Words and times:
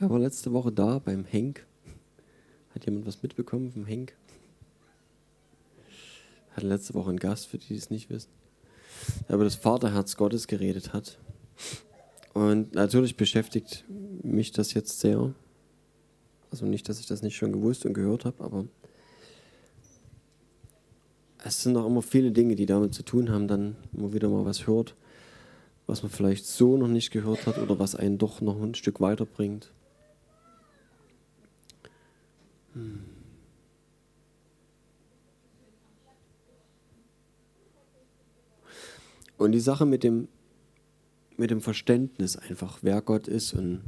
Wer 0.00 0.08
war 0.08 0.18
letzte 0.18 0.54
Woche 0.54 0.72
da 0.72 0.98
beim 0.98 1.26
Henk? 1.26 1.66
Hat 2.74 2.86
jemand 2.86 3.06
was 3.06 3.22
mitbekommen 3.22 3.70
vom 3.70 3.84
Henk? 3.84 4.16
Hatte 6.52 6.66
letzte 6.66 6.94
Woche 6.94 7.10
einen 7.10 7.18
Gast, 7.20 7.48
für 7.48 7.58
die, 7.58 7.66
die 7.66 7.74
es 7.74 7.90
nicht 7.90 8.08
wissen. 8.08 8.30
Der 9.28 9.34
über 9.34 9.44
das 9.44 9.56
Vaterherz 9.56 10.16
Gottes 10.16 10.46
geredet 10.46 10.94
hat. 10.94 11.18
Und 12.32 12.74
natürlich 12.74 13.18
beschäftigt 13.18 13.84
mich 14.22 14.52
das 14.52 14.72
jetzt 14.72 15.00
sehr. 15.00 15.34
Also 16.50 16.64
nicht, 16.64 16.88
dass 16.88 16.98
ich 16.98 17.06
das 17.06 17.20
nicht 17.20 17.36
schon 17.36 17.52
gewusst 17.52 17.84
und 17.84 17.92
gehört 17.92 18.24
habe, 18.24 18.42
aber 18.42 18.64
es 21.44 21.62
sind 21.62 21.76
auch 21.76 21.86
immer 21.86 22.00
viele 22.00 22.32
Dinge, 22.32 22.54
die 22.54 22.64
damit 22.64 22.94
zu 22.94 23.02
tun 23.02 23.28
haben, 23.28 23.48
dann 23.48 23.76
immer 23.92 24.14
wieder 24.14 24.30
mal 24.30 24.46
was 24.46 24.66
hört, 24.66 24.94
was 25.86 26.02
man 26.02 26.10
vielleicht 26.10 26.46
so 26.46 26.78
noch 26.78 26.88
nicht 26.88 27.10
gehört 27.10 27.46
hat 27.46 27.58
oder 27.58 27.78
was 27.78 27.94
einen 27.94 28.16
doch 28.16 28.40
noch 28.40 28.62
ein 28.62 28.74
Stück 28.74 29.02
weiterbringt. 29.02 29.70
Und 39.40 39.52
die 39.52 39.60
Sache 39.60 39.86
mit 39.86 40.04
dem, 40.04 40.28
mit 41.38 41.50
dem 41.50 41.62
Verständnis 41.62 42.36
einfach, 42.36 42.80
wer 42.82 43.00
Gott 43.00 43.26
ist 43.26 43.54
und 43.54 43.80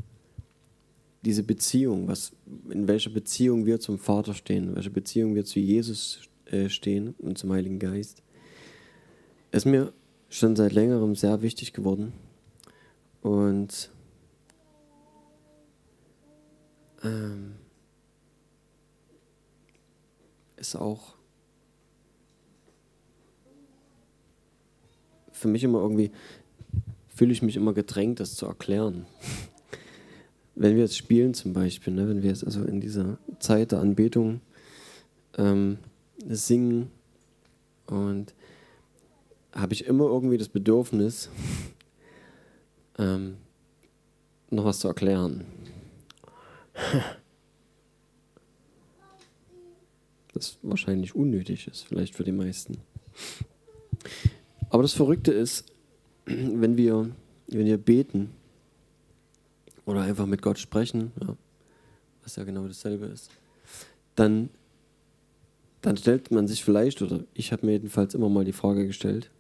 diese 1.20 1.42
Beziehung, 1.42 2.08
was, 2.08 2.32
in 2.70 2.88
welcher 2.88 3.10
Beziehung 3.10 3.66
wir 3.66 3.78
zum 3.78 3.98
Vater 3.98 4.32
stehen, 4.32 4.68
in 4.68 4.76
welcher 4.76 4.90
Beziehung 4.90 5.34
wir 5.34 5.44
zu 5.44 5.60
Jesus 5.60 6.20
äh, 6.46 6.68
stehen 6.68 7.14
und 7.18 7.36
zum 7.36 7.52
Heiligen 7.52 7.78
Geist, 7.78 8.22
ist 9.50 9.66
mir 9.66 9.92
schon 10.30 10.56
seit 10.56 10.72
längerem 10.72 11.14
sehr 11.14 11.42
wichtig 11.42 11.72
geworden. 11.72 12.14
Und 13.20 13.90
ähm, 17.04 17.56
ist 20.62 20.76
auch 20.76 21.16
für 25.32 25.48
mich 25.48 25.64
immer 25.64 25.80
irgendwie, 25.80 26.12
fühle 27.08 27.32
ich 27.32 27.42
mich 27.42 27.56
immer 27.56 27.72
gedrängt, 27.72 28.20
das 28.20 28.36
zu 28.36 28.46
erklären. 28.46 29.06
wenn 30.54 30.76
wir 30.76 30.82
jetzt 30.82 30.96
spielen 30.96 31.34
zum 31.34 31.52
Beispiel, 31.52 31.92
ne, 31.92 32.08
wenn 32.08 32.22
wir 32.22 32.30
jetzt 32.30 32.44
also 32.44 32.62
in 32.62 32.80
dieser 32.80 33.18
Zeit 33.40 33.72
der 33.72 33.80
Anbetung 33.80 34.40
ähm, 35.36 35.78
singen 36.24 36.92
und 37.86 38.32
habe 39.52 39.74
ich 39.74 39.86
immer 39.86 40.04
irgendwie 40.04 40.38
das 40.38 40.48
Bedürfnis, 40.48 41.28
ähm, 42.98 43.36
noch 44.50 44.64
was 44.64 44.78
zu 44.78 44.86
erklären. 44.86 45.44
Das 50.32 50.58
wahrscheinlich 50.62 51.14
unnötig 51.14 51.68
ist, 51.68 51.82
vielleicht 51.82 52.14
für 52.14 52.24
die 52.24 52.32
meisten. 52.32 52.78
Aber 54.70 54.82
das 54.82 54.94
Verrückte 54.94 55.32
ist, 55.32 55.66
wenn 56.24 56.76
wir, 56.76 57.10
wenn 57.48 57.66
wir 57.66 57.78
beten 57.78 58.30
oder 59.84 60.02
einfach 60.02 60.26
mit 60.26 60.40
Gott 60.40 60.58
sprechen, 60.58 61.12
ja, 61.20 61.36
was 62.22 62.36
ja 62.36 62.44
genau 62.44 62.66
dasselbe 62.66 63.06
ist, 63.06 63.30
dann, 64.14 64.48
dann 65.80 65.96
stellt 65.96 66.30
man 66.30 66.46
sich 66.46 66.64
vielleicht, 66.64 67.02
oder 67.02 67.24
ich 67.34 67.52
habe 67.52 67.66
mir 67.66 67.72
jedenfalls 67.72 68.14
immer 68.14 68.28
mal 68.28 68.44
die 68.44 68.52
Frage 68.52 68.86
gestellt, 68.86 69.30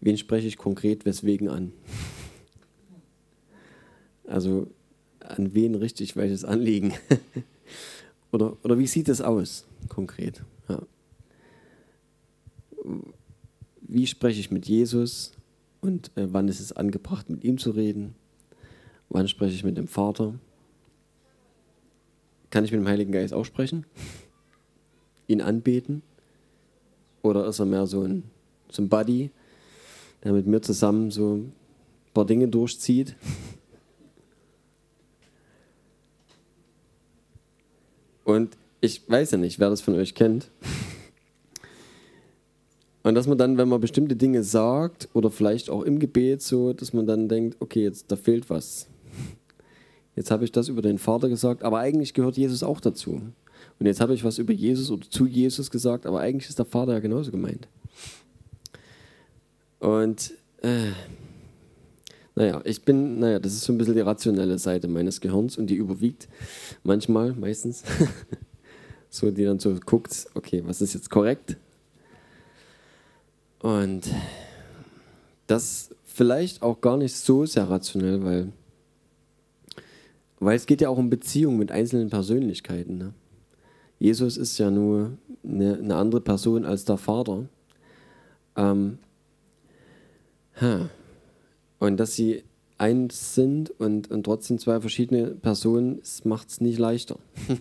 wen 0.00 0.16
spreche 0.16 0.46
ich 0.46 0.56
konkret 0.56 1.04
weswegen 1.04 1.48
an? 1.48 1.72
Also 4.26 4.68
an 5.20 5.54
wen 5.54 5.74
richte 5.74 6.04
ich 6.04 6.16
welches 6.16 6.44
Anliegen? 6.44 6.94
Oder, 8.32 8.56
oder 8.62 8.78
wie 8.78 8.86
sieht 8.86 9.08
es 9.08 9.20
aus 9.20 9.66
konkret? 9.88 10.42
Ja 10.68 10.82
wie 13.88 14.06
spreche 14.06 14.38
ich 14.38 14.50
mit 14.50 14.66
Jesus 14.66 15.32
und 15.80 16.10
äh, 16.16 16.26
wann 16.32 16.48
ist 16.48 16.60
es 16.60 16.72
angebracht, 16.72 17.30
mit 17.30 17.42
ihm 17.42 17.58
zu 17.58 17.70
reden? 17.70 18.14
Wann 19.08 19.26
spreche 19.26 19.54
ich 19.54 19.64
mit 19.64 19.78
dem 19.78 19.88
Vater? 19.88 20.34
Kann 22.50 22.64
ich 22.64 22.70
mit 22.70 22.80
dem 22.80 22.86
Heiligen 22.88 23.12
Geist 23.12 23.32
auch 23.32 23.44
sprechen? 23.44 23.86
Ihn 25.26 25.40
anbeten? 25.40 26.02
Oder 27.22 27.46
ist 27.46 27.58
er 27.58 27.66
mehr 27.66 27.86
so 27.86 28.02
ein, 28.02 28.24
so 28.70 28.82
ein 28.82 28.88
Buddy, 28.88 29.30
der 30.22 30.32
mit 30.32 30.46
mir 30.46 30.60
zusammen 30.60 31.10
so 31.10 31.36
ein 31.36 31.52
paar 32.12 32.26
Dinge 32.26 32.48
durchzieht? 32.48 33.16
Und 38.28 38.58
ich 38.82 39.08
weiß 39.08 39.30
ja 39.30 39.38
nicht, 39.38 39.58
wer 39.58 39.70
das 39.70 39.80
von 39.80 39.94
euch 39.94 40.14
kennt. 40.14 40.50
Und 43.02 43.14
dass 43.14 43.26
man 43.26 43.38
dann, 43.38 43.56
wenn 43.56 43.70
man 43.70 43.80
bestimmte 43.80 44.16
Dinge 44.16 44.42
sagt 44.42 45.08
oder 45.14 45.30
vielleicht 45.30 45.70
auch 45.70 45.82
im 45.82 45.98
Gebet 45.98 46.42
so, 46.42 46.74
dass 46.74 46.92
man 46.92 47.06
dann 47.06 47.30
denkt, 47.30 47.56
okay, 47.60 47.82
jetzt 47.82 48.12
da 48.12 48.16
fehlt 48.16 48.50
was. 48.50 48.86
Jetzt 50.14 50.30
habe 50.30 50.44
ich 50.44 50.52
das 50.52 50.68
über 50.68 50.82
den 50.82 50.98
Vater 50.98 51.30
gesagt, 51.30 51.62
aber 51.62 51.78
eigentlich 51.78 52.12
gehört 52.12 52.36
Jesus 52.36 52.62
auch 52.62 52.82
dazu. 52.82 53.12
Und 53.78 53.86
jetzt 53.86 54.02
habe 54.02 54.12
ich 54.12 54.24
was 54.24 54.36
über 54.36 54.52
Jesus 54.52 54.90
oder 54.90 55.08
zu 55.08 55.24
Jesus 55.24 55.70
gesagt, 55.70 56.04
aber 56.04 56.20
eigentlich 56.20 56.50
ist 56.50 56.58
der 56.58 56.66
Vater 56.66 56.92
ja 56.92 56.98
genauso 56.98 57.30
gemeint. 57.30 57.66
Und 59.78 60.34
äh, 60.60 60.90
naja, 62.38 62.60
ich 62.62 62.82
bin, 62.82 63.18
naja, 63.18 63.40
das 63.40 63.52
ist 63.52 63.62
so 63.62 63.72
ein 63.72 63.78
bisschen 63.78 63.96
die 63.96 64.00
rationelle 64.00 64.60
Seite 64.60 64.86
meines 64.86 65.20
Gehirns 65.20 65.58
und 65.58 65.66
die 65.66 65.74
überwiegt 65.74 66.28
manchmal, 66.84 67.32
meistens. 67.32 67.82
so, 69.10 69.32
die 69.32 69.42
dann 69.42 69.58
so 69.58 69.74
guckt, 69.84 70.28
okay, 70.34 70.62
was 70.64 70.80
ist 70.80 70.94
jetzt 70.94 71.10
korrekt? 71.10 71.56
Und 73.58 74.02
das 75.48 75.90
vielleicht 76.04 76.62
auch 76.62 76.80
gar 76.80 76.96
nicht 76.96 77.16
so 77.16 77.44
sehr 77.44 77.68
rationell, 77.68 78.22
weil, 78.22 78.52
weil 80.38 80.54
es 80.54 80.66
geht 80.66 80.80
ja 80.80 80.90
auch 80.90 80.98
um 80.98 81.10
Beziehungen 81.10 81.58
mit 81.58 81.72
einzelnen 81.72 82.08
Persönlichkeiten. 82.08 82.98
Ne? 82.98 83.14
Jesus 83.98 84.36
ist 84.36 84.58
ja 84.58 84.70
nur 84.70 85.18
eine, 85.42 85.76
eine, 85.78 85.96
andere 85.96 86.20
Person 86.20 86.64
als 86.64 86.84
der 86.84 86.98
Vater. 86.98 87.48
Ähm, 88.54 88.98
und 91.78 91.98
dass 91.98 92.14
sie 92.14 92.42
eins 92.78 93.34
sind 93.34 93.70
und, 93.70 94.10
und 94.10 94.24
trotzdem 94.24 94.58
zwei 94.58 94.80
verschiedene 94.80 95.34
Personen, 95.34 96.00
macht 96.24 96.48
es 96.48 96.60
nicht 96.60 96.78
leichter. 96.78 97.18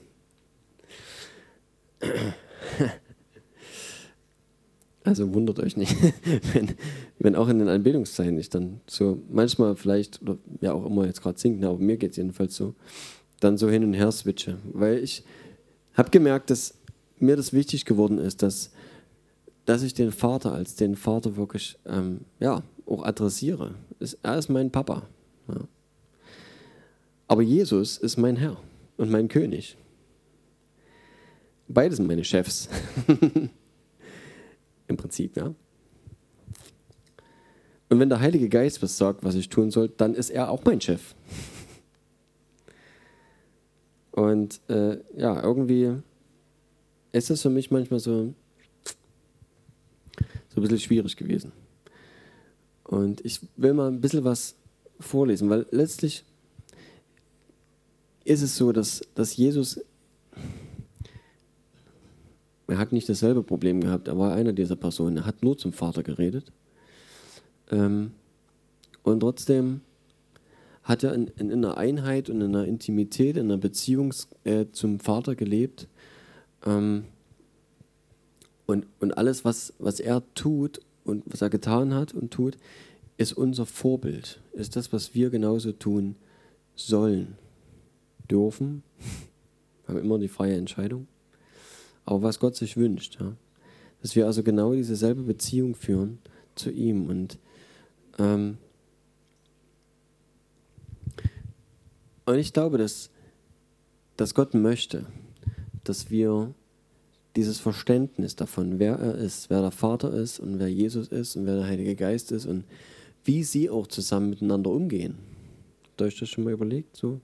Also 5.08 5.34
wundert 5.34 5.62
euch 5.62 5.78
nicht, 5.78 5.96
wenn, 6.54 6.74
wenn 7.18 7.36
auch 7.38 7.48
in 7.48 7.60
den 7.60 7.70
Anbetungszeiten 7.70 8.38
ich 8.38 8.50
dann 8.50 8.82
so 8.88 9.24
manchmal 9.30 9.78
vielleicht, 9.78 10.22
oder 10.22 10.38
wer 10.60 10.76
auch 10.76 10.86
immer 10.86 11.06
jetzt 11.06 11.22
gerade 11.22 11.40
singt, 11.40 11.64
aber 11.64 11.78
mir 11.78 11.96
geht 11.96 12.12
es 12.12 12.18
jedenfalls 12.18 12.58
so, 12.58 12.76
dann 13.40 13.58
so 13.58 13.70
hin 13.70 13.86
und 13.86 13.94
her 13.94 14.12
switche. 14.12 14.58
Weil 14.74 14.98
ich 15.02 15.24
habe 15.94 16.10
gemerkt, 16.10 16.50
dass 16.50 16.74
mir 17.20 17.38
das 17.38 17.54
wichtig 17.54 17.86
geworden 17.86 18.18
ist, 18.18 18.42
dass, 18.42 18.72
dass 19.64 19.82
ich 19.82 19.94
den 19.94 20.12
Vater 20.12 20.52
als 20.52 20.76
den 20.76 20.98
Vater 20.98 21.38
wirklich 21.38 21.80
ähm, 21.86 22.26
ja, 22.42 22.62
auch 22.88 23.04
adressiere. 23.04 23.76
Er 24.24 24.38
ist 24.38 24.50
mein 24.50 24.72
Papa. 24.72 25.08
Ja. 25.48 25.68
Aber 27.28 27.42
Jesus 27.42 27.98
ist 27.98 28.18
mein 28.18 28.38
Herr 28.38 28.58
und 28.98 29.10
mein 29.12 29.28
König. 29.28 29.78
Beide 31.68 31.96
sind 31.96 32.08
meine 32.08 32.24
Chefs. 32.24 32.70
Im 34.88 34.96
Prinzip, 34.96 35.36
ja. 35.36 35.54
Und 37.90 38.00
wenn 38.00 38.10
der 38.10 38.20
Heilige 38.20 38.50
Geist 38.50 38.82
was 38.82 38.98
sagt, 38.98 39.24
was 39.24 39.36
ich 39.36 39.50
tun 39.50 39.72
soll, 39.72 39.90
dann 39.90 40.14
ist 40.14 40.30
er 40.30 40.50
auch 40.50 40.64
mein 40.64 40.82
Chef. 40.82 41.16
Und 44.12 44.62
äh, 44.68 44.98
ja, 45.16 45.44
irgendwie 45.44 45.94
ist 47.12 47.30
es 47.30 47.42
für 47.42 47.50
mich 47.50 47.70
manchmal 47.70 48.00
so, 48.00 48.34
so 50.50 50.60
ein 50.60 50.62
bisschen 50.62 50.80
schwierig 50.80 51.16
gewesen. 51.16 51.52
Und 52.88 53.24
ich 53.26 53.42
will 53.58 53.74
mal 53.74 53.90
ein 53.90 54.02
bisschen 54.02 54.24
was 54.24 54.56
vorlesen, 55.00 55.50
weil 55.50 55.66
letztlich 55.72 56.24
ist 58.24 58.42
es 58.42 58.58
so, 58.58 58.72
dass, 58.72 59.02
dass 59.14 59.38
Jesus 59.38 59.80
er 62.68 62.78
hat 62.78 62.92
nicht 62.92 63.08
dasselbe 63.08 63.44
Problem 63.44 63.82
gehabt. 63.82 64.08
Er 64.08 64.18
war 64.18 64.34
einer 64.34 64.52
dieser 64.52 64.76
Personen. 64.76 65.18
Er 65.18 65.26
hat 65.26 65.42
nur 65.42 65.58
zum 65.58 65.72
Vater 65.72 66.04
geredet. 66.04 66.52
Ähm, 67.72 68.12
und 69.04 69.22
trotzdem 69.22 69.82
hat 70.84 71.04
er 71.04 71.14
in, 71.14 71.28
in, 71.38 71.52
einer 71.52 71.78
Einheit 71.78 72.30
und 72.30 72.42
in 72.42 72.56
einer 72.56 72.66
Intimität, 72.66 73.38
in 73.38 73.46
einer 73.46 73.58
Beziehung 73.58 74.14
äh, 74.44 74.66
zum 74.72 75.00
Vater 75.00 75.36
gelebt. 75.36 75.88
Ähm, 76.66 77.06
und, 78.66 78.86
und 79.00 79.18
alles, 79.18 79.46
was, 79.46 79.74
was 79.80 80.02
er 80.02 80.24
tut 80.34 80.82
und 81.08 81.24
was 81.26 81.42
er 81.42 81.50
getan 81.50 81.94
hat 81.94 82.14
und 82.14 82.32
tut, 82.32 82.58
ist 83.18 83.34
unser 83.34 83.66
Vorbild, 83.66 84.42
ist 84.54 84.76
das, 84.76 84.94
was 84.94 85.16
wir 85.16 85.30
genauso 85.30 85.72
tun 85.72 86.16
sollen. 86.76 87.38
dürfen. 88.30 88.84
Wir 89.86 89.96
haben 89.96 90.04
immer 90.04 90.20
die 90.20 90.28
freie 90.28 90.56
Entscheidung. 90.56 91.08
Aber 92.06 92.24
was 92.24 92.40
Gott 92.40 92.56
sich 92.56 92.78
wünscht, 92.78 93.18
ja, 93.20 93.34
dass 94.02 94.16
wir 94.16 94.26
also 94.26 94.44
genau 94.44 94.74
dieselbe 94.74 95.24
Beziehung 95.24 95.76
führen 95.76 96.20
zu 96.56 96.72
ihm. 96.72 97.08
Und, 97.08 97.38
ähm, 98.20 98.58
und 102.26 102.38
ich 102.38 102.54
glaube, 102.54 102.78
dass, 102.78 103.10
dass 104.16 104.34
Gott 104.34 104.54
möchte, 104.54 105.06
dass 105.84 106.12
wir 106.12 106.54
dieses 107.38 107.60
Verständnis 107.60 108.36
davon, 108.36 108.80
wer 108.80 108.96
er 108.96 109.16
ist, 109.16 109.52
wer 109.52 109.62
der 109.62 109.72
Vater 109.72 110.12
ist 110.12 110.40
und 110.40 110.58
wer 110.58 110.70
Jesus 110.70 111.10
ist 111.10 111.36
und 111.36 111.46
wer 111.46 111.56
der 111.56 111.68
Heilige 111.68 111.96
Geist 111.96 112.32
ist 112.32 112.48
und 112.48 112.66
wie 113.24 113.44
sie 113.44 113.70
auch 113.70 113.86
zusammen 113.86 114.32
miteinander 114.32 114.72
umgehen. 114.72 115.20
Habt 115.84 116.02
ihr 116.02 116.08
euch 116.08 116.20
das 116.20 116.30
schon 116.30 116.46
mal 116.46 116.54
überlegt? 116.54 116.98
So, 116.98 117.22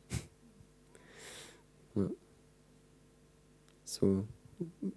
ja. 1.95 2.09
so 3.85 4.23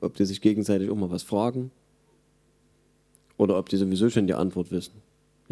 ob 0.01 0.15
die 0.17 0.27
sich 0.27 0.43
gegenseitig 0.43 0.91
auch 0.91 0.97
mal 0.97 1.11
was 1.11 1.23
fragen 1.23 1.71
oder 3.39 3.59
ob 3.59 3.71
die 3.71 3.79
sowieso 3.79 4.11
schon 4.11 4.27
die 4.27 4.35
Antwort 4.35 4.71
wissen. 4.71 5.01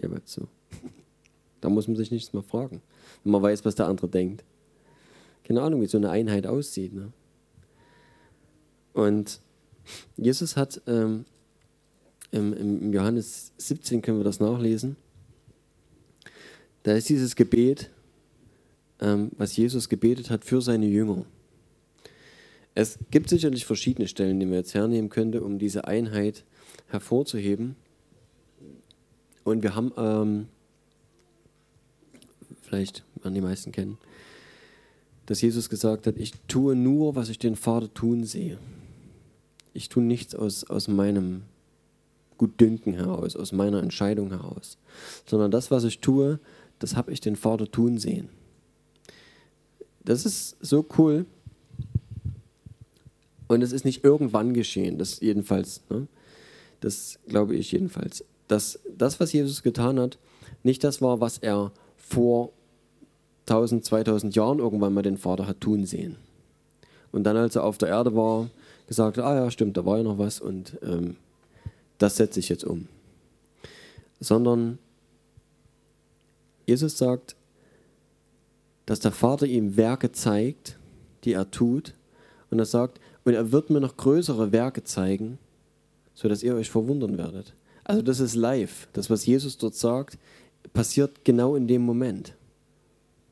Jeweils 0.00 0.32
so. 0.32 0.46
Da 1.62 1.70
muss 1.70 1.88
man 1.88 1.96
sich 1.96 2.10
nichts 2.10 2.34
mehr 2.34 2.42
fragen, 2.42 2.82
wenn 3.22 3.32
man 3.32 3.40
weiß, 3.40 3.64
was 3.64 3.74
der 3.74 3.86
andere 3.86 4.10
denkt. 4.10 4.44
Keine 5.44 5.62
Ahnung, 5.62 5.80
wie 5.80 5.86
so 5.86 5.96
eine 5.96 6.10
Einheit 6.10 6.46
aussieht. 6.46 6.92
Ne? 6.92 7.10
Und 8.92 9.40
Jesus 10.16 10.56
hat 10.56 10.80
ähm, 10.86 11.24
im, 12.30 12.52
im, 12.52 12.92
Johannes 12.92 13.52
17 13.58 14.02
können 14.02 14.18
wir 14.18 14.24
das 14.24 14.40
nachlesen. 14.40 14.96
Da 16.82 16.92
ist 16.92 17.08
dieses 17.08 17.36
Gebet, 17.36 17.90
ähm, 19.00 19.30
was 19.36 19.56
Jesus 19.56 19.88
gebetet 19.88 20.30
hat 20.30 20.44
für 20.44 20.60
seine 20.60 20.86
Jünger. 20.86 21.24
Es 22.74 22.98
gibt 23.10 23.28
sicherlich 23.28 23.64
verschiedene 23.64 24.08
Stellen, 24.08 24.40
die 24.40 24.46
man 24.46 24.56
jetzt 24.56 24.74
hernehmen 24.74 25.10
könnte, 25.10 25.42
um 25.42 25.58
diese 25.58 25.86
Einheit 25.86 26.44
hervorzuheben. 26.88 27.76
Und 29.44 29.62
wir 29.62 29.76
haben, 29.76 29.92
ähm, 29.96 30.48
vielleicht 32.62 33.04
werden 33.22 33.34
die 33.34 33.40
meisten 33.40 33.70
kennen, 33.70 33.98
dass 35.26 35.40
Jesus 35.40 35.70
gesagt 35.70 36.06
hat, 36.06 36.16
ich 36.16 36.32
tue 36.48 36.74
nur, 36.74 37.14
was 37.14 37.28
ich 37.28 37.38
den 37.38 37.56
Vater 37.56 37.92
tun 37.94 38.24
sehe. 38.24 38.58
Ich 39.74 39.90
tue 39.90 40.02
nichts 40.02 40.34
aus, 40.34 40.64
aus 40.64 40.88
meinem 40.88 41.42
Gutdünken 42.38 42.94
heraus, 42.94 43.36
aus 43.36 43.52
meiner 43.52 43.82
Entscheidung 43.82 44.30
heraus, 44.30 44.78
sondern 45.26 45.50
das, 45.50 45.70
was 45.70 45.84
ich 45.84 46.00
tue, 46.00 46.40
das 46.78 46.96
habe 46.96 47.12
ich 47.12 47.20
den 47.20 47.36
Vater 47.36 47.70
tun 47.70 47.98
sehen. 47.98 48.28
Das 50.04 50.24
ist 50.24 50.56
so 50.60 50.86
cool. 50.98 51.26
Und 53.46 53.62
es 53.62 53.72
ist 53.72 53.84
nicht 53.84 54.04
irgendwann 54.04 54.54
geschehen, 54.54 54.98
das 54.98 55.20
jedenfalls, 55.20 55.82
ne? 55.90 56.08
das 56.80 57.18
glaube 57.28 57.54
ich 57.54 57.72
jedenfalls, 57.72 58.24
dass 58.48 58.80
das, 58.96 59.20
was 59.20 59.32
Jesus 59.32 59.62
getan 59.62 60.00
hat, 60.00 60.18
nicht 60.62 60.82
das 60.82 61.00
war, 61.02 61.20
was 61.20 61.38
er 61.38 61.72
vor 61.96 62.52
1000, 63.46 63.84
2000 63.84 64.34
Jahren 64.34 64.58
irgendwann 64.58 64.94
mal 64.94 65.02
den 65.02 65.18
Vater 65.18 65.46
hat 65.46 65.60
tun 65.60 65.84
sehen. 65.84 66.16
Und 67.12 67.24
dann, 67.24 67.36
als 67.36 67.56
er 67.56 67.64
auf 67.64 67.78
der 67.78 67.90
Erde 67.90 68.16
war, 68.16 68.48
gesagt, 68.86 69.18
ah 69.18 69.34
ja, 69.34 69.50
stimmt, 69.50 69.76
da 69.76 69.84
war 69.84 69.98
ja 69.98 70.02
noch 70.02 70.18
was 70.18 70.40
und 70.40 70.78
ähm, 70.82 71.16
das 71.98 72.16
setze 72.16 72.40
ich 72.40 72.48
jetzt 72.48 72.64
um. 72.64 72.88
Sondern 74.20 74.78
Jesus 76.66 76.98
sagt, 76.98 77.36
dass 78.86 79.00
der 79.00 79.12
Vater 79.12 79.46
ihm 79.46 79.76
Werke 79.76 80.12
zeigt, 80.12 80.78
die 81.24 81.32
er 81.32 81.50
tut, 81.50 81.94
und 82.50 82.58
er 82.58 82.66
sagt, 82.66 83.00
und 83.24 83.34
er 83.34 83.52
wird 83.52 83.70
mir 83.70 83.80
noch 83.80 83.96
größere 83.96 84.52
Werke 84.52 84.84
zeigen, 84.84 85.38
sodass 86.14 86.42
ihr 86.42 86.54
euch 86.54 86.70
verwundern 86.70 87.18
werdet. 87.18 87.54
Also 87.82 88.02
das 88.02 88.20
ist 88.20 88.34
live. 88.34 88.86
Das, 88.92 89.10
was 89.10 89.26
Jesus 89.26 89.58
dort 89.58 89.74
sagt, 89.74 90.18
passiert 90.72 91.24
genau 91.24 91.56
in 91.56 91.66
dem 91.66 91.82
Moment. 91.82 92.34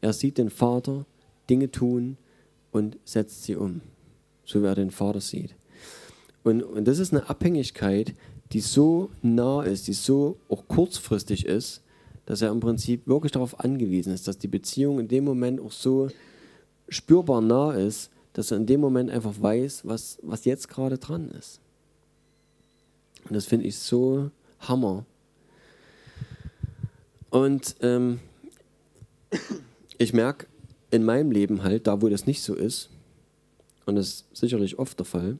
Er 0.00 0.12
sieht 0.12 0.38
den 0.38 0.50
Vater 0.50 1.06
Dinge 1.49 1.70
tun 1.70 2.16
und 2.72 2.99
setzt 3.04 3.44
sie 3.44 3.54
um 3.54 3.81
so 4.52 4.62
wie 4.62 4.66
er 4.66 4.75
den 4.75 4.90
Vater 4.90 5.20
sieht. 5.20 5.54
Und, 6.44 6.62
und 6.62 6.87
das 6.87 6.99
ist 6.99 7.12
eine 7.12 7.28
Abhängigkeit, 7.28 8.14
die 8.52 8.60
so 8.60 9.10
nah 9.22 9.62
ist, 9.62 9.88
die 9.88 9.93
so 9.93 10.37
auch 10.49 10.69
kurzfristig 10.69 11.46
ist, 11.46 11.82
dass 12.26 12.43
er 12.43 12.50
im 12.50 12.60
Prinzip 12.60 13.06
wirklich 13.06 13.32
darauf 13.32 13.58
angewiesen 13.60 14.12
ist, 14.12 14.28
dass 14.28 14.38
die 14.38 14.49
Beziehung 14.49 15.00
in 15.00 15.08
dem 15.08 15.25
Moment 15.25 15.60
auch 15.60 15.72
so 15.72 16.08
spürbar 16.88 17.40
nah 17.40 17.72
ist, 17.72 18.10
dass 18.34 18.50
er 18.50 18.58
in 18.58 18.66
dem 18.66 18.81
Moment 18.81 19.10
einfach 19.10 19.34
weiß, 19.40 19.87
was, 19.87 20.19
was 20.22 20.44
jetzt 20.44 20.69
gerade 20.69 20.99
dran 20.99 21.31
ist. 21.31 21.60
Und 23.28 23.34
das 23.34 23.46
finde 23.46 23.66
ich 23.66 23.78
so 23.78 24.31
Hammer. 24.60 25.04
Und 27.31 27.76
ähm, 27.81 28.20
ich 29.99 30.12
merke 30.12 30.46
in 30.90 31.04
meinem 31.04 31.31
Leben 31.31 31.62
halt, 31.62 31.87
da 31.87 32.02
wo 32.02 32.08
das 32.08 32.26
nicht 32.26 32.43
so 32.43 32.54
ist, 32.54 32.90
und 33.87 33.96
das 33.96 34.06
ist 34.08 34.37
sicherlich 34.37 34.79
oft 34.79 34.99
der 34.99 35.06
Fall, 35.06 35.38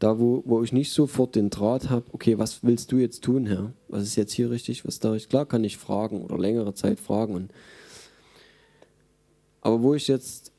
da 0.00 0.18
wo, 0.18 0.42
wo 0.46 0.62
ich 0.62 0.72
nicht 0.72 0.92
sofort 0.92 1.36
den 1.36 1.50
Draht 1.50 1.90
habe, 1.90 2.06
okay, 2.12 2.38
was 2.38 2.64
willst 2.64 2.90
du 2.90 2.96
jetzt 2.96 3.22
tun, 3.22 3.46
Herr? 3.46 3.72
Was 3.88 4.02
ist 4.02 4.16
jetzt 4.16 4.32
hier 4.32 4.50
richtig, 4.50 4.86
was 4.86 4.98
da 4.98 5.14
ist? 5.14 5.28
Klar 5.28 5.46
kann 5.46 5.62
ich 5.62 5.76
fragen 5.76 6.22
oder 6.22 6.38
längere 6.38 6.74
Zeit 6.74 6.98
fragen. 6.98 7.34
Und, 7.34 7.52
aber 9.60 9.82
wo 9.82 9.94
ich 9.94 10.08
jetzt 10.08 10.52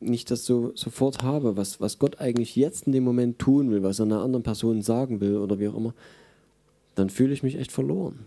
nicht 0.00 0.30
das 0.30 0.46
so 0.46 0.72
sofort 0.74 1.22
habe, 1.22 1.56
was, 1.56 1.80
was 1.80 1.98
Gott 1.98 2.20
eigentlich 2.20 2.56
jetzt 2.56 2.86
in 2.86 2.92
dem 2.92 3.04
Moment 3.04 3.38
tun 3.38 3.70
will, 3.70 3.82
was 3.82 3.98
er 3.98 4.06
einer 4.06 4.22
anderen 4.22 4.42
Person 4.42 4.80
sagen 4.80 5.20
will 5.20 5.36
oder 5.36 5.58
wie 5.58 5.68
auch 5.68 5.76
immer, 5.76 5.94
dann 6.94 7.10
fühle 7.10 7.34
ich 7.34 7.42
mich 7.42 7.56
echt 7.56 7.70
verloren. 7.70 8.20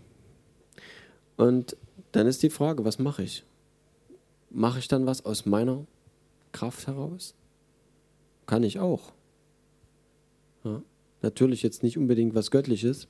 Und 1.36 1.76
dann 2.12 2.28
ist 2.28 2.42
die 2.44 2.50
Frage, 2.50 2.84
was 2.84 3.00
mache 3.00 3.24
ich? 3.24 3.44
Mache 4.50 4.78
ich 4.78 4.86
dann 4.86 5.06
was 5.06 5.24
aus 5.24 5.46
meiner 5.46 5.84
Kraft 6.52 6.86
heraus? 6.86 7.34
Kann 8.46 8.62
ich 8.62 8.78
auch. 8.78 9.12
Ja. 10.64 10.82
Natürlich 11.22 11.62
jetzt 11.62 11.82
nicht 11.82 11.96
unbedingt 11.98 12.34
was 12.34 12.50
Göttliches, 12.50 13.08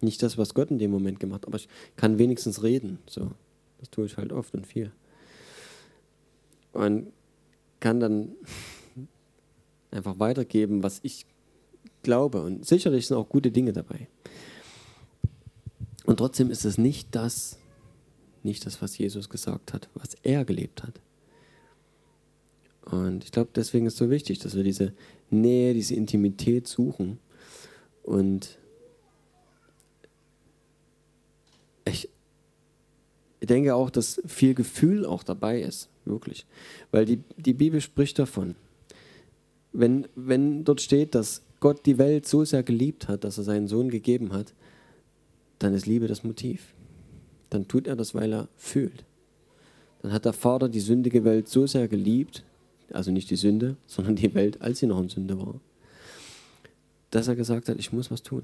nicht 0.00 0.22
das, 0.22 0.38
was 0.38 0.54
Gott 0.54 0.70
in 0.70 0.78
dem 0.78 0.90
Moment 0.90 1.20
gemacht 1.20 1.42
hat, 1.42 1.48
aber 1.48 1.56
ich 1.56 1.68
kann 1.96 2.18
wenigstens 2.18 2.62
reden. 2.62 2.98
So. 3.08 3.32
Das 3.78 3.90
tue 3.90 4.06
ich 4.06 4.16
halt 4.16 4.32
oft 4.32 4.54
und 4.54 4.66
viel. 4.66 4.92
Und 6.72 7.12
kann 7.80 7.98
dann 7.98 8.32
einfach 9.90 10.18
weitergeben, 10.18 10.82
was 10.82 11.00
ich 11.02 11.26
glaube. 12.02 12.42
Und 12.42 12.66
sicherlich 12.66 13.06
sind 13.06 13.16
auch 13.16 13.28
gute 13.28 13.50
Dinge 13.50 13.72
dabei. 13.72 14.08
Und 16.04 16.18
trotzdem 16.18 16.50
ist 16.50 16.64
es 16.64 16.78
nicht 16.78 17.14
das, 17.14 17.58
nicht 18.42 18.66
das, 18.66 18.82
was 18.82 18.96
Jesus 18.98 19.28
gesagt 19.28 19.72
hat, 19.72 19.88
was 19.94 20.14
er 20.22 20.44
gelebt 20.44 20.82
hat. 20.82 21.00
Und 22.90 23.24
ich 23.24 23.32
glaube, 23.32 23.50
deswegen 23.54 23.86
ist 23.86 23.94
es 23.94 23.98
so 23.98 24.10
wichtig, 24.10 24.40
dass 24.40 24.56
wir 24.56 24.64
diese 24.64 24.92
Nähe, 25.30 25.74
diese 25.74 25.94
Intimität 25.94 26.66
suchen. 26.66 27.18
Und 28.02 28.58
ich 31.84 32.08
denke 33.42 33.74
auch, 33.74 33.90
dass 33.90 34.20
viel 34.26 34.54
Gefühl 34.54 35.06
auch 35.06 35.22
dabei 35.22 35.60
ist, 35.60 35.88
wirklich. 36.04 36.46
Weil 36.90 37.04
die, 37.04 37.20
die 37.36 37.54
Bibel 37.54 37.80
spricht 37.80 38.18
davon. 38.18 38.56
Wenn, 39.72 40.08
wenn 40.16 40.64
dort 40.64 40.80
steht, 40.80 41.14
dass 41.14 41.42
Gott 41.60 41.86
die 41.86 41.98
Welt 41.98 42.26
so 42.26 42.44
sehr 42.44 42.64
geliebt 42.64 43.06
hat, 43.06 43.22
dass 43.22 43.38
er 43.38 43.44
seinen 43.44 43.68
Sohn 43.68 43.88
gegeben 43.88 44.32
hat, 44.32 44.52
dann 45.60 45.74
ist 45.74 45.86
Liebe 45.86 46.08
das 46.08 46.24
Motiv. 46.24 46.74
Dann 47.50 47.68
tut 47.68 47.86
er 47.86 47.94
das, 47.94 48.14
weil 48.14 48.32
er 48.32 48.48
fühlt. 48.56 49.04
Dann 50.02 50.12
hat 50.12 50.24
der 50.24 50.32
Vater 50.32 50.68
die 50.68 50.80
sündige 50.80 51.24
Welt 51.24 51.48
so 51.48 51.66
sehr 51.66 51.86
geliebt, 51.86 52.44
also 52.94 53.10
nicht 53.10 53.30
die 53.30 53.36
Sünde, 53.36 53.76
sondern 53.86 54.16
die 54.16 54.34
Welt, 54.34 54.60
als 54.60 54.78
sie 54.78 54.86
noch 54.86 55.00
in 55.00 55.08
Sünde 55.08 55.38
war, 55.38 55.60
dass 57.10 57.28
er 57.28 57.36
gesagt 57.36 57.68
hat, 57.68 57.78
ich 57.78 57.92
muss 57.92 58.10
was 58.10 58.22
tun. 58.22 58.42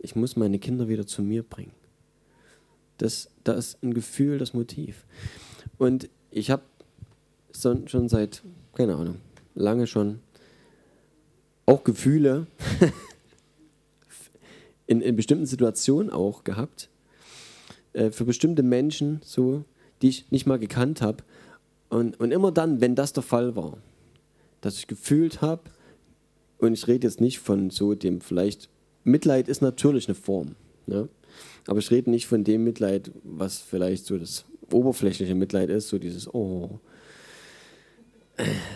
Ich 0.00 0.14
muss 0.14 0.36
meine 0.36 0.58
Kinder 0.58 0.88
wieder 0.88 1.06
zu 1.06 1.22
mir 1.22 1.42
bringen. 1.42 1.72
Das, 2.98 3.30
da 3.44 3.52
ist 3.52 3.82
ein 3.82 3.94
Gefühl, 3.94 4.38
das 4.38 4.54
Motiv. 4.54 5.04
Und 5.76 6.08
ich 6.30 6.50
habe 6.50 6.62
schon 7.52 8.08
seit, 8.08 8.42
keine 8.74 8.96
Ahnung, 8.96 9.16
lange 9.54 9.86
schon 9.86 10.20
auch 11.66 11.84
Gefühle 11.84 12.46
in, 14.86 15.00
in 15.00 15.16
bestimmten 15.16 15.46
Situationen 15.46 16.10
auch 16.10 16.44
gehabt, 16.44 16.88
äh, 17.92 18.10
für 18.10 18.24
bestimmte 18.24 18.62
Menschen, 18.62 19.20
so, 19.22 19.64
die 20.00 20.08
ich 20.08 20.30
nicht 20.30 20.46
mal 20.46 20.58
gekannt 20.58 21.02
habe. 21.02 21.22
Und, 21.90 22.20
und 22.20 22.32
immer 22.32 22.52
dann, 22.52 22.80
wenn 22.80 22.94
das 22.94 23.12
der 23.12 23.22
Fall 23.22 23.56
war, 23.56 23.78
dass 24.60 24.78
ich 24.78 24.86
gefühlt 24.86 25.40
habe, 25.40 25.62
und 26.58 26.72
ich 26.72 26.86
rede 26.88 27.06
jetzt 27.06 27.20
nicht 27.20 27.38
von 27.38 27.70
so 27.70 27.94
dem 27.94 28.20
vielleicht, 28.20 28.68
Mitleid 29.04 29.48
ist 29.48 29.62
natürlich 29.62 30.08
eine 30.08 30.14
Form, 30.14 30.56
ne? 30.86 31.08
aber 31.66 31.78
ich 31.78 31.90
rede 31.90 32.10
nicht 32.10 32.26
von 32.26 32.44
dem 32.44 32.64
Mitleid, 32.64 33.10
was 33.22 33.58
vielleicht 33.58 34.06
so 34.06 34.18
das 34.18 34.44
oberflächliche 34.72 35.34
Mitleid 35.34 35.70
ist, 35.70 35.88
so 35.88 35.98
dieses, 35.98 36.32
oh, 36.32 36.78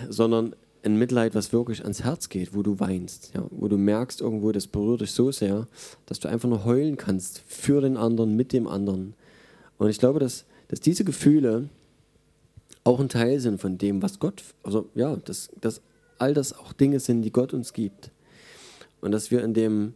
sondern 0.09 0.55
ein 0.85 0.97
Mitleid, 0.97 1.35
was 1.35 1.53
wirklich 1.53 1.83
ans 1.83 2.03
Herz 2.03 2.29
geht, 2.29 2.55
wo 2.55 2.63
du 2.63 2.81
weinst, 2.81 3.33
ja, 3.35 3.45
wo 3.51 3.69
du 3.69 3.79
merkst 3.79 4.21
irgendwo, 4.21 4.51
das 4.53 4.67
berührt 4.67 5.01
dich 5.01 5.13
so 5.13 5.31
sehr, 5.31 5.69
dass 6.07 6.19
du 6.19 6.29
einfach 6.29 6.49
nur 6.49 6.65
heulen 6.65 6.97
kannst 6.97 7.43
für 7.47 7.81
den 7.81 7.97
anderen, 7.97 8.37
mit 8.37 8.53
dem 8.53 8.67
anderen. 8.67 9.15
Und 9.79 9.91
ich 9.91 9.99
glaube, 9.99 10.19
dass, 10.19 10.45
dass 10.69 10.81
diese 10.81 11.05
Gefühle 11.05 11.69
auch 12.85 13.01
ein 13.01 13.09
Teil 13.09 13.39
sind 13.41 13.61
von 13.61 13.79
dem, 13.79 14.03
was 14.03 14.19
Gott, 14.19 14.43
also 14.63 14.89
ja, 14.95 15.17
dass, 15.17 15.51
dass 15.61 15.81
all 16.19 16.35
das 16.35 16.57
auch 16.57 16.73
Dinge 16.73 17.01
sind, 17.01 17.23
die 17.23 17.33
Gott 17.33 17.53
uns 17.53 17.73
gibt. 17.73 18.11
Und 19.01 19.13
dass 19.13 19.31
wir 19.31 19.43
in 19.43 19.55
dem, 19.55 19.95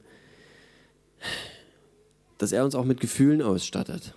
dass 2.38 2.52
er 2.52 2.64
uns 2.64 2.75
auch 2.75 2.85
mit 2.85 3.00
Gefühlen 3.00 3.43
ausstattet 3.43 4.14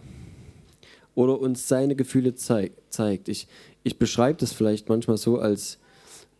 oder 1.15 1.39
uns 1.39 1.67
seine 1.67 1.95
Gefühle 1.95 2.35
zeig, 2.35 2.71
zeigt. 2.89 3.29
Ich, 3.29 3.47
ich 3.83 3.99
beschreibe 3.99 4.39
das 4.39 4.53
vielleicht 4.53 4.89
manchmal 4.89 5.17
so 5.17 5.37
als, 5.37 5.77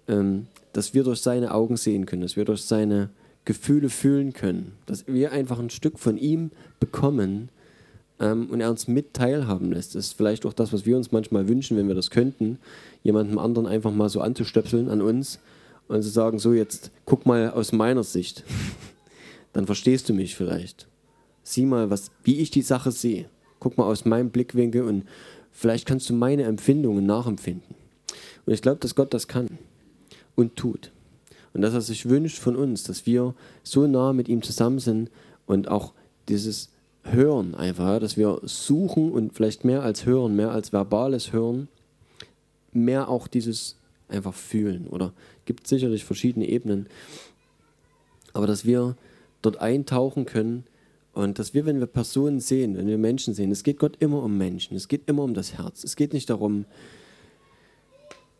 ähm, 0.07 0.47
dass 0.73 0.93
wir 0.93 1.03
durch 1.03 1.21
seine 1.21 1.53
Augen 1.53 1.77
sehen 1.77 2.05
können, 2.05 2.21
dass 2.21 2.35
wir 2.35 2.45
durch 2.45 2.63
seine 2.63 3.09
Gefühle 3.45 3.89
fühlen 3.89 4.33
können, 4.33 4.73
dass 4.85 5.07
wir 5.07 5.31
einfach 5.31 5.59
ein 5.59 5.69
Stück 5.69 5.99
von 5.99 6.17
ihm 6.17 6.51
bekommen 6.79 7.49
ähm, 8.19 8.49
und 8.49 8.61
er 8.61 8.69
uns 8.69 8.87
mit 8.87 9.13
teilhaben 9.13 9.71
lässt. 9.71 9.95
Das 9.95 10.07
ist 10.07 10.13
vielleicht 10.13 10.45
auch 10.45 10.53
das, 10.53 10.73
was 10.73 10.85
wir 10.85 10.97
uns 10.97 11.11
manchmal 11.11 11.47
wünschen, 11.47 11.77
wenn 11.77 11.87
wir 11.87 11.95
das 11.95 12.09
könnten, 12.09 12.59
jemandem 13.03 13.37
anderen 13.37 13.67
einfach 13.67 13.91
mal 13.91 14.09
so 14.09 14.21
anzustöpseln 14.21 14.89
an 14.89 15.01
uns 15.01 15.39
und 15.87 16.03
zu 16.03 16.09
sagen, 16.09 16.39
so 16.39 16.53
jetzt 16.53 16.91
guck 17.05 17.25
mal 17.25 17.51
aus 17.51 17.71
meiner 17.71 18.03
Sicht, 18.03 18.43
dann 19.53 19.65
verstehst 19.65 20.09
du 20.09 20.13
mich 20.13 20.35
vielleicht. 20.35 20.87
Sieh 21.43 21.65
mal, 21.65 21.89
was, 21.89 22.11
wie 22.23 22.39
ich 22.39 22.51
die 22.51 22.61
Sache 22.61 22.91
sehe. 22.91 23.25
Guck 23.59 23.77
mal 23.77 23.85
aus 23.85 24.05
meinem 24.05 24.29
Blickwinkel 24.29 24.83
und 24.83 25.05
vielleicht 25.51 25.87
kannst 25.87 26.09
du 26.09 26.13
meine 26.13 26.43
Empfindungen 26.43 27.05
nachempfinden. 27.05 27.75
Und 28.45 28.53
ich 28.53 28.61
glaube, 28.61 28.79
dass 28.79 28.95
Gott 28.95 29.13
das 29.13 29.27
kann 29.27 29.57
und 30.35 30.55
tut. 30.55 30.91
Und 31.53 31.61
dass 31.61 31.73
er 31.73 31.81
sich 31.81 32.07
wünscht 32.07 32.37
von 32.37 32.55
uns, 32.55 32.83
dass 32.83 33.05
wir 33.05 33.33
so 33.63 33.87
nah 33.87 34.13
mit 34.13 34.29
ihm 34.29 34.43
zusammen 34.43 34.79
sind 34.79 35.09
und 35.47 35.67
auch 35.67 35.93
dieses 36.27 36.69
Hören 37.03 37.55
einfach, 37.55 37.99
dass 37.99 38.17
wir 38.17 38.39
suchen 38.43 39.11
und 39.11 39.33
vielleicht 39.33 39.65
mehr 39.65 39.83
als 39.83 40.05
hören, 40.05 40.35
mehr 40.35 40.51
als 40.51 40.73
verbales 40.73 41.31
Hören, 41.33 41.67
mehr 42.71 43.09
auch 43.09 43.27
dieses 43.27 43.77
einfach 44.09 44.33
fühlen. 44.33 44.87
Oder 44.87 45.13
gibt 45.45 45.67
sicherlich 45.67 46.03
verschiedene 46.05 46.47
Ebenen. 46.47 46.87
Aber 48.33 48.47
dass 48.47 48.65
wir 48.65 48.95
dort 49.41 49.59
eintauchen 49.61 50.25
können 50.25 50.65
und 51.13 51.39
dass 51.39 51.53
wir, 51.53 51.65
wenn 51.65 51.79
wir 51.79 51.87
Personen 51.87 52.39
sehen, 52.39 52.77
wenn 52.77 52.87
wir 52.87 52.97
Menschen 52.97 53.33
sehen, 53.33 53.51
es 53.51 53.63
geht 53.63 53.79
Gott 53.79 53.97
immer 53.99 54.21
um 54.23 54.37
Menschen, 54.37 54.75
es 54.75 54.87
geht 54.87 55.01
immer 55.07 55.23
um 55.23 55.33
das 55.33 55.57
Herz. 55.57 55.83
Es 55.83 55.95
geht 55.95 56.13
nicht 56.13 56.29
darum, 56.29 56.65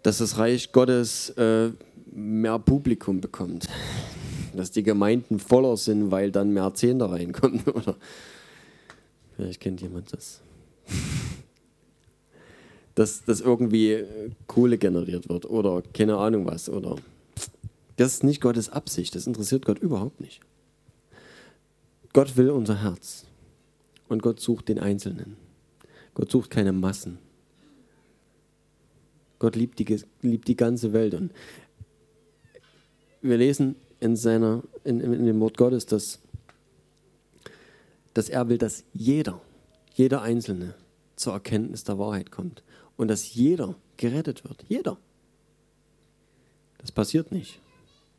dass 0.03 0.19
das 0.19 0.37
Reich 0.37 0.71
Gottes 0.71 1.31
äh, 1.31 1.71
mehr 2.11 2.59
Publikum 2.59 3.21
bekommt. 3.21 3.67
Dass 4.55 4.71
die 4.71 4.81
Gemeinden 4.81 5.37
voller 5.37 5.77
sind, 5.77 6.09
weil 6.09 6.31
dann 6.31 6.51
mehr 6.51 6.73
Zehnter 6.73 7.11
reinkommen. 7.11 7.61
Oder 7.73 7.95
vielleicht 9.39 9.61
kennt 9.61 9.81
jemand 9.81 10.11
das. 10.11 10.41
Dass, 12.95 13.23
dass 13.23 13.39
irgendwie 13.39 14.03
Kohle 14.47 14.77
generiert 14.77 15.29
wird 15.29 15.45
oder 15.45 15.81
keine 15.93 16.17
Ahnung 16.17 16.45
was. 16.45 16.67
Oder 16.67 16.97
das 17.95 18.15
ist 18.15 18.23
nicht 18.25 18.41
Gottes 18.41 18.69
Absicht, 18.69 19.15
das 19.15 19.27
interessiert 19.27 19.65
Gott 19.65 19.79
überhaupt 19.79 20.19
nicht. 20.19 20.41
Gott 22.11 22.35
will 22.35 22.49
unser 22.49 22.81
Herz 22.81 23.25
und 24.09 24.21
Gott 24.21 24.41
sucht 24.41 24.67
den 24.67 24.79
Einzelnen. 24.79 25.37
Gott 26.15 26.29
sucht 26.29 26.49
keine 26.49 26.73
Massen. 26.73 27.19
Gott 29.37 29.55
liebt 29.55 29.79
die, 29.79 30.01
liebt 30.21 30.49
die 30.49 30.57
ganze 30.57 30.91
Welt. 30.91 31.13
Und 31.13 31.31
wir 33.21 33.37
lesen 33.37 33.77
in, 34.01 34.17
seiner, 34.17 34.63
in, 34.83 34.99
in 34.99 35.25
dem 35.25 35.39
Wort 35.39 35.55
Gottes, 35.55 35.85
dass, 35.85 36.19
dass 38.19 38.27
er 38.27 38.49
will, 38.49 38.57
dass 38.57 38.83
jeder, 38.93 39.39
jeder 39.93 40.21
Einzelne 40.21 40.75
zur 41.15 41.31
Erkenntnis 41.31 41.85
der 41.85 41.97
Wahrheit 41.97 42.31
kommt. 42.31 42.63
Und 42.97 43.07
dass 43.07 43.33
jeder 43.33 43.75
gerettet 43.95 44.43
wird. 44.43 44.65
Jeder. 44.67 44.97
Das 46.79 46.91
passiert 46.91 47.31
nicht. 47.31 47.61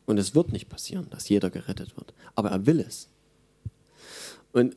Und 0.07 0.17
es 0.17 0.35
wird 0.35 0.53
nicht 0.53 0.71
passieren, 0.71 1.09
dass 1.11 1.29
jeder 1.29 1.51
gerettet 1.51 1.99
wird. 1.99 2.15
Aber 2.35 2.49
er 2.49 2.65
will 2.65 2.81
es. 2.81 3.09
Und, 4.53 4.75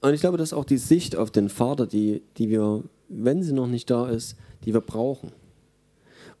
und 0.00 0.14
ich 0.14 0.20
glaube, 0.20 0.36
das 0.36 0.48
ist 0.48 0.52
auch 0.52 0.64
die 0.64 0.78
Sicht 0.78 1.14
auf 1.14 1.30
den 1.30 1.48
Vater, 1.48 1.86
die, 1.86 2.22
die 2.36 2.50
wir, 2.50 2.82
wenn 3.08 3.44
sie 3.44 3.52
noch 3.52 3.68
nicht 3.68 3.88
da 3.88 4.08
ist, 4.08 4.34
die 4.64 4.74
wir 4.74 4.80
brauchen. 4.80 5.30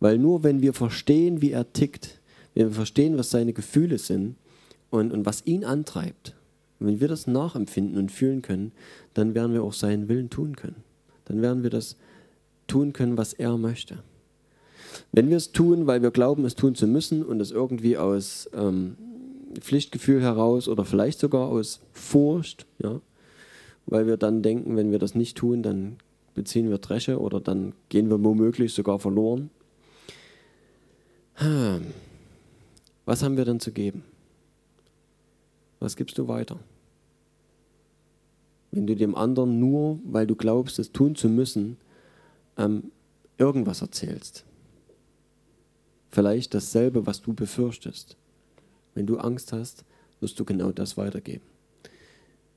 Weil 0.00 0.18
nur 0.18 0.42
wenn 0.42 0.62
wir 0.62 0.74
verstehen, 0.74 1.42
wie 1.42 1.52
er 1.52 1.72
tickt, 1.72 2.20
wenn 2.54 2.70
wir 2.70 2.74
verstehen, 2.74 3.18
was 3.18 3.30
seine 3.30 3.52
Gefühle 3.52 3.98
sind 3.98 4.34
und, 4.90 5.12
und 5.12 5.26
was 5.26 5.46
ihn 5.46 5.64
antreibt, 5.64 6.35
wenn 6.78 7.00
wir 7.00 7.08
das 7.08 7.26
nachempfinden 7.26 7.98
und 7.98 8.12
fühlen 8.12 8.42
können, 8.42 8.72
dann 9.14 9.34
werden 9.34 9.52
wir 9.52 9.62
auch 9.62 9.72
seinen 9.72 10.08
Willen 10.08 10.30
tun 10.30 10.56
können. 10.56 10.76
Dann 11.24 11.42
werden 11.42 11.62
wir 11.62 11.70
das 11.70 11.96
tun 12.66 12.92
können, 12.92 13.16
was 13.16 13.32
er 13.32 13.56
möchte. 13.56 14.02
Wenn 15.12 15.28
wir 15.28 15.36
es 15.36 15.52
tun, 15.52 15.86
weil 15.86 16.02
wir 16.02 16.10
glauben, 16.10 16.44
es 16.44 16.54
tun 16.54 16.74
zu 16.74 16.86
müssen 16.86 17.22
und 17.22 17.40
es 17.40 17.50
irgendwie 17.50 17.96
aus 17.96 18.48
ähm, 18.54 18.96
Pflichtgefühl 19.60 20.22
heraus 20.22 20.68
oder 20.68 20.84
vielleicht 20.84 21.18
sogar 21.18 21.48
aus 21.48 21.80
Furcht, 21.92 22.66
ja, 22.78 23.00
weil 23.86 24.06
wir 24.06 24.16
dann 24.16 24.42
denken, 24.42 24.76
wenn 24.76 24.90
wir 24.90 24.98
das 24.98 25.14
nicht 25.14 25.36
tun, 25.36 25.62
dann 25.62 25.96
beziehen 26.34 26.70
wir 26.70 26.78
Dresche 26.78 27.20
oder 27.20 27.40
dann 27.40 27.72
gehen 27.88 28.10
wir 28.10 28.22
womöglich 28.22 28.74
sogar 28.74 28.98
verloren, 28.98 29.50
was 33.04 33.22
haben 33.22 33.36
wir 33.36 33.44
denn 33.44 33.60
zu 33.60 33.72
geben? 33.72 34.04
Was 35.86 35.94
gibst 35.94 36.18
du 36.18 36.26
weiter? 36.26 36.58
Wenn 38.72 38.88
du 38.88 38.96
dem 38.96 39.14
anderen 39.14 39.60
nur, 39.60 40.00
weil 40.02 40.26
du 40.26 40.34
glaubst, 40.34 40.80
es 40.80 40.90
tun 40.90 41.14
zu 41.14 41.28
müssen, 41.28 41.76
ähm, 42.58 42.90
irgendwas 43.38 43.82
erzählst. 43.82 44.44
Vielleicht 46.10 46.54
dasselbe, 46.54 47.06
was 47.06 47.22
du 47.22 47.34
befürchtest. 47.34 48.16
Wenn 48.94 49.06
du 49.06 49.18
Angst 49.18 49.52
hast, 49.52 49.84
wirst 50.18 50.40
du 50.40 50.44
genau 50.44 50.72
das 50.72 50.96
weitergeben. 50.96 51.44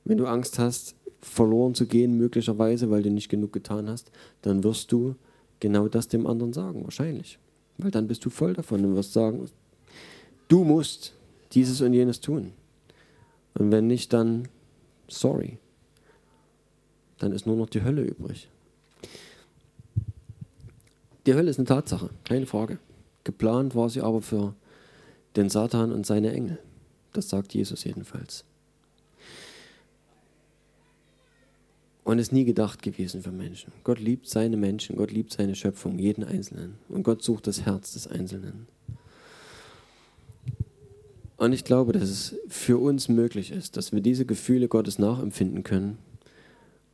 Wenn 0.05 0.17
du 0.17 0.25
Angst 0.25 0.57
hast, 0.57 0.95
verloren 1.21 1.75
zu 1.75 1.85
gehen, 1.85 2.17
möglicherweise, 2.17 2.89
weil 2.89 3.03
du 3.03 3.11
nicht 3.11 3.29
genug 3.29 3.53
getan 3.53 3.87
hast, 3.87 4.09
dann 4.41 4.63
wirst 4.63 4.91
du 4.91 5.13
genau 5.59 5.87
das 5.87 6.07
dem 6.07 6.25
anderen 6.25 6.51
sagen, 6.51 6.83
wahrscheinlich. 6.83 7.37
Weil 7.77 7.91
dann 7.91 8.07
bist 8.07 8.25
du 8.25 8.31
voll 8.31 8.55
davon 8.55 8.83
und 8.83 8.95
wirst 8.95 9.13
sagen, 9.13 9.47
du 10.47 10.63
musst 10.63 11.13
dieses 11.51 11.81
und 11.81 11.93
jenes 11.93 12.21
tun. 12.21 12.53
Und 13.59 13.71
wenn 13.71 13.87
nicht, 13.87 14.13
dann 14.13 14.47
sorry. 15.09 15.59
Dann 17.19 17.33
ist 17.33 17.45
nur 17.45 17.57
noch 17.57 17.69
die 17.69 17.83
Hölle 17.83 18.01
übrig. 18.01 18.49
Die 21.25 21.33
Hölle 21.33 21.49
ist 21.49 21.59
eine 21.59 21.67
Tatsache, 21.67 22.09
keine 22.23 22.45
Frage. 22.45 22.79
Geplant 23.25 23.75
war 23.75 23.89
sie 23.89 24.01
aber 24.01 24.21
für 24.21 24.55
den 25.35 25.49
Satan 25.49 25.91
und 25.91 26.05
seine 26.05 26.31
Engel. 26.31 26.57
Das 27.11 27.27
sagt 27.27 27.53
Jesus 27.53 27.83
jedenfalls. 27.83 28.45
Und 32.05 32.17
ist 32.17 32.31
nie 32.31 32.45
gedacht 32.45 32.81
gewesen 32.81 33.21
für 33.21 33.31
Menschen. 33.31 33.73
Gott 33.83 33.99
liebt 33.99 34.27
seine 34.27 34.55
Menschen, 34.55 34.95
Gott 34.95 35.11
liebt 35.11 35.33
seine 35.33 35.53
Schöpfung, 35.53 35.99
jeden 35.99 36.23
Einzelnen. 36.23 36.75
Und 36.87 37.03
Gott 37.03 37.21
sucht 37.23 37.45
das 37.45 37.65
Herz 37.65 37.91
des 37.91 38.07
Einzelnen. 38.07 38.67
Und 41.39 41.53
ich 41.53 41.63
glaube, 41.63 41.93
dass 41.93 42.09
es 42.09 42.35
für 42.49 42.77
uns 42.77 43.07
möglich 43.07 43.51
ist, 43.51 43.77
dass 43.77 43.93
wir 43.93 44.01
diese 44.01 44.25
Gefühle 44.25 44.67
Gottes 44.67 44.99
nachempfinden 44.99 45.63
können 45.63 45.97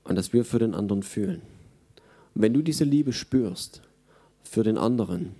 und 0.03 0.15
dass 0.15 0.33
wir 0.33 0.45
für 0.45 0.59
den 0.59 0.75
anderen 0.75 1.01
fühlen. 1.01 1.41
Und 2.35 2.43
wenn 2.43 2.53
du 2.53 2.61
diese 2.61 2.83
Liebe 2.83 3.11
spürst 3.11 3.81
für 4.43 4.63
den 4.63 4.77
anderen, 4.77 5.31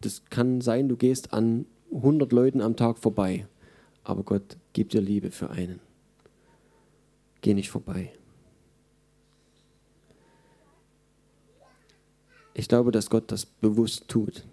das 0.00 0.22
kann 0.30 0.62
sein, 0.62 0.88
du 0.88 0.96
gehst 0.96 1.34
an 1.34 1.66
100 1.92 2.32
Leuten 2.32 2.62
am 2.62 2.74
Tag 2.74 2.96
vorbei, 2.96 3.46
aber 4.02 4.22
Gott 4.22 4.56
gibt 4.72 4.94
dir 4.94 5.02
Liebe 5.02 5.30
für 5.30 5.50
einen. 5.50 5.80
Geh 7.42 7.52
nicht 7.52 7.68
vorbei. 7.68 8.12
Ich 12.54 12.66
glaube, 12.66 12.92
dass 12.92 13.10
Gott 13.10 13.30
das 13.30 13.44
bewusst 13.44 14.08
tut. 14.08 14.44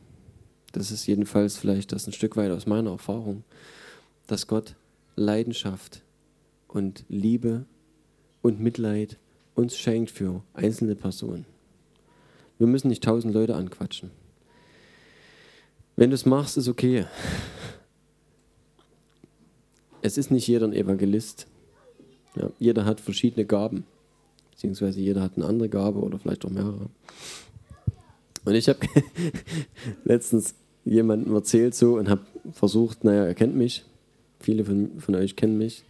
Das 0.73 0.91
ist 0.91 1.07
jedenfalls 1.07 1.57
vielleicht 1.57 1.93
das 1.93 2.07
ein 2.07 2.13
Stück 2.13 2.35
weit 2.35 2.51
aus 2.51 2.65
meiner 2.65 2.91
Erfahrung, 2.91 3.45
dass 4.27 4.47
Gott 4.47 4.75
Leidenschaft 5.15 6.01
und 6.67 7.05
Liebe 7.07 7.65
und 8.41 8.59
Mitleid 8.59 9.17
uns 9.55 9.77
schenkt 9.77 10.11
für 10.11 10.43
einzelne 10.53 10.95
Personen. 10.95 11.45
Wir 12.57 12.67
müssen 12.67 12.89
nicht 12.89 13.03
tausend 13.03 13.33
Leute 13.33 13.55
anquatschen. 13.55 14.11
Wenn 15.95 16.09
du 16.09 16.15
es 16.15 16.25
machst, 16.25 16.57
ist 16.57 16.67
okay. 16.67 17.05
Es 20.01 20.17
ist 20.17 20.29
nicht 20.29 20.47
jeder 20.47 20.67
ein 20.67 20.73
Evangelist. 20.73 21.47
Ja, 22.35 22.49
jeder 22.59 22.85
hat 22.85 22.99
verschiedene 22.99 23.45
Gaben, 23.45 23.85
beziehungsweise 24.51 24.99
jeder 24.99 25.21
hat 25.21 25.37
eine 25.37 25.45
andere 25.45 25.69
Gabe 25.69 25.99
oder 25.99 26.19
vielleicht 26.19 26.45
auch 26.45 26.49
mehrere. 26.49 26.89
Und 28.43 28.53
ich 28.53 28.67
habe 28.67 28.79
letztens 30.03 30.53
jemandem 30.83 31.33
erzählt 31.33 31.73
so 31.75 31.95
und 31.95 32.09
habe 32.09 32.21
versucht, 32.51 33.03
naja, 33.03 33.25
er 33.25 33.33
kennt 33.33 33.55
mich, 33.55 33.85
viele 34.39 34.65
von, 34.65 34.99
von 34.99 35.15
euch 35.15 35.35
kennen 35.35 35.57
mich, 35.57 35.83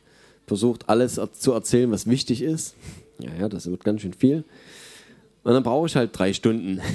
versucht 0.48 0.90
alles 0.90 1.20
zu 1.34 1.54
erzählen, 1.54 1.92
was 1.92 2.08
wichtig 2.08 2.42
ist. 2.42 2.76
Ja, 3.20 3.32
ja, 3.40 3.50
das 3.50 3.70
wird 3.70 3.84
ganz 3.84 4.02
schön 4.02 4.14
viel. 4.14 4.44
Und 5.44 5.54
dann 5.54 5.64
brauche 5.64 5.88
ich 5.88 5.96
halt 5.96 6.18
drei 6.18 6.34
Stunden. 6.34 6.82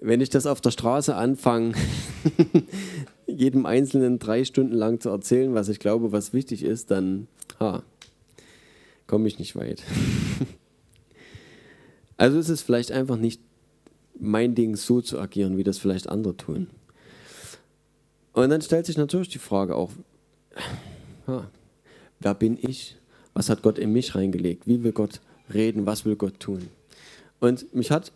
Wenn 0.00 0.20
ich 0.20 0.30
das 0.30 0.46
auf 0.46 0.60
der 0.60 0.70
Straße 0.70 1.14
anfange, 1.14 1.74
jedem 3.26 3.66
Einzelnen 3.66 4.18
drei 4.18 4.44
Stunden 4.44 4.74
lang 4.74 5.00
zu 5.00 5.10
erzählen, 5.10 5.54
was 5.54 5.68
ich 5.68 5.78
glaube, 5.78 6.12
was 6.12 6.32
wichtig 6.32 6.64
ist, 6.64 6.90
dann 6.90 7.28
komme 9.06 9.28
ich 9.28 9.38
nicht 9.38 9.56
weit. 9.56 9.82
also 12.16 12.38
ist 12.38 12.48
es 12.48 12.62
vielleicht 12.62 12.90
einfach 12.90 13.16
nicht 13.16 13.40
mein 14.18 14.54
Ding, 14.54 14.76
so 14.76 15.00
zu 15.00 15.18
agieren, 15.18 15.56
wie 15.56 15.64
das 15.64 15.78
vielleicht 15.78 16.08
andere 16.08 16.36
tun. 16.36 16.68
Und 18.32 18.50
dann 18.50 18.62
stellt 18.62 18.86
sich 18.86 18.96
natürlich 18.96 19.28
die 19.28 19.38
Frage 19.38 19.76
auch, 19.76 19.90
wer 22.20 22.34
bin 22.34 22.58
ich? 22.60 22.96
Was 23.34 23.48
hat 23.48 23.62
Gott 23.62 23.78
in 23.78 23.92
mich 23.92 24.14
reingelegt? 24.14 24.66
Wie 24.66 24.82
will 24.82 24.92
Gott 24.92 25.20
reden? 25.52 25.86
Was 25.86 26.04
will 26.04 26.16
Gott 26.16 26.40
tun? 26.40 26.68
Und 27.40 27.74
mich 27.74 27.90
hat 27.90 28.12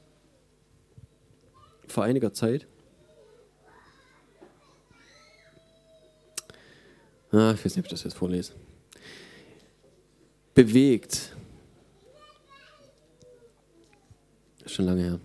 vor 1.89 2.05
einiger 2.05 2.33
Zeit, 2.33 2.67
ah, 7.33 7.53
ich 7.53 7.65
weiß 7.65 7.77
nicht, 7.77 7.79
ob 7.79 7.85
ich 7.87 7.91
das 7.91 8.05
jetzt 8.05 8.17
vorlese, 8.17 8.53
bewegt, 10.55 11.35
schon 14.65 14.87
lange 14.87 15.03
her, 15.03 15.21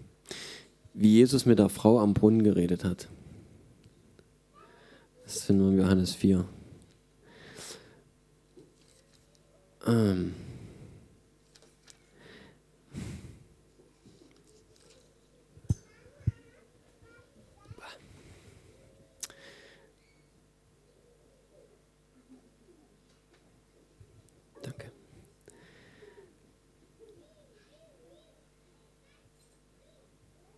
wie 0.94 1.16
Jesus 1.16 1.46
mit 1.46 1.60
der 1.60 1.70
Frau 1.70 2.00
am 2.00 2.14
Brunnen 2.14 2.44
geredet 2.44 2.84
hat. 2.84 3.08
Das 5.34 5.44
finden 5.44 5.64
wir 5.64 5.72
in 5.72 5.80
Johannes 5.80 6.14
4. 6.14 6.46
Ähm. 9.88 10.34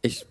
Ich 0.06 0.26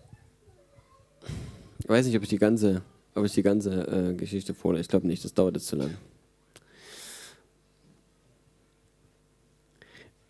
weiß 1.86 2.06
nicht, 2.06 2.16
ob 2.16 2.22
ich 2.24 2.28
die 2.28 2.38
ganze 2.38 2.82
ob 3.14 3.24
ich 3.24 3.32
die 3.32 3.42
ganze 3.42 3.86
äh, 3.86 4.14
Geschichte 4.14 4.54
vorlese. 4.54 4.82
Ich 4.82 4.88
glaube 4.88 5.06
nicht, 5.06 5.24
das 5.24 5.34
dauert 5.34 5.56
jetzt 5.56 5.66
zu 5.66 5.76
lang. 5.76 5.96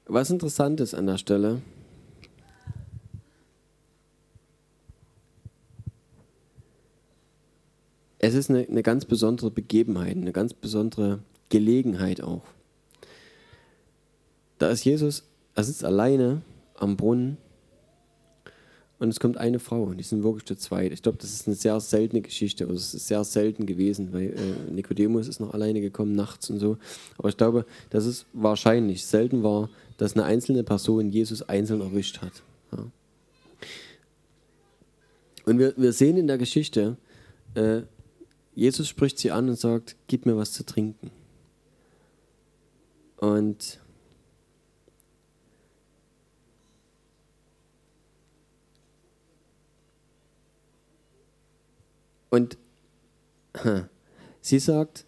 Was 0.06 0.30
interessant 0.30 0.80
ist 0.80 0.94
an 0.94 1.06
der 1.06 1.16
Stelle, 1.16 1.62
es 8.18 8.34
ist 8.34 8.50
eine, 8.50 8.66
eine 8.68 8.82
ganz 8.82 9.04
besondere 9.04 9.50
Begebenheit, 9.50 10.16
eine 10.16 10.32
ganz 10.32 10.54
besondere 10.54 11.20
Gelegenheit 11.48 12.20
auch. 12.22 12.42
Da 14.58 14.70
ist 14.70 14.84
Jesus, 14.84 15.24
er 15.54 15.64
sitzt 15.64 15.84
alleine 15.84 16.42
am 16.74 16.96
Brunnen 16.96 17.36
und 19.02 19.08
es 19.08 19.18
kommt 19.18 19.36
eine 19.36 19.58
Frau 19.58 19.82
und 19.82 19.98
die 19.98 20.04
sind 20.04 20.22
wirklich 20.22 20.44
zu 20.44 20.54
zweit. 20.54 20.92
Ich 20.92 21.02
glaube, 21.02 21.18
das 21.18 21.32
ist 21.32 21.48
eine 21.48 21.56
sehr 21.56 21.80
seltene 21.80 22.22
Geschichte. 22.22 22.68
Also 22.68 22.76
es 22.76 22.94
ist 22.94 23.08
sehr 23.08 23.24
selten 23.24 23.66
gewesen, 23.66 24.12
weil 24.12 24.26
äh, 24.28 24.70
Nikodemus 24.70 25.26
ist 25.26 25.40
noch 25.40 25.54
alleine 25.54 25.80
gekommen 25.80 26.12
nachts 26.12 26.50
und 26.50 26.60
so. 26.60 26.78
Aber 27.18 27.28
ich 27.28 27.36
glaube, 27.36 27.66
dass 27.90 28.06
es 28.06 28.26
wahrscheinlich 28.32 29.04
selten 29.04 29.42
war, 29.42 29.70
dass 29.96 30.14
eine 30.14 30.22
einzelne 30.22 30.62
Person 30.62 31.10
Jesus 31.10 31.42
einzeln 31.42 31.80
erwischt 31.80 32.22
hat. 32.22 32.44
Ja. 32.70 32.86
Und 35.46 35.58
wir, 35.58 35.74
wir 35.76 35.92
sehen 35.92 36.16
in 36.16 36.28
der 36.28 36.38
Geschichte, 36.38 36.96
äh, 37.54 37.80
Jesus 38.54 38.86
spricht 38.86 39.18
sie 39.18 39.32
an 39.32 39.48
und 39.48 39.58
sagt, 39.58 39.96
gib 40.06 40.26
mir 40.26 40.36
was 40.36 40.52
zu 40.52 40.64
trinken. 40.64 41.10
Und 43.16 43.80
Und 52.32 52.56
sie 54.40 54.58
sagt, 54.58 55.04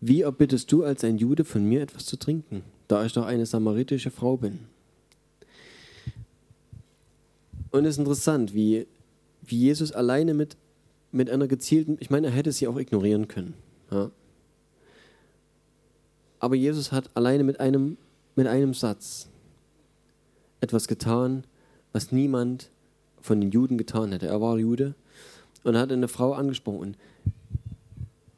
wie 0.00 0.20
erbittest 0.20 0.70
du 0.70 0.84
als 0.84 1.02
ein 1.02 1.16
Jude 1.16 1.42
von 1.42 1.64
mir 1.64 1.80
etwas 1.80 2.04
zu 2.04 2.18
trinken, 2.18 2.62
da 2.86 3.02
ich 3.06 3.14
doch 3.14 3.24
eine 3.24 3.46
samaritische 3.46 4.10
Frau 4.10 4.36
bin? 4.36 4.58
Und 7.70 7.86
es 7.86 7.94
ist 7.94 7.98
interessant, 7.98 8.54
wie, 8.54 8.86
wie 9.40 9.56
Jesus 9.56 9.92
alleine 9.92 10.34
mit, 10.34 10.58
mit 11.12 11.30
einer 11.30 11.48
gezielten, 11.48 11.96
ich 11.98 12.10
meine, 12.10 12.26
er 12.26 12.34
hätte 12.34 12.52
sie 12.52 12.68
auch 12.68 12.78
ignorieren 12.78 13.26
können. 13.26 13.54
Ja. 13.90 14.10
Aber 16.40 16.56
Jesus 16.56 16.92
hat 16.92 17.10
alleine 17.14 17.42
mit 17.42 17.58
einem, 17.58 17.96
mit 18.36 18.48
einem 18.48 18.74
Satz 18.74 19.30
etwas 20.60 20.88
getan, 20.88 21.44
was 21.94 22.12
niemand 22.12 22.70
von 23.22 23.40
den 23.40 23.50
Juden 23.50 23.78
getan 23.78 24.12
hätte. 24.12 24.26
Er 24.26 24.42
war 24.42 24.58
Jude 24.58 24.94
und 25.64 25.76
hat 25.76 25.90
eine 25.90 26.08
Frau 26.08 26.32
angesprochen. 26.32 26.96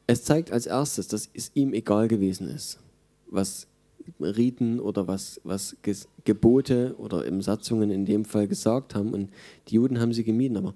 Es 0.07 0.23
zeigt 0.23 0.51
als 0.51 0.65
erstes, 0.65 1.07
dass 1.07 1.29
es 1.33 1.51
ihm 1.53 1.73
egal 1.73 2.07
gewesen 2.07 2.49
ist, 2.49 2.79
was 3.29 3.67
Riten 4.19 4.79
oder 4.79 5.07
was, 5.07 5.41
was 5.43 5.75
Gebote 6.23 6.95
oder 6.97 7.25
im 7.25 7.41
Satzungen 7.41 7.91
in 7.91 8.05
dem 8.05 8.25
Fall 8.25 8.47
gesagt 8.47 8.95
haben. 8.95 9.13
Und 9.13 9.29
die 9.67 9.75
Juden 9.75 9.99
haben 9.99 10.13
sie 10.13 10.23
gemieden. 10.23 10.57
Aber 10.57 10.73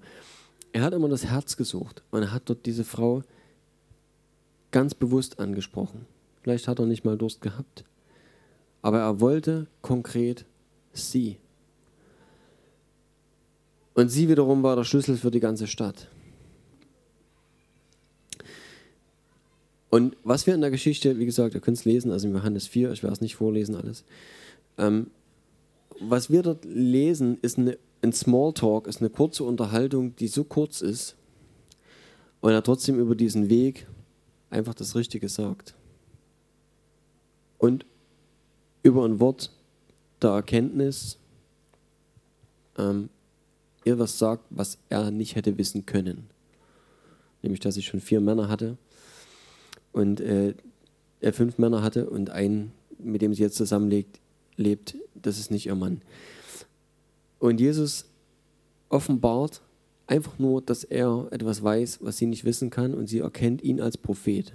er 0.72 0.82
hat 0.82 0.92
immer 0.92 1.08
das 1.08 1.24
Herz 1.24 1.56
gesucht 1.56 2.02
und 2.10 2.22
er 2.22 2.32
hat 2.32 2.42
dort 2.46 2.66
diese 2.66 2.84
Frau 2.84 3.22
ganz 4.70 4.94
bewusst 4.94 5.38
angesprochen. 5.38 6.06
Vielleicht 6.42 6.68
hat 6.68 6.78
er 6.78 6.86
nicht 6.86 7.04
mal 7.04 7.16
Durst 7.16 7.40
gehabt. 7.40 7.84
Aber 8.82 9.00
er 9.00 9.20
wollte 9.20 9.66
konkret 9.80 10.44
sie. 10.92 11.38
Und 13.94 14.08
sie 14.08 14.28
wiederum 14.28 14.62
war 14.62 14.76
der 14.76 14.84
Schlüssel 14.84 15.16
für 15.16 15.30
die 15.30 15.40
ganze 15.40 15.66
Stadt. 15.66 16.08
Und 19.92 20.16
was 20.24 20.46
wir 20.46 20.54
in 20.54 20.62
der 20.62 20.70
Geschichte, 20.70 21.18
wie 21.18 21.26
gesagt, 21.26 21.54
ihr 21.54 21.60
könnt 21.60 21.76
es 21.76 21.84
lesen, 21.84 22.12
also 22.12 22.26
in 22.26 22.32
Johannes 22.32 22.66
4, 22.66 22.92
ich 22.92 23.02
werde 23.02 23.12
es 23.12 23.20
nicht 23.20 23.36
vorlesen 23.36 23.74
alles. 23.74 24.04
Ähm, 24.78 25.10
was 26.00 26.30
wir 26.30 26.40
dort 26.42 26.64
lesen, 26.64 27.36
ist 27.42 27.58
eine, 27.58 27.76
ein 28.00 28.14
Smalltalk, 28.14 28.86
ist 28.86 29.02
eine 29.02 29.10
kurze 29.10 29.44
Unterhaltung, 29.44 30.16
die 30.16 30.28
so 30.28 30.44
kurz 30.44 30.80
ist 30.80 31.14
und 32.40 32.52
er 32.52 32.62
trotzdem 32.62 32.98
über 32.98 33.14
diesen 33.14 33.50
Weg 33.50 33.86
einfach 34.48 34.72
das 34.72 34.94
Richtige 34.94 35.28
sagt. 35.28 35.74
Und 37.58 37.84
über 38.82 39.04
ein 39.04 39.20
Wort 39.20 39.52
der 40.22 40.30
Erkenntnis 40.30 41.18
ähm, 42.78 43.10
ihr 43.84 43.98
was 43.98 44.18
sagt, 44.18 44.46
was 44.48 44.78
er 44.88 45.10
nicht 45.10 45.36
hätte 45.36 45.58
wissen 45.58 45.84
können. 45.84 46.30
Nämlich, 47.42 47.60
dass 47.60 47.76
ich 47.76 47.88
schon 47.88 48.00
vier 48.00 48.22
Männer 48.22 48.48
hatte 48.48 48.78
und 49.92 50.20
äh, 50.20 50.54
er 51.20 51.32
fünf 51.32 51.58
Männer 51.58 51.82
hatte 51.82 52.10
und 52.10 52.30
einen, 52.30 52.72
mit 52.98 53.22
dem 53.22 53.34
sie 53.34 53.42
jetzt 53.42 53.56
zusammenlebt, 53.56 54.20
lebt, 54.56 54.96
das 55.14 55.38
ist 55.38 55.50
nicht 55.50 55.66
ihr 55.66 55.74
Mann. 55.74 56.02
Und 57.38 57.60
Jesus 57.60 58.06
offenbart 58.88 59.62
einfach 60.06 60.38
nur, 60.38 60.62
dass 60.62 60.84
er 60.84 61.28
etwas 61.30 61.62
weiß, 61.62 61.98
was 62.02 62.18
sie 62.18 62.26
nicht 62.26 62.44
wissen 62.44 62.70
kann 62.70 62.94
und 62.94 63.08
sie 63.08 63.20
erkennt 63.20 63.62
ihn 63.62 63.80
als 63.80 63.96
Prophet. 63.96 64.52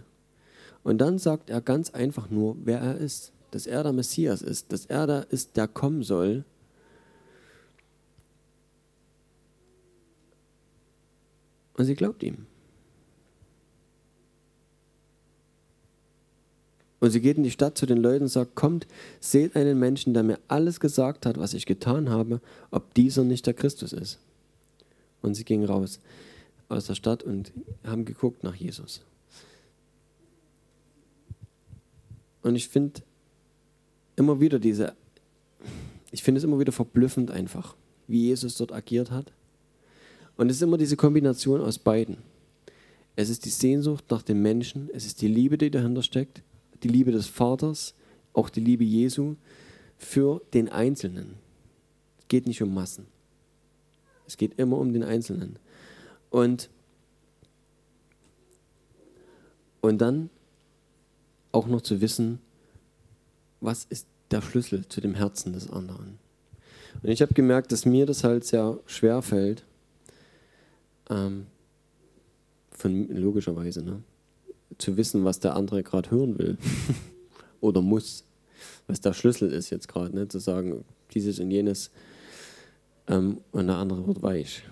Und 0.84 1.00
dann 1.00 1.18
sagt 1.18 1.50
er 1.50 1.62
ganz 1.62 1.90
einfach 1.90 2.30
nur, 2.30 2.56
wer 2.64 2.80
er 2.80 2.98
ist, 2.98 3.34
dass 3.52 3.66
er 3.66 3.84
der 3.84 3.94
Messias 3.94 4.42
ist, 4.42 4.72
dass 4.72 4.86
er 4.86 5.08
da 5.08 5.20
ist, 5.22 5.58
der 5.58 5.68
kommen 5.68 6.04
soll. 6.04 6.46
Und 11.74 11.86
sie 11.86 11.96
glaubt 11.96 12.24
ihm. 12.24 12.46
Und 17.00 17.12
sie 17.12 17.22
geht 17.22 17.38
in 17.38 17.44
die 17.44 17.52
Stadt 17.52 17.78
zu 17.78 17.86
den 17.86 17.98
Leuten 17.98 18.24
und 18.24 18.30
sagt, 18.30 18.56
kommt, 18.56 18.88
seht 19.20 19.56
einen 19.56 19.78
Menschen, 19.80 20.14
der 20.14 20.24
mir 20.24 20.40
alles 20.48 20.80
gesagt 20.80 21.26
hat, 21.26 21.38
was 21.38 21.54
ich 21.54 21.66
getan 21.66 22.10
habe, 22.10 22.42
ob 22.72 22.94
dieser 22.96 23.24
nicht 23.24 23.46
der 23.46 23.54
Christus 23.54 23.94
ist. 23.94 24.20
Und 25.22 25.36
sie 25.36 25.44
gingen 25.44 25.66
raus 25.66 26.00
aus 26.70 26.88
der 26.88 26.96
Stadt 26.96 27.24
und 27.24 27.52
haben 27.86 28.06
geguckt 28.06 28.44
nach 28.44 28.56
Jesus. 28.56 29.02
Und 32.42 32.56
ich 32.56 32.68
finde 32.68 33.02
immer 34.16 34.40
wieder 34.40 34.60
diese, 34.60 34.94
ich 36.12 36.24
finde 36.24 36.40
es 36.40 36.44
immer 36.44 36.60
wieder 36.60 36.72
verblüffend 36.72 37.32
einfach, 37.32 37.76
wie 38.08 38.28
Jesus 38.28 38.58
dort 38.58 38.72
agiert 38.72 39.12
hat 39.12 39.32
Und 40.38 40.50
es 40.50 40.58
ist 40.58 40.62
immer 40.62 40.78
diese 40.78 40.96
Kombination 40.96 41.62
aus 41.62 41.78
beiden. 41.78 42.18
Es 43.16 43.30
ist 43.30 43.46
die 43.46 43.50
Sehnsucht 43.50 44.06
nach 44.10 44.22
dem 44.22 44.42
Menschen, 44.42 44.90
es 44.94 45.06
ist 45.06 45.22
die 45.22 45.28
Liebe, 45.28 45.58
die 45.58 45.72
dahinter 45.72 46.04
steckt, 46.04 46.42
die 46.84 46.88
Liebe 46.88 47.12
des 47.12 47.28
Vaters, 47.28 47.96
auch 48.34 48.50
die 48.50 48.60
Liebe 48.60 48.84
Jesu 48.84 49.36
für 49.98 50.42
den 50.54 50.70
Einzelnen. 50.70 51.36
Es 52.20 52.28
geht 52.28 52.48
nicht 52.48 52.62
um 52.62 52.74
Massen. 52.74 53.08
Es 54.28 54.38
geht 54.38 54.60
immer 54.60 54.78
um 54.78 54.94
den 54.94 55.04
Einzelnen. 55.04 55.58
Und, 56.30 56.70
und 59.82 60.00
dann 60.00 60.30
auch 61.52 61.68
noch 61.68 61.82
zu 61.82 62.02
wissen, 62.02 62.40
was 63.62 63.86
ist 63.86 64.08
der 64.30 64.42
Schlüssel 64.42 64.88
zu 64.88 65.02
dem 65.02 65.16
Herzen 65.16 65.54
des 65.54 65.70
anderen. 65.70 66.20
Und 67.02 67.10
ich 67.10 67.22
habe 67.22 67.34
gemerkt, 67.34 67.72
dass 67.72 67.86
mir 67.86 68.06
das 68.06 68.24
halt 68.24 68.44
sehr 68.44 68.80
schwer 68.86 69.22
fällt, 69.22 69.66
ähm, 71.10 71.48
von, 72.72 73.08
logischerweise, 73.10 73.84
ne? 73.84 74.04
Zu 74.78 74.98
wissen, 74.98 75.26
was 75.26 75.40
der 75.40 75.56
andere 75.56 75.84
gerade 75.84 76.12
hören 76.12 76.38
will 76.38 76.58
oder 77.62 77.82
muss, 77.82 78.24
was 78.88 79.02
der 79.02 79.14
Schlüssel 79.14 79.52
ist 79.52 79.70
jetzt 79.70 79.88
gerade, 79.88 80.16
ne? 80.16 80.28
zu 80.28 80.40
sagen, 80.40 80.84
dieses 81.14 81.40
und 81.40 81.52
jenes 81.52 81.92
ähm, 83.08 83.40
und 83.52 83.68
der 83.68 83.78
andere 83.78 84.06
wird 84.06 84.22
weich. 84.22 84.64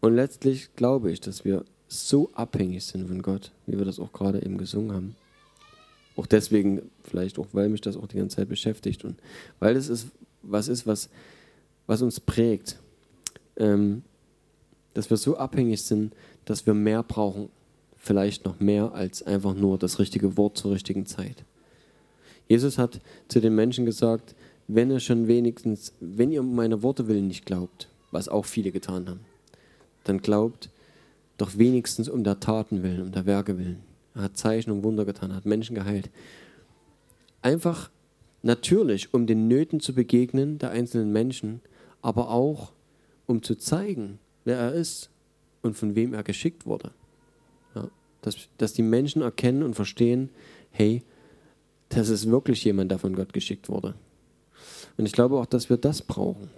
Und 0.00 0.14
letztlich 0.14 0.74
glaube 0.76 1.10
ich, 1.10 1.20
dass 1.20 1.44
wir 1.44 1.64
so 1.88 2.30
abhängig 2.32 2.84
sind 2.84 3.08
von 3.08 3.20
Gott, 3.20 3.52
wie 3.66 3.76
wir 3.76 3.84
das 3.84 3.98
auch 3.98 4.12
gerade 4.12 4.42
eben 4.42 4.56
gesungen 4.56 4.92
haben. 4.92 5.16
Auch 6.16 6.26
deswegen, 6.26 6.90
vielleicht 7.02 7.38
auch, 7.38 7.48
weil 7.52 7.68
mich 7.68 7.80
das 7.80 7.96
auch 7.96 8.06
die 8.06 8.16
ganze 8.16 8.36
Zeit 8.36 8.48
beschäftigt 8.48 9.04
und 9.04 9.18
weil 9.58 9.76
es 9.76 9.88
ist 9.88 10.08
was 10.42 10.68
ist, 10.68 10.86
was, 10.86 11.08
was 11.86 12.02
uns 12.02 12.20
prägt 12.20 12.78
ähm, 13.56 14.02
dass 14.94 15.10
wir 15.10 15.16
so 15.16 15.36
abhängig 15.36 15.82
sind, 15.82 16.14
dass 16.44 16.66
wir 16.66 16.74
mehr 16.74 17.02
brauchen, 17.02 17.48
vielleicht 17.96 18.44
noch 18.44 18.60
mehr 18.60 18.92
als 18.92 19.22
einfach 19.22 19.54
nur 19.54 19.78
das 19.78 19.98
richtige 19.98 20.36
Wort 20.36 20.56
zur 20.56 20.72
richtigen 20.72 21.06
Zeit. 21.06 21.44
Jesus 22.48 22.78
hat 22.78 23.00
zu 23.28 23.40
den 23.40 23.54
Menschen 23.54 23.84
gesagt, 23.84 24.34
wenn 24.66 24.90
ihr 24.90 25.00
schon 25.00 25.28
wenigstens, 25.28 25.92
wenn 26.00 26.32
ihr 26.32 26.40
um 26.40 26.54
meine 26.54 26.82
Worte 26.82 27.08
willen 27.08 27.28
nicht 27.28 27.46
glaubt, 27.46 27.88
was 28.10 28.28
auch 28.28 28.44
viele 28.44 28.72
getan 28.72 29.08
haben, 29.08 29.20
dann 30.04 30.20
glaubt 30.20 30.70
doch 31.36 31.56
wenigstens 31.58 32.08
um 32.08 32.24
der 32.24 32.40
Taten 32.40 32.82
willen, 32.82 33.02
um 33.02 33.12
der 33.12 33.26
Werke 33.26 33.58
willen. 33.58 33.80
Er 34.14 34.22
hat 34.22 34.36
Zeichen 34.36 34.70
und 34.70 34.82
Wunder 34.82 35.04
getan, 35.04 35.34
hat 35.34 35.46
Menschen 35.46 35.74
geheilt. 35.74 36.10
Einfach 37.42 37.90
natürlich, 38.42 39.14
um 39.14 39.26
den 39.26 39.48
Nöten 39.48 39.80
zu 39.80 39.94
begegnen 39.94 40.58
der 40.58 40.70
einzelnen 40.70 41.12
Menschen, 41.12 41.60
aber 42.02 42.30
auch 42.30 42.72
um 43.26 43.42
zu 43.42 43.54
zeigen, 43.54 44.18
wer 44.44 44.58
er 44.58 44.72
ist 44.72 45.10
und 45.62 45.76
von 45.76 45.94
wem 45.94 46.14
er 46.14 46.22
geschickt 46.22 46.66
wurde. 46.66 46.92
Ja, 47.74 47.88
dass, 48.22 48.36
dass 48.58 48.72
die 48.72 48.82
Menschen 48.82 49.22
erkennen 49.22 49.62
und 49.62 49.74
verstehen, 49.74 50.30
hey, 50.70 51.02
das 51.88 52.08
ist 52.08 52.30
wirklich 52.30 52.64
jemand, 52.64 52.90
der 52.90 52.98
von 52.98 53.14
Gott 53.14 53.32
geschickt 53.32 53.68
wurde. 53.68 53.94
Und 54.96 55.06
ich 55.06 55.12
glaube 55.12 55.38
auch, 55.38 55.46
dass 55.46 55.70
wir 55.70 55.76
das 55.76 56.02
brauchen. 56.02 56.50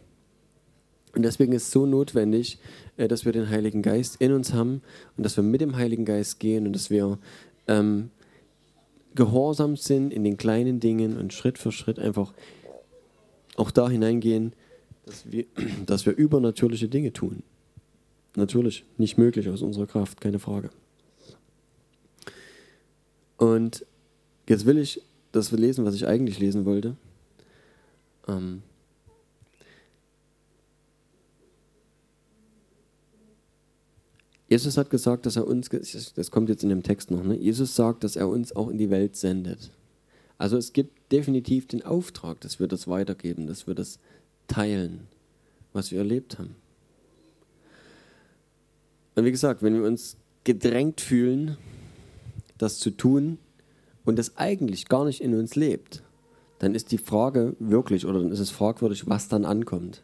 Und 1.14 1.22
deswegen 1.22 1.52
ist 1.52 1.64
es 1.64 1.70
so 1.70 1.86
notwendig, 1.86 2.58
äh, 2.96 3.08
dass 3.08 3.24
wir 3.24 3.32
den 3.32 3.50
Heiligen 3.50 3.82
Geist 3.82 4.16
in 4.20 4.32
uns 4.32 4.52
haben 4.52 4.82
und 5.16 5.24
dass 5.24 5.36
wir 5.36 5.44
mit 5.44 5.60
dem 5.60 5.76
Heiligen 5.76 6.04
Geist 6.04 6.40
gehen 6.40 6.66
und 6.66 6.72
dass 6.72 6.90
wir 6.90 7.18
ähm, 7.68 8.10
gehorsam 9.14 9.76
sind 9.76 10.12
in 10.12 10.24
den 10.24 10.36
kleinen 10.36 10.80
Dingen 10.80 11.18
und 11.18 11.32
Schritt 11.32 11.58
für 11.58 11.72
Schritt 11.72 11.98
einfach 11.98 12.32
auch 13.56 13.70
da 13.70 13.88
hineingehen, 13.88 14.54
dass 15.04 15.30
wir, 15.30 15.44
dass 15.86 16.06
wir 16.06 16.14
übernatürliche 16.14 16.88
Dinge 16.88 17.12
tun. 17.12 17.42
Natürlich, 18.34 18.84
nicht 18.96 19.18
möglich 19.18 19.48
aus 19.48 19.62
unserer 19.62 19.86
Kraft, 19.86 20.20
keine 20.20 20.38
Frage. 20.38 20.70
Und 23.36 23.84
jetzt 24.48 24.66
will 24.66 24.78
ich 24.78 25.02
das 25.32 25.50
lesen, 25.50 25.84
was 25.84 25.94
ich 25.94 26.06
eigentlich 26.06 26.38
lesen 26.38 26.64
wollte. 26.64 26.96
Ähm 28.28 28.62
Jesus 34.48 34.76
hat 34.76 34.90
gesagt, 34.90 35.24
dass 35.24 35.36
er 35.36 35.46
uns, 35.46 35.70
das 36.14 36.30
kommt 36.30 36.50
jetzt 36.50 36.62
in 36.62 36.68
dem 36.68 36.82
Text 36.82 37.10
noch, 37.10 37.24
ne? 37.24 37.36
Jesus 37.36 37.74
sagt, 37.74 38.04
dass 38.04 38.16
er 38.16 38.28
uns 38.28 38.54
auch 38.54 38.68
in 38.68 38.76
die 38.76 38.90
Welt 38.90 39.16
sendet. 39.16 39.70
Also 40.36 40.56
es 40.58 40.74
gibt 40.74 41.10
definitiv 41.10 41.66
den 41.66 41.82
Auftrag, 41.82 42.40
dass 42.42 42.60
wir 42.60 42.68
das 42.68 42.86
weitergeben, 42.86 43.46
dass 43.46 43.66
wir 43.66 43.74
das 43.74 43.98
teilen, 44.48 45.06
was 45.72 45.90
wir 45.90 45.98
erlebt 45.98 46.38
haben. 46.38 46.56
Und 49.14 49.24
wie 49.24 49.30
gesagt, 49.30 49.62
wenn 49.62 49.74
wir 49.74 49.84
uns 49.84 50.16
gedrängt 50.44 51.00
fühlen, 51.00 51.56
das 52.58 52.78
zu 52.78 52.90
tun 52.90 53.38
und 54.04 54.18
das 54.18 54.36
eigentlich 54.36 54.88
gar 54.88 55.04
nicht 55.04 55.20
in 55.20 55.34
uns 55.34 55.54
lebt, 55.54 56.02
dann 56.58 56.74
ist 56.74 56.92
die 56.92 56.98
Frage 56.98 57.56
wirklich 57.58 58.06
oder 58.06 58.20
dann 58.20 58.30
ist 58.30 58.38
es 58.38 58.50
fragwürdig, 58.50 59.08
was 59.08 59.28
dann 59.28 59.44
ankommt. 59.44 60.02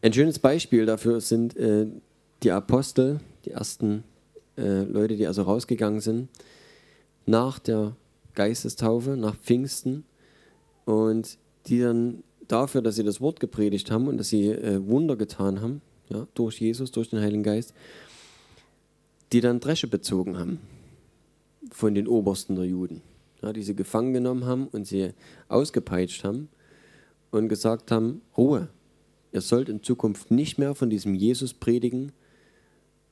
Ein 0.00 0.12
schönes 0.12 0.38
Beispiel 0.38 0.86
dafür 0.86 1.20
sind 1.20 1.56
äh, 1.56 1.86
die 2.42 2.50
Apostel, 2.50 3.20
die 3.44 3.50
ersten 3.50 4.04
äh, 4.56 4.82
Leute, 4.84 5.16
die 5.16 5.26
also 5.26 5.42
rausgegangen 5.42 6.00
sind, 6.00 6.28
nach 7.26 7.58
der 7.58 7.96
Geistestaufe, 8.34 9.16
nach 9.16 9.36
Pfingsten 9.36 10.04
und 10.84 11.36
die 11.66 11.80
dann 11.80 12.22
dafür, 12.46 12.80
dass 12.80 12.96
sie 12.96 13.04
das 13.04 13.20
Wort 13.20 13.40
gepredigt 13.40 13.90
haben 13.90 14.08
und 14.08 14.16
dass 14.16 14.28
sie 14.28 14.48
äh, 14.48 14.86
Wunder 14.86 15.16
getan 15.16 15.60
haben, 15.60 15.82
ja, 16.08 16.26
durch 16.34 16.60
Jesus, 16.60 16.90
durch 16.90 17.10
den 17.10 17.20
Heiligen 17.20 17.42
Geist, 17.42 17.74
die 19.32 19.40
dann 19.40 19.60
Dresche 19.60 19.88
bezogen 19.88 20.38
haben 20.38 20.60
von 21.70 21.94
den 21.94 22.08
Obersten 22.08 22.56
der 22.56 22.64
Juden, 22.64 23.02
ja, 23.42 23.52
die 23.52 23.62
sie 23.62 23.74
gefangen 23.74 24.12
genommen 24.12 24.46
haben 24.46 24.68
und 24.68 24.86
sie 24.86 25.12
ausgepeitscht 25.48 26.24
haben 26.24 26.48
und 27.30 27.48
gesagt 27.48 27.90
haben, 27.90 28.22
Ruhe, 28.36 28.68
ihr 29.32 29.40
sollt 29.40 29.68
in 29.68 29.82
Zukunft 29.82 30.30
nicht 30.30 30.58
mehr 30.58 30.74
von 30.74 30.90
diesem 30.90 31.14
Jesus 31.14 31.52
predigen, 31.54 32.12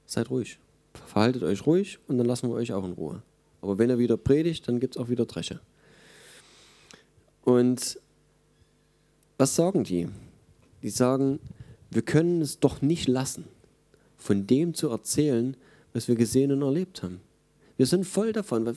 seid 0.07 0.31
ruhig, 0.31 0.59
verhaltet 1.07 1.43
euch 1.43 1.67
ruhig 1.67 1.99
und 2.09 2.19
dann 2.19 2.27
lassen 2.27 2.49
wir 2.49 2.55
euch 2.55 2.73
auch 2.73 2.85
in 2.85 2.93
Ruhe. 2.93 3.23
Aber 3.61 3.79
wenn 3.79 3.91
er 3.91 3.99
wieder 3.99 4.17
predigt, 4.17 4.69
dann 4.69 4.81
gibt 4.81 4.97
es 4.97 5.03
auch 5.03 5.09
wieder 5.09 5.27
Dresche. 5.27 5.61
Und 7.43 8.01
was 9.39 9.55
sagen 9.55 9.85
die? 9.85 10.09
Die 10.83 10.91
sagen, 10.91 11.41
wir 11.97 12.03
können 12.03 12.43
es 12.43 12.61
doch 12.61 12.83
nicht 12.83 13.09
lassen, 13.09 13.47
von 14.19 14.47
dem 14.47 14.75
zu 14.75 14.91
erzählen, 14.91 15.57
was 15.95 16.09
wir 16.09 16.15
gesehen 16.15 16.53
und 16.53 16.61
erlebt 16.61 17.03
haben. 17.03 17.23
Wir 17.79 17.87
sind 17.87 18.05
voll 18.05 18.35
davon. 18.35 18.77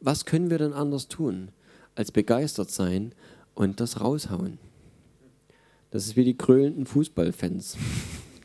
Was 0.00 0.26
können 0.26 0.50
wir 0.50 0.58
denn 0.58 0.74
anders 0.74 1.08
tun, 1.08 1.48
als 1.94 2.12
begeistert 2.12 2.70
sein 2.70 3.12
und 3.54 3.80
das 3.80 4.02
raushauen? 4.02 4.58
Das 5.92 6.04
ist 6.04 6.14
wie 6.14 6.24
die 6.24 6.36
krölenden 6.36 6.84
Fußballfans, 6.84 7.78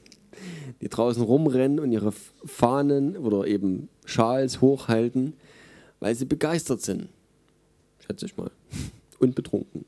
die 0.82 0.88
draußen 0.88 1.22
rumrennen 1.22 1.82
und 1.82 1.92
ihre 1.92 2.13
Fahnen 2.46 3.18
oder 3.18 3.46
eben 3.46 3.89
Schals 4.06 4.62
hochhalten, 4.62 5.34
weil 6.00 6.15
sie 6.15 6.24
begeistert 6.24 6.82
sind. 6.82 7.10
Schätze 8.08 8.26
ich 8.26 8.38
mal. 8.38 8.52
Und 9.20 9.36
betrunken. 9.36 9.84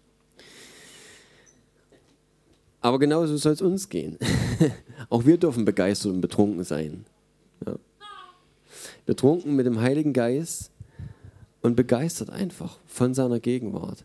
Aber 2.82 2.98
genauso 3.00 3.38
soll 3.38 3.54
es 3.54 3.62
uns 3.62 3.90
gehen. 3.90 4.18
Auch 5.10 5.26
wir 5.26 5.38
dürfen 5.38 5.66
begeistert 5.66 6.14
und 6.14 6.22
betrunken 6.22 6.64
sein. 6.64 7.06
Ja. 7.66 7.76
Betrunken 9.06 9.56
mit 9.56 9.68
dem 9.68 9.80
Heiligen 9.80 10.14
Geist 10.14 10.72
und 11.62 11.76
begeistert 11.76 12.32
einfach 12.32 12.80
von 12.88 13.14
seiner 13.14 13.40
Gegenwart. 13.40 14.04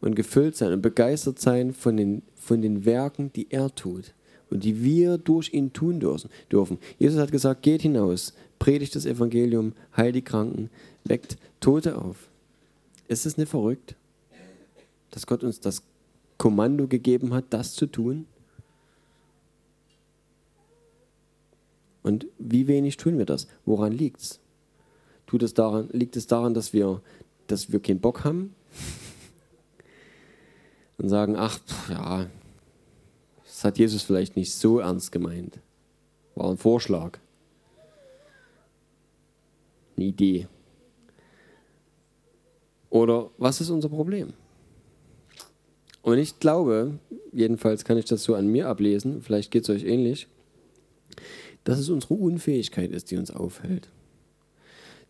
Und 0.00 0.14
gefüllt 0.14 0.56
sein 0.56 0.72
und 0.72 0.82
begeistert 0.82 1.38
sein 1.38 1.72
von 1.72 1.96
den, 1.96 2.22
von 2.34 2.60
den 2.60 2.84
Werken, 2.84 3.32
die 3.32 3.46
er 3.50 3.74
tut 3.74 4.12
und 4.50 4.62
die 4.64 4.82
wir 4.82 5.18
durch 5.18 5.52
ihn 5.52 5.72
tun 5.72 6.00
dürfen. 6.00 6.78
Jesus 6.98 7.18
hat 7.20 7.32
gesagt, 7.32 7.62
geht 7.62 7.82
hinaus, 7.82 8.34
predigt 8.58 8.94
das 8.94 9.06
Evangelium, 9.06 9.72
heilt 9.96 10.14
die 10.14 10.22
Kranken, 10.22 10.70
weckt 11.04 11.36
Tote 11.60 11.96
auf. 11.96 12.28
Ist 13.08 13.26
es 13.26 13.36
nicht 13.36 13.48
verrückt, 13.48 13.94
dass 15.10 15.26
Gott 15.26 15.42
uns 15.42 15.60
das 15.60 15.82
Kommando 16.46 16.86
gegeben 16.86 17.34
hat, 17.34 17.46
das 17.50 17.74
zu 17.74 17.86
tun? 17.86 18.24
Und 22.04 22.28
wie 22.38 22.68
wenig 22.68 22.98
tun 22.98 23.18
wir 23.18 23.26
das? 23.26 23.48
Woran 23.64 23.90
liegt 23.90 24.20
es? 24.20 24.38
Tut 25.26 25.42
es 25.42 25.54
daran, 25.54 25.88
liegt 25.90 26.14
es 26.14 26.28
daran, 26.28 26.54
dass 26.54 26.72
wir, 26.72 27.02
dass 27.48 27.72
wir 27.72 27.80
keinen 27.80 27.98
Bock 27.98 28.22
haben? 28.22 28.54
Und 30.98 31.08
sagen, 31.08 31.34
ach, 31.34 31.58
ja, 31.90 32.26
das 33.44 33.64
hat 33.64 33.78
Jesus 33.78 34.04
vielleicht 34.04 34.36
nicht 34.36 34.54
so 34.54 34.78
ernst 34.78 35.10
gemeint. 35.10 35.58
War 36.36 36.48
ein 36.48 36.58
Vorschlag. 36.58 37.18
Eine 39.96 40.06
Idee. 40.06 40.46
Oder 42.88 43.30
was 43.36 43.60
ist 43.60 43.70
unser 43.70 43.88
Problem? 43.88 44.32
Und 46.06 46.18
ich 46.18 46.38
glaube, 46.38 47.00
jedenfalls 47.32 47.84
kann 47.84 47.98
ich 47.98 48.04
das 48.04 48.22
so 48.22 48.36
an 48.36 48.46
mir 48.46 48.68
ablesen, 48.68 49.22
vielleicht 49.22 49.50
geht 49.50 49.64
es 49.64 49.70
euch 49.70 49.82
ähnlich, 49.82 50.28
dass 51.64 51.80
es 51.80 51.88
unsere 51.88 52.14
Unfähigkeit 52.14 52.92
ist, 52.92 53.10
die 53.10 53.16
uns 53.16 53.32
aufhält. 53.32 53.88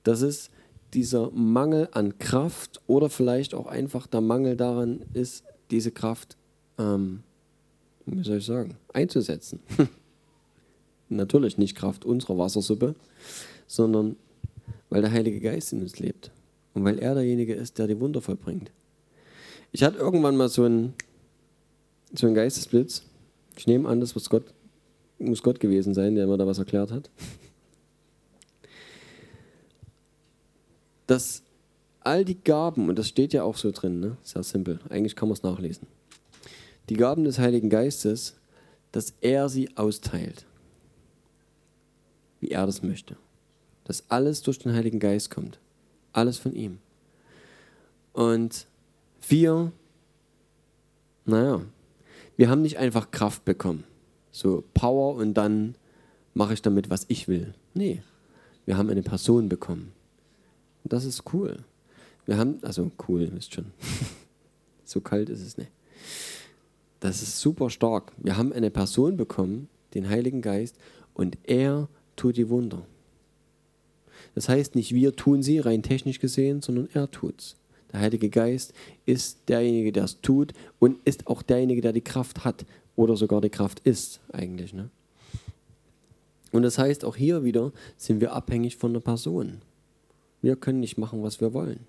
Dass 0.05 0.23
es 0.23 0.49
dieser 0.95 1.31
Mangel 1.33 1.91
an 1.93 2.17
Kraft 2.17 2.81
oder 2.87 3.11
vielleicht 3.11 3.53
auch 3.53 3.67
einfach 3.67 4.07
der 4.07 4.23
Mangel 4.23 4.57
daran 4.57 5.05
ist, 5.13 5.45
diese 5.71 5.91
Kraft, 5.91 6.39
ähm, 6.79 7.25
wie 8.07 8.25
soll 8.25 8.39
ich 8.39 8.47
sagen, 8.47 8.79
einzusetzen. 8.95 9.61
Natürlich 11.11 11.59
nicht 11.59 11.77
Kraft 11.77 12.07
unserer 12.07 12.39
Wassersuppe, 12.39 12.95
sondern 13.67 14.17
weil 14.89 15.03
der 15.03 15.13
Heilige 15.13 15.41
Geist 15.41 15.75
in 15.75 15.83
uns 15.83 15.99
lebt 15.99 16.31
und 16.73 16.85
weil 16.85 16.99
er 16.99 17.13
derjenige 17.13 17.53
ist, 17.53 17.77
der 17.77 17.87
die 17.87 18.01
Wunder 18.01 18.23
vollbringt. 18.23 18.71
Ich 19.77 19.83
hatte 19.83 19.99
irgendwann 19.99 20.39
mal 20.39 20.49
so 20.49 20.65
einen, 20.65 20.95
so 22.15 22.25
einen 22.25 22.35
Geistesblitz. 22.35 23.03
Ich 23.59 23.67
nehme 23.67 23.87
an, 23.87 24.01
das 24.01 24.15
muss 24.15 24.31
Gott, 24.31 24.45
muss 25.19 25.43
Gott 25.43 25.61
gewesen 25.61 25.93
sein, 25.93 26.15
der 26.15 26.27
mir 26.27 26.39
da 26.39 26.47
was 26.47 26.57
erklärt 26.57 26.91
hat. 26.91 27.11
Dass 31.07 31.43
all 32.01 32.25
die 32.25 32.43
Gaben, 32.43 32.89
und 32.89 32.99
das 32.99 33.09
steht 33.09 33.35
ja 33.35 33.43
auch 33.43 33.59
so 33.59 33.71
drin, 33.71 34.01
ne? 34.01 34.17
sehr 34.23 34.43
simpel, 34.43 34.81
eigentlich 34.89 35.15
kann 35.15 35.29
man 35.29 35.35
es 35.35 35.43
nachlesen. 35.43 35.87
Die 36.89 36.97
Gaben 36.97 37.25
des 37.25 37.39
Heiligen 37.39 37.69
Geistes, 37.69 38.35
dass 38.93 39.13
er 39.21 39.51
sie 39.51 39.77
austeilt, 39.77 40.47
wie 42.41 42.49
er 42.49 42.65
das 42.65 42.83
möchte. 42.83 43.19
Dass 43.85 44.09
alles 44.09 44.41
durch 44.41 44.59
den 44.59 44.73
Heiligen 44.73 45.01
Geist 45.01 45.31
kommt. 45.31 45.59
Alles 46.15 46.39
von 46.39 46.55
ihm. 46.55 46.79
Und 48.15 48.67
wir, 49.29 49.73
naja, 51.25 51.63
wir 52.37 52.51
haben 52.51 52.63
nicht 52.63 52.79
einfach 52.79 53.11
Kraft 53.11 53.45
bekommen. 53.45 53.85
So 54.31 54.65
Power 54.75 55.17
und 55.17 55.35
dann 55.35 55.77
mache 56.35 56.53
ich 56.55 56.63
damit, 56.63 56.91
was 56.91 57.07
ich 57.09 57.29
will. 57.29 57.55
Nee, 57.75 58.03
wir 58.67 58.77
haben 58.77 58.91
eine 58.91 59.03
Person 59.03 59.49
bekommen. 59.49 59.93
Und 60.85 60.93
das 60.93 61.05
ist 61.05 61.25
cool. 61.33 61.65
Wir 62.27 62.37
haben, 62.37 62.59
also 62.63 62.91
cool, 63.09 63.23
ist 63.37 63.55
schon. 63.55 63.67
so 64.85 65.01
kalt 65.01 65.31
ist 65.31 65.41
es 65.41 65.57
nicht. 65.57 65.71
Das 67.01 67.23
ist 67.23 67.41
super 67.41 67.71
stark. 67.71 68.13
Wir 68.19 68.37
haben 68.37 68.53
eine 68.53 68.71
Person 68.71 69.17
bekommen, 69.17 69.69
den 69.95 70.09
Heiligen 70.09 70.43
Geist, 70.43 70.77
und 71.15 71.39
er 71.45 71.89
tut 72.17 72.37
die 72.37 72.49
Wunder. 72.49 72.85
Das 74.35 74.49
heißt 74.49 74.75
nicht 74.75 74.93
wir 74.93 75.17
tun 75.17 75.43
sie 75.43 75.59
rein 75.59 75.83
technisch 75.83 76.21
gesehen, 76.21 76.61
sondern 76.61 76.89
er 76.93 77.11
tut's. 77.11 77.57
Der 77.93 78.01
Heilige 78.01 78.29
Geist 78.29 78.73
ist 79.05 79.49
derjenige, 79.49 79.93
der 79.93 80.05
es 80.05 80.21
tut 80.21 80.53
und 80.79 80.99
ist 81.05 81.27
auch 81.27 81.43
derjenige, 81.43 81.81
der 81.81 81.93
die 81.93 82.01
Kraft 82.01 82.45
hat 82.45 82.67
oder 82.97 83.17
sogar 83.17 83.41
die 83.41 83.51
Kraft 83.51 83.81
ist 83.81 84.21
eigentlich. 84.33 84.75
Ne? 84.75 84.91
Und 86.53 86.63
das 86.63 86.79
heißt, 86.79 87.05
auch 87.05 87.17
hier 87.17 87.45
wieder 87.45 87.73
sind 87.97 88.21
wir 88.21 88.33
abhängig 88.33 88.77
von 88.77 88.93
der 88.93 89.01
Person. 89.01 89.61
Wir 90.43 90.57
können 90.57 90.81
nicht 90.81 90.99
machen, 90.99 91.23
was 91.23 91.41
wir 91.41 91.53
wollen, 91.53 91.81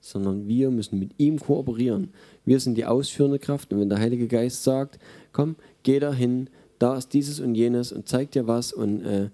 sondern 0.00 0.48
wir 0.48 0.70
müssen 0.70 0.98
mit 0.98 1.12
ihm 1.18 1.38
kooperieren. 1.38 2.12
Wir 2.44 2.60
sind 2.60 2.76
die 2.76 2.86
ausführende 2.86 3.38
Kraft 3.38 3.72
und 3.72 3.80
wenn 3.80 3.88
der 3.88 3.98
Heilige 3.98 4.28
Geist 4.28 4.64
sagt, 4.64 4.98
komm, 5.32 5.56
geh 5.82 5.98
dahin, 5.98 6.48
da 6.78 6.96
ist 6.96 7.12
dieses 7.12 7.40
und 7.40 7.54
jenes 7.54 7.92
und 7.92 8.08
zeig 8.08 8.30
dir 8.32 8.46
was 8.46 8.72
und 8.72 9.02
äh, 9.04 9.30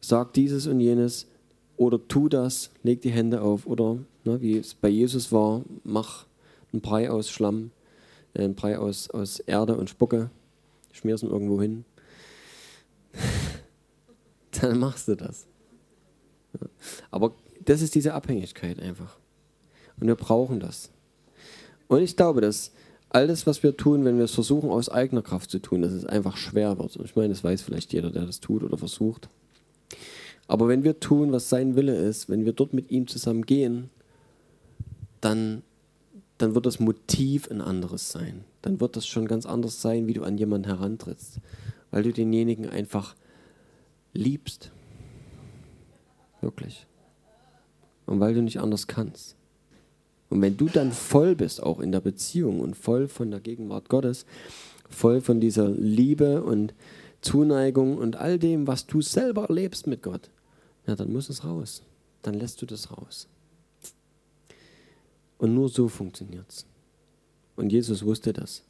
sag 0.00 0.32
dieses 0.34 0.66
und 0.66 0.80
jenes 0.80 1.26
oder 1.76 2.06
tu 2.08 2.28
das, 2.28 2.70
leg 2.82 3.00
die 3.00 3.10
Hände 3.10 3.42
auf 3.42 3.66
oder 3.66 3.98
ne, 4.24 4.40
wie 4.40 4.58
es 4.58 4.74
bei 4.74 4.88
Jesus 4.88 5.32
war, 5.32 5.62
mach 5.82 6.26
einen 6.72 6.82
Brei 6.82 7.10
aus 7.10 7.30
Schlamm, 7.30 7.70
äh, 8.34 8.44
einen 8.44 8.54
Brei 8.54 8.78
aus, 8.78 9.10
aus 9.10 9.40
Erde 9.40 9.76
und 9.76 9.90
Spucke, 9.90 10.30
schmier's 10.92 11.22
ihn 11.22 11.30
irgendwo 11.30 11.60
hin. 11.60 11.84
Dann 14.60 14.78
machst 14.78 15.08
du 15.08 15.16
das. 15.16 15.46
Ja. 16.60 16.68
Aber 17.10 17.34
das 17.64 17.82
ist 17.82 17.94
diese 17.94 18.14
Abhängigkeit 18.14 18.80
einfach. 18.80 19.16
Und 20.00 20.06
wir 20.06 20.16
brauchen 20.16 20.60
das. 20.60 20.90
Und 21.88 22.02
ich 22.02 22.16
glaube, 22.16 22.40
dass 22.40 22.72
alles, 23.10 23.46
was 23.46 23.62
wir 23.62 23.76
tun, 23.76 24.04
wenn 24.04 24.16
wir 24.16 24.24
es 24.24 24.34
versuchen, 24.34 24.70
aus 24.70 24.88
eigener 24.88 25.22
Kraft 25.22 25.50
zu 25.50 25.60
tun, 25.60 25.82
dass 25.82 25.92
es 25.92 26.04
einfach 26.04 26.36
schwer 26.36 26.78
wird. 26.78 26.96
Und 26.96 27.04
ich 27.04 27.14
meine, 27.14 27.28
das 27.28 27.44
weiß 27.44 27.62
vielleicht 27.62 27.92
jeder, 27.92 28.10
der 28.10 28.26
das 28.26 28.40
tut 28.40 28.64
oder 28.64 28.76
versucht. 28.76 29.28
Aber 30.48 30.68
wenn 30.68 30.82
wir 30.82 30.98
tun, 31.00 31.32
was 31.32 31.48
sein 31.48 31.76
Wille 31.76 31.94
ist, 31.94 32.28
wenn 32.28 32.44
wir 32.44 32.52
dort 32.52 32.74
mit 32.74 32.90
ihm 32.90 33.06
zusammen 33.06 33.46
gehen, 33.46 33.90
dann, 35.24 35.62
dann 36.38 36.54
wird 36.54 36.66
das 36.66 36.80
Motiv 36.80 37.50
ein 37.50 37.60
anderes 37.60 38.10
sein. 38.10 38.44
Dann 38.62 38.80
wird 38.80 38.96
das 38.96 39.06
schon 39.06 39.26
ganz 39.26 39.46
anders 39.46 39.80
sein, 39.80 40.06
wie 40.06 40.12
du 40.14 40.22
an 40.22 40.38
jemanden 40.38 40.68
herantrittst. 40.68 41.40
Weil 41.90 42.02
du 42.02 42.12
denjenigen 42.12 42.68
einfach 42.68 43.14
liebst. 44.12 44.70
Wirklich. 46.40 46.86
Und 48.06 48.20
weil 48.20 48.34
du 48.34 48.42
nicht 48.42 48.60
anders 48.60 48.86
kannst. 48.86 49.36
Und 50.28 50.42
wenn 50.42 50.56
du 50.56 50.68
dann 50.68 50.92
voll 50.92 51.34
bist, 51.34 51.62
auch 51.62 51.80
in 51.80 51.92
der 51.92 52.00
Beziehung 52.00 52.60
und 52.60 52.76
voll 52.76 53.08
von 53.08 53.30
der 53.30 53.40
Gegenwart 53.40 53.88
Gottes, 53.88 54.26
voll 54.88 55.20
von 55.20 55.40
dieser 55.40 55.70
Liebe 55.70 56.42
und 56.42 56.74
Zuneigung 57.20 57.96
und 57.96 58.16
all 58.16 58.38
dem, 58.38 58.66
was 58.66 58.86
du 58.86 59.00
selber 59.00 59.44
erlebst 59.44 59.86
mit 59.86 60.02
Gott, 60.02 60.30
ja, 60.86 60.96
dann 60.96 61.12
muss 61.12 61.30
es 61.30 61.44
raus. 61.44 61.82
Dann 62.22 62.34
lässt 62.34 62.60
du 62.60 62.66
das 62.66 62.90
raus. 62.90 63.28
Und 65.44 65.52
nur 65.52 65.68
so 65.68 65.88
funktioniert 65.88 66.46
es. 66.48 66.64
Und 67.54 67.70
Jesus 67.70 68.02
wusste 68.02 68.32
das, 68.32 68.62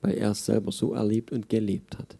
weil 0.00 0.14
er 0.14 0.32
es 0.32 0.44
selber 0.44 0.72
so 0.72 0.92
erlebt 0.92 1.30
und 1.30 1.48
gelebt 1.48 1.96
hat. 1.96 2.18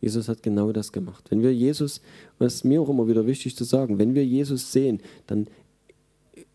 Jesus 0.00 0.28
hat 0.28 0.40
genau 0.44 0.70
das 0.70 0.92
gemacht. 0.92 1.24
Wenn 1.28 1.42
wir 1.42 1.52
Jesus, 1.52 1.98
und 2.38 2.44
das 2.44 2.54
ist 2.54 2.64
mir 2.64 2.80
auch 2.80 2.88
immer 2.88 3.08
wieder 3.08 3.26
wichtig 3.26 3.56
zu 3.56 3.64
sagen, 3.64 3.98
wenn 3.98 4.14
wir 4.14 4.24
Jesus 4.24 4.70
sehen, 4.70 5.00
dann 5.26 5.48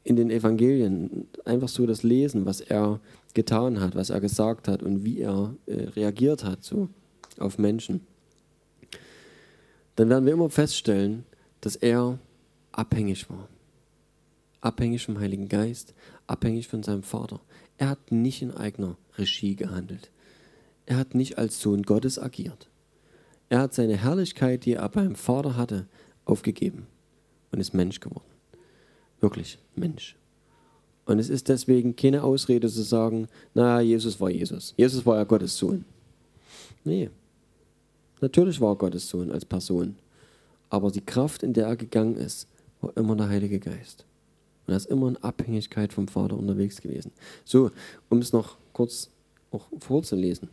in 0.06 0.16
den 0.16 0.30
Evangelien 0.30 1.28
einfach 1.44 1.68
so 1.68 1.86
das 1.86 2.04
lesen, 2.04 2.46
was 2.46 2.62
er 2.62 3.02
getan 3.34 3.82
hat, 3.82 3.96
was 3.96 4.12
er 4.12 4.22
gesagt 4.22 4.70
hat 4.70 4.82
und 4.82 5.04
wie 5.04 5.20
er 5.20 5.54
äh, 5.66 5.90
reagiert 5.90 6.46
hat 6.46 6.64
so 6.64 6.88
auf 7.38 7.58
Menschen, 7.58 8.00
dann 9.98 10.08
werden 10.08 10.26
wir 10.26 10.32
immer 10.32 10.50
feststellen, 10.50 11.26
dass 11.60 11.76
er 11.76 12.18
abhängig 12.72 13.30
war. 13.30 13.50
Abhängig 14.64 15.06
vom 15.06 15.20
Heiligen 15.20 15.50
Geist, 15.50 15.94
abhängig 16.26 16.68
von 16.68 16.84
seinem 16.84 17.04
Vater. 17.04 17.42
Er 17.78 17.90
hat 17.90 18.12
nicht 18.12 18.42
in 18.42 18.52
eigener 18.52 18.98
Regie 19.18 19.56
gehandelt. 19.56 20.10
Er 20.86 20.98
hat 20.98 21.16
nicht 21.16 21.38
als 21.38 21.60
Sohn 21.60 21.84
Gottes 21.84 22.18
agiert. 22.18 22.70
Er 23.50 23.60
hat 23.60 23.74
seine 23.74 23.98
Herrlichkeit, 23.98 24.66
die 24.66 24.74
er 24.74 24.90
beim 24.90 25.16
Vater 25.16 25.58
hatte, 25.58 25.88
aufgegeben 26.26 26.88
und 27.52 27.60
ist 27.60 27.74
Mensch 27.74 28.00
geworden. 28.00 28.24
Wirklich 29.20 29.60
Mensch. 29.76 30.16
Und 31.06 31.20
es 31.20 31.30
ist 31.30 31.50
deswegen 31.50 31.96
keine 31.96 32.24
Ausrede 32.24 32.70
zu 32.70 32.82
sagen, 32.82 33.28
na, 33.54 33.82
Jesus 33.82 34.20
war 34.22 34.30
Jesus. 34.30 34.74
Jesus 34.78 35.06
war 35.06 35.18
ja 35.18 35.26
Gottes 35.26 35.58
Sohn. 35.58 35.84
Nee, 36.86 37.10
Natürlich 38.24 38.62
war 38.62 38.78
Gottes 38.78 39.10
Sohn 39.10 39.34
als 39.34 39.44
Person, 39.44 39.98
aber 40.70 40.92
die 40.92 41.06
Kraft, 41.06 41.44
in 41.44 41.52
der 41.52 41.68
er 41.68 41.76
gegangen 41.76 42.16
ist, 42.16 42.48
war 42.80 42.96
immer 42.96 43.18
der 43.18 43.28
Heilige 43.28 43.60
Geist. 43.60 44.06
Und 44.66 44.74
er 44.74 44.78
ist 44.78 44.86
immer 44.86 45.10
in 45.10 45.18
Abhängigkeit 45.18 45.92
vom 45.92 46.08
Vater 46.08 46.38
unterwegs 46.38 46.82
gewesen. 46.82 47.12
So, 47.44 47.72
um 48.10 48.20
es 48.20 48.32
noch 48.32 48.58
kurz 48.72 49.10
auch 49.52 49.68
vorzulesen. 49.80 50.50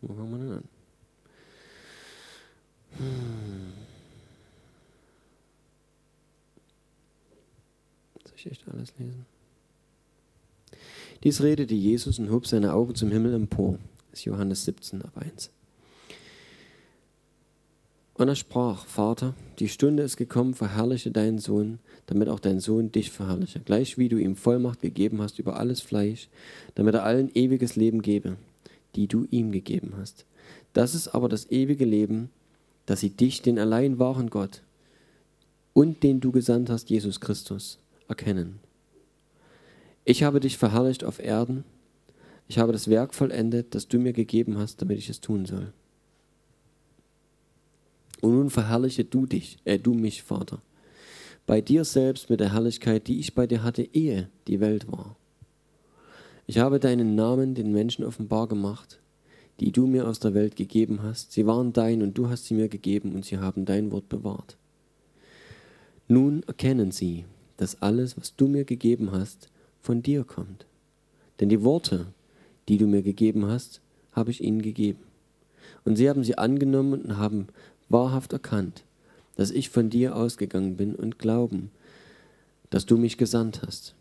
Wo 0.00 0.14
fangen 0.14 0.30
wir 0.30 0.38
denn 0.38 0.52
an? 0.52 0.68
Hm. 2.98 3.72
Soll 8.24 8.34
ich 8.36 8.46
echt 8.50 8.68
alles 8.68 8.92
lesen? 8.98 9.26
Dies 11.22 11.40
redete 11.40 11.74
Jesus 11.74 12.18
und 12.18 12.30
hob 12.30 12.46
seine 12.46 12.72
Augen 12.72 12.94
zum 12.96 13.10
Himmel 13.12 13.34
empor. 13.34 13.78
Das 14.10 14.20
ist 14.20 14.24
Johannes 14.24 14.64
17 14.64 15.02
ab 15.02 15.16
1. 15.16 15.50
Und 18.14 18.28
er 18.28 18.36
sprach, 18.36 18.84
Vater, 18.86 19.34
die 19.58 19.68
Stunde 19.68 20.02
ist 20.02 20.16
gekommen, 20.16 20.54
verherrliche 20.54 21.10
deinen 21.10 21.38
Sohn, 21.38 21.78
damit 22.06 22.28
auch 22.28 22.40
dein 22.40 22.60
Sohn 22.60 22.92
dich 22.92 23.10
verherrliche, 23.10 23.60
gleich 23.60 23.96
wie 23.96 24.08
du 24.08 24.18
ihm 24.18 24.36
Vollmacht 24.36 24.82
gegeben 24.82 25.22
hast 25.22 25.38
über 25.38 25.56
alles 25.56 25.80
Fleisch, 25.80 26.28
damit 26.74 26.94
er 26.94 27.04
allen 27.04 27.30
ewiges 27.34 27.74
Leben 27.74 28.02
gebe, 28.02 28.36
die 28.94 29.08
du 29.08 29.26
ihm 29.30 29.50
gegeben 29.50 29.94
hast. 29.96 30.26
Das 30.74 30.94
ist 30.94 31.08
aber 31.08 31.28
das 31.28 31.50
ewige 31.50 31.86
Leben, 31.86 32.30
dass 32.86 33.00
sie 33.00 33.10
dich, 33.10 33.42
den 33.42 33.58
allein 33.58 33.98
wahren 33.98 34.28
Gott 34.28 34.62
und 35.72 36.02
den 36.02 36.20
du 36.20 36.32
gesandt 36.32 36.68
hast, 36.68 36.90
Jesus 36.90 37.20
Christus, 37.20 37.78
erkennen 38.08 38.60
ich 40.04 40.22
habe 40.22 40.40
dich 40.40 40.58
verherrlicht 40.58 41.04
auf 41.04 41.20
Erden. 41.20 41.64
Ich 42.48 42.58
habe 42.58 42.72
das 42.72 42.88
Werk 42.88 43.14
vollendet, 43.14 43.74
das 43.74 43.86
du 43.88 43.98
mir 43.98 44.12
gegeben 44.12 44.58
hast, 44.58 44.82
damit 44.82 44.98
ich 44.98 45.08
es 45.08 45.20
tun 45.20 45.46
soll. 45.46 45.72
Und 48.22 48.34
nun 48.34 48.50
verherrliche 48.50 49.04
du 49.04 49.26
dich, 49.26 49.58
äh, 49.64 49.78
du 49.78 49.94
mich, 49.94 50.22
Vater, 50.22 50.62
bei 51.44 51.60
dir 51.60 51.84
selbst 51.84 52.30
mit 52.30 52.38
der 52.38 52.52
Herrlichkeit, 52.52 53.08
die 53.08 53.18
ich 53.18 53.34
bei 53.34 53.48
dir 53.48 53.64
hatte, 53.64 53.82
ehe 53.82 54.30
die 54.46 54.60
Welt 54.60 54.90
war. 54.90 55.16
Ich 56.46 56.58
habe 56.58 56.78
deinen 56.78 57.16
Namen 57.16 57.54
den 57.54 57.72
Menschen 57.72 58.04
offenbar 58.04 58.46
gemacht, 58.46 59.00
die 59.58 59.72
du 59.72 59.88
mir 59.88 60.06
aus 60.06 60.20
der 60.20 60.34
Welt 60.34 60.54
gegeben 60.54 61.02
hast. 61.02 61.32
Sie 61.32 61.46
waren 61.46 61.72
dein 61.72 62.00
und 62.00 62.16
du 62.16 62.28
hast 62.28 62.46
sie 62.46 62.54
mir 62.54 62.68
gegeben 62.68 63.12
und 63.12 63.24
sie 63.24 63.38
haben 63.38 63.64
dein 63.64 63.90
Wort 63.90 64.08
bewahrt. 64.08 64.56
Nun 66.06 66.44
erkennen 66.44 66.92
sie, 66.92 67.24
dass 67.56 67.82
alles, 67.82 68.16
was 68.16 68.36
du 68.36 68.46
mir 68.46 68.64
gegeben 68.64 69.10
hast, 69.10 69.48
von 69.80 70.00
dir 70.00 70.22
kommt. 70.22 70.66
Denn 71.40 71.48
die 71.48 71.64
Worte, 71.64 72.06
die 72.68 72.78
du 72.78 72.86
mir 72.86 73.02
gegeben 73.02 73.46
hast, 73.46 73.80
habe 74.12 74.30
ich 74.30 74.44
ihnen 74.44 74.62
gegeben. 74.62 75.00
Und 75.84 75.96
sie 75.96 76.08
haben 76.08 76.24
sie 76.24 76.38
angenommen 76.38 77.02
und 77.02 77.16
haben 77.16 77.48
wahrhaft 77.92 78.32
erkannt, 78.32 78.84
dass 79.36 79.50
ich 79.50 79.68
von 79.68 79.90
dir 79.90 80.16
ausgegangen 80.16 80.76
bin 80.76 80.94
und 80.94 81.18
glauben, 81.18 81.70
dass 82.70 82.86
du 82.86 82.96
mich 82.96 83.18
gesandt 83.18 83.62
hast. 83.62 83.94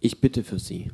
Ich 0.00 0.20
bitte 0.20 0.44
für 0.44 0.58
sie. 0.58 0.90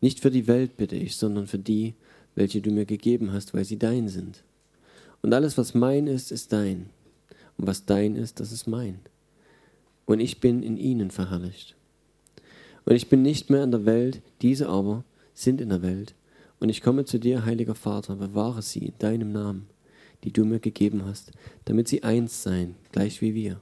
Nicht 0.00 0.20
für 0.20 0.30
die 0.30 0.46
Welt 0.46 0.76
bitte 0.76 0.96
ich, 0.96 1.16
sondern 1.16 1.46
für 1.46 1.58
die, 1.58 1.94
welche 2.34 2.60
du 2.60 2.70
mir 2.70 2.86
gegeben 2.86 3.32
hast, 3.32 3.54
weil 3.54 3.64
sie 3.64 3.78
dein 3.78 4.08
sind. 4.08 4.42
Und 5.22 5.34
alles, 5.34 5.58
was 5.58 5.74
mein 5.74 6.06
ist, 6.06 6.30
ist 6.30 6.52
dein. 6.52 6.90
Und 7.58 7.66
was 7.66 7.84
dein 7.84 8.16
ist, 8.16 8.40
das 8.40 8.52
ist 8.52 8.66
mein. 8.66 9.00
Und 10.06 10.20
ich 10.20 10.40
bin 10.40 10.62
in 10.62 10.76
ihnen 10.76 11.10
verherrlicht. 11.10 11.76
Und 12.86 12.94
ich 12.96 13.08
bin 13.08 13.22
nicht 13.22 13.50
mehr 13.50 13.62
in 13.62 13.70
der 13.70 13.84
Welt, 13.84 14.22
diese 14.42 14.68
aber 14.68 15.04
sind 15.34 15.60
in 15.60 15.68
der 15.68 15.82
Welt. 15.82 16.14
Und 16.58 16.68
ich 16.68 16.82
komme 16.82 17.04
zu 17.04 17.18
dir, 17.18 17.44
heiliger 17.44 17.74
Vater, 17.74 18.16
bewahre 18.16 18.62
sie 18.62 18.86
in 18.86 18.94
deinem 18.98 19.32
Namen, 19.32 19.66
die 20.24 20.32
du 20.32 20.44
mir 20.44 20.60
gegeben 20.60 21.04
hast, 21.04 21.32
damit 21.64 21.88
sie 21.88 22.02
eins 22.02 22.42
seien, 22.42 22.76
gleich 22.92 23.20
wie 23.20 23.34
wir. 23.34 23.60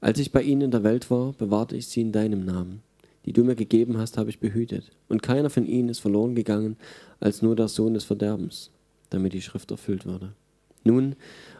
Als 0.00 0.18
ich 0.18 0.32
bei 0.32 0.42
ihnen 0.42 0.62
in 0.62 0.70
der 0.70 0.84
Welt 0.84 1.10
war, 1.10 1.32
bewahrte 1.32 1.76
ich 1.76 1.86
sie 1.88 2.00
in 2.00 2.12
deinem 2.12 2.44
Namen 2.44 2.82
die 3.28 3.34
du 3.34 3.44
mir 3.44 3.56
gegeben 3.56 3.98
hast, 3.98 4.16
habe 4.16 4.30
ich 4.30 4.40
behütet. 4.40 4.90
Und 5.06 5.22
keiner 5.22 5.50
von 5.50 5.66
ihnen 5.66 5.90
ist 5.90 5.98
verloren 5.98 6.34
gegangen, 6.34 6.78
als 7.20 7.42
nur 7.42 7.56
der 7.56 7.68
Sohn 7.68 7.92
des 7.92 8.04
Verderbens, 8.04 8.70
damit 9.10 9.34
die 9.34 9.42
Schrift 9.42 9.70
erfüllt 9.70 10.06
würde. 10.06 10.32
Nun 10.82 11.14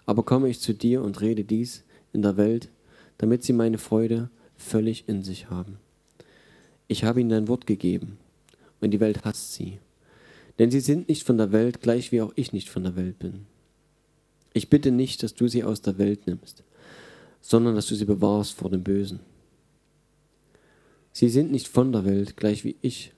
aber 0.07 0.23
komme 0.23 0.49
ich 0.49 0.61
zu 0.61 0.73
dir 0.73 1.03
und 1.03 1.21
rede 1.21 1.45
dies 1.45 1.85
in 2.15 2.23
der 2.23 2.39
Welt, 2.39 2.71
damit 3.19 3.45
sie 3.45 3.53
meine 3.53 3.77
Freude 3.77 4.31
völlig 4.57 5.11
in 5.11 5.23
sich 5.23 5.51
haben. 5.51 5.77
Ich 6.87 7.05
habe 7.05 7.21
ihnen 7.21 7.29
dein 7.29 7.49
Wort 7.49 7.67
gegeben, 7.67 8.17
und 8.81 8.93
die 8.93 9.01
Welt 9.01 9.27
hasst 9.27 9.53
sie. 9.53 9.79
Denn 10.59 10.71
sie 10.71 10.81
sind 10.81 11.09
nicht 11.09 11.25
von 11.25 11.39
der 11.39 11.53
Welt, 11.53 11.81
gleich 11.81 12.11
wie 12.13 12.21
auch 12.21 12.33
ich 12.35 12.53
nicht 12.53 12.69
von 12.69 12.83
der 12.83 12.97
Welt 12.97 13.19
bin. 13.19 13.47
Ich 14.53 14.71
bitte 14.71 14.91
nicht, 14.91 15.23
dass 15.23 15.35
du 15.35 15.47
sie 15.47 15.63
aus 15.63 15.83
der 15.83 15.99
Welt 15.99 16.27
nimmst, 16.27 16.65
sondern 17.41 17.75
dass 17.75 17.87
du 17.87 17.95
sie 17.95 18.05
bewahrst 18.05 18.55
vor 18.55 18.71
dem 18.71 18.83
Bösen. 18.83 19.21
Sie 21.13 21.29
sind 21.29 21.53
nicht 21.53 21.69
von 21.69 21.93
der 21.93 22.05
Welt, 22.05 22.37
gleich 22.37 22.65
wie 22.65 22.77
ich, 22.81 23.13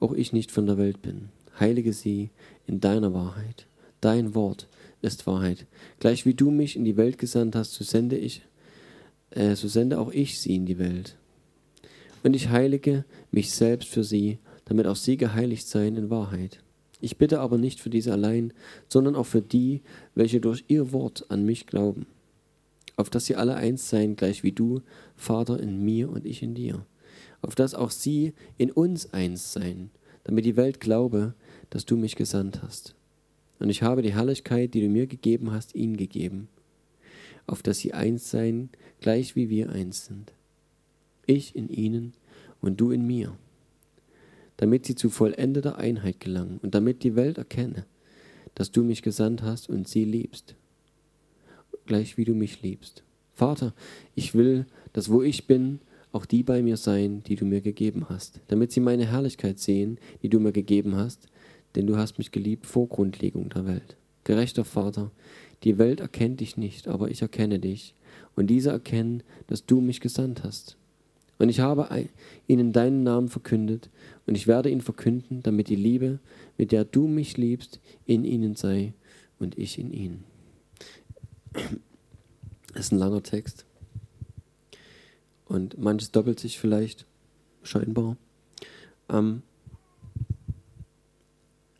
auch 0.00 0.12
ich 0.12 0.32
nicht 0.32 0.50
von 0.50 0.66
der 0.66 0.78
Welt 0.78 1.02
bin. 1.02 1.28
Heilige 1.58 1.92
sie 1.92 2.30
in 2.66 2.80
deiner 2.80 3.12
Wahrheit. 3.12 3.66
Dein 4.00 4.34
Wort 4.34 4.68
ist 5.02 5.26
Wahrheit. 5.26 5.66
Gleich 5.98 6.24
wie 6.24 6.34
du 6.34 6.50
mich 6.50 6.76
in 6.76 6.84
die 6.84 6.96
Welt 6.96 7.18
gesandt 7.18 7.56
hast, 7.56 7.74
so 7.74 7.84
sende 7.84 8.16
ich, 8.16 8.42
äh, 9.30 9.56
so 9.56 9.68
sende 9.68 9.98
auch 9.98 10.12
ich 10.12 10.40
sie 10.40 10.54
in 10.54 10.66
die 10.66 10.78
Welt. 10.78 11.16
Und 12.22 12.34
ich 12.34 12.48
heilige 12.48 13.04
mich 13.30 13.50
selbst 13.50 13.88
für 13.88 14.04
sie, 14.04 14.38
damit 14.64 14.86
auch 14.86 14.96
sie 14.96 15.16
geheiligt 15.16 15.66
seien 15.66 15.96
in 15.96 16.10
Wahrheit. 16.10 16.60
Ich 17.00 17.16
bitte 17.16 17.40
aber 17.40 17.58
nicht 17.58 17.80
für 17.80 17.90
diese 17.90 18.12
allein, 18.12 18.52
sondern 18.88 19.14
auch 19.14 19.26
für 19.26 19.42
die, 19.42 19.82
welche 20.14 20.40
durch 20.40 20.64
ihr 20.68 20.92
Wort 20.92 21.26
an 21.28 21.44
mich 21.44 21.66
glauben, 21.66 22.06
auf 22.96 23.10
dass 23.10 23.26
sie 23.26 23.36
alle 23.36 23.54
eins 23.54 23.88
seien, 23.88 24.16
gleich 24.16 24.42
wie 24.42 24.52
du, 24.52 24.82
Vater, 25.16 25.60
in 25.60 25.84
mir 25.84 26.10
und 26.10 26.26
ich 26.26 26.42
in 26.42 26.54
dir 26.54 26.84
auf 27.42 27.54
dass 27.54 27.74
auch 27.74 27.90
sie 27.90 28.34
in 28.56 28.70
uns 28.70 29.12
eins 29.12 29.52
seien, 29.52 29.90
damit 30.24 30.44
die 30.44 30.56
Welt 30.56 30.80
glaube, 30.80 31.34
dass 31.70 31.86
du 31.86 31.96
mich 31.96 32.16
gesandt 32.16 32.62
hast. 32.62 32.94
Und 33.58 33.70
ich 33.70 33.82
habe 33.82 34.02
die 34.02 34.14
Herrlichkeit, 34.14 34.74
die 34.74 34.80
du 34.80 34.88
mir 34.88 35.06
gegeben 35.06 35.52
hast, 35.52 35.74
ihnen 35.74 35.96
gegeben, 35.96 36.48
auf 37.46 37.62
dass 37.62 37.78
sie 37.78 37.92
eins 37.92 38.30
seien, 38.30 38.70
gleich 39.00 39.36
wie 39.36 39.48
wir 39.48 39.70
eins 39.70 40.06
sind. 40.06 40.32
Ich 41.26 41.56
in 41.56 41.68
ihnen 41.68 42.12
und 42.60 42.80
du 42.80 42.90
in 42.90 43.06
mir, 43.06 43.36
damit 44.58 44.84
sie 44.84 44.94
zu 44.94 45.08
vollendeter 45.08 45.78
Einheit 45.78 46.20
gelangen 46.20 46.58
und 46.62 46.74
damit 46.74 47.02
die 47.02 47.16
Welt 47.16 47.38
erkenne, 47.38 47.86
dass 48.54 48.70
du 48.70 48.82
mich 48.82 49.02
gesandt 49.02 49.42
hast 49.42 49.68
und 49.70 49.88
sie 49.88 50.04
liebst, 50.04 50.54
gleich 51.86 52.18
wie 52.18 52.24
du 52.24 52.34
mich 52.34 52.60
liebst. 52.60 53.02
Vater, 53.34 53.72
ich 54.14 54.34
will, 54.34 54.66
dass 54.92 55.10
wo 55.10 55.22
ich 55.22 55.46
bin, 55.46 55.80
auch 56.10 56.26
die 56.26 56.42
bei 56.42 56.62
mir 56.62 56.76
sein, 56.76 57.22
die 57.22 57.36
du 57.36 57.44
mir 57.44 57.60
gegeben 57.60 58.06
hast, 58.08 58.40
damit 58.48 58.72
sie 58.72 58.80
meine 58.80 59.06
Herrlichkeit 59.06 59.58
sehen, 59.58 59.98
die 60.22 60.28
du 60.28 60.40
mir 60.40 60.52
gegeben 60.52 60.96
hast, 60.96 61.28
denn 61.74 61.86
du 61.86 61.96
hast 61.96 62.18
mich 62.18 62.32
geliebt 62.32 62.66
vor 62.66 62.88
Grundlegung 62.88 63.50
der 63.50 63.66
Welt. 63.66 63.96
Gerechter 64.24 64.64
Vater, 64.64 65.12
die 65.62 65.78
Welt 65.78 66.00
erkennt 66.00 66.40
dich 66.40 66.56
nicht, 66.56 66.88
aber 66.88 67.10
ich 67.10 67.22
erkenne 67.22 67.60
dich, 67.60 67.94
und 68.34 68.48
diese 68.48 68.70
erkennen, 68.70 69.22
dass 69.46 69.66
du 69.66 69.80
mich 69.80 70.00
gesandt 70.00 70.42
hast. 70.42 70.77
Und 71.38 71.48
ich 71.48 71.60
habe 71.60 71.88
ihnen 72.46 72.72
deinen 72.72 73.02
Namen 73.02 73.28
verkündet, 73.28 73.90
und 74.26 74.34
ich 74.34 74.46
werde 74.46 74.70
ihn 74.70 74.82
verkünden, 74.82 75.42
damit 75.42 75.68
die 75.68 75.76
Liebe, 75.76 76.18
mit 76.58 76.72
der 76.72 76.84
du 76.84 77.06
mich 77.06 77.36
liebst, 77.36 77.80
in 78.04 78.24
ihnen 78.24 78.56
sei 78.56 78.92
und 79.38 79.56
ich 79.56 79.78
in 79.78 79.92
ihnen. 79.92 80.24
Das 82.74 82.86
ist 82.86 82.92
ein 82.92 82.98
langer 82.98 83.22
Text. 83.22 83.64
Und 85.46 85.78
manches 85.78 86.10
doppelt 86.10 86.38
sich 86.38 86.58
vielleicht, 86.58 87.06
scheinbar. 87.62 88.16
Ähm, 89.08 89.42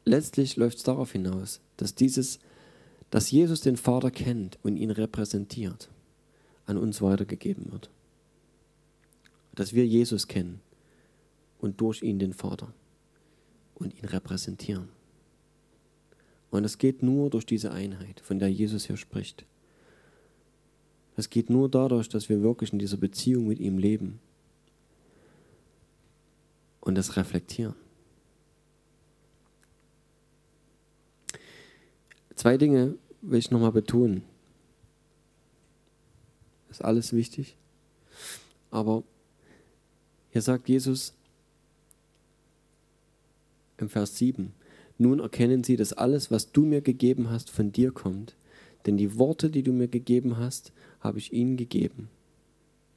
letztlich 0.05 0.57
läuft 0.57 0.79
es 0.79 0.85
darauf 0.85 1.13
hinaus, 1.13 1.61
dass 1.77 1.95
dieses, 1.95 2.39
dass 3.11 3.31
Jesus 3.31 3.61
den 3.61 3.77
Vater 3.77 4.11
kennt 4.11 4.59
und 4.63 4.77
ihn 4.79 4.91
repräsentiert, 4.91 5.91
an 6.65 6.79
uns 6.79 7.03
weitergegeben 7.03 7.71
wird. 7.71 7.91
Dass 9.59 9.73
wir 9.73 9.85
Jesus 9.85 10.29
kennen 10.29 10.61
und 11.59 11.81
durch 11.81 12.05
ihn 12.05 12.21
den 12.21 12.33
Vater 12.33 12.73
und 13.75 13.93
ihn 13.93 14.05
repräsentieren. 14.05 14.89
Und 16.53 16.63
es 16.63 16.79
geht 16.79 17.03
nur 17.03 17.29
durch 17.29 17.45
diese 17.45 17.73
Einheit, 17.73 18.21
von 18.21 18.39
der 18.39 18.53
Jesus 18.53 18.87
hier 18.87 18.97
spricht. 18.97 19.47
Es 21.17 21.29
geht 21.29 21.51
nur 21.51 21.69
dadurch, 21.69 22.09
dass 22.09 22.29
wir 22.29 22.41
wirklich 22.41 22.73
in 22.73 22.79
dieser 22.79 22.99
Beziehung 22.99 23.49
mit 23.49 23.59
ihm 23.59 23.79
leben 23.79 24.21
und 26.81 26.95
das 26.95 27.17
reflektieren. 27.17 27.75
Zwei 32.37 32.59
Dinge 32.59 32.95
will 33.23 33.41
ich 33.41 33.51
nochmal 33.51 33.73
betonen. 33.73 34.23
Das 36.69 36.77
ist 36.77 36.85
alles 36.85 37.13
wichtig. 37.13 37.57
Aber 38.71 39.03
hier 40.39 40.43
sagt 40.43 40.69
Jesus 40.69 41.15
im 43.77 43.89
Vers 43.89 44.19
7, 44.19 44.53
nun 44.97 45.19
erkennen 45.19 45.65
sie, 45.65 45.75
dass 45.75 45.93
alles, 45.93 46.31
was 46.31 46.53
du 46.53 46.65
mir 46.65 46.81
gegeben 46.81 47.29
hast, 47.29 47.51
von 47.51 47.73
dir 47.73 47.91
kommt. 47.91 48.37
Denn 48.87 48.97
die 48.97 49.19
Worte, 49.19 49.51
die 49.51 49.65
du 49.65 49.73
mir 49.73 49.89
gegeben 49.89 50.37
hast, 50.37 50.71
habe 51.01 51.19
ich 51.19 51.33
ihnen 51.33 51.57
gegeben. 51.57 52.09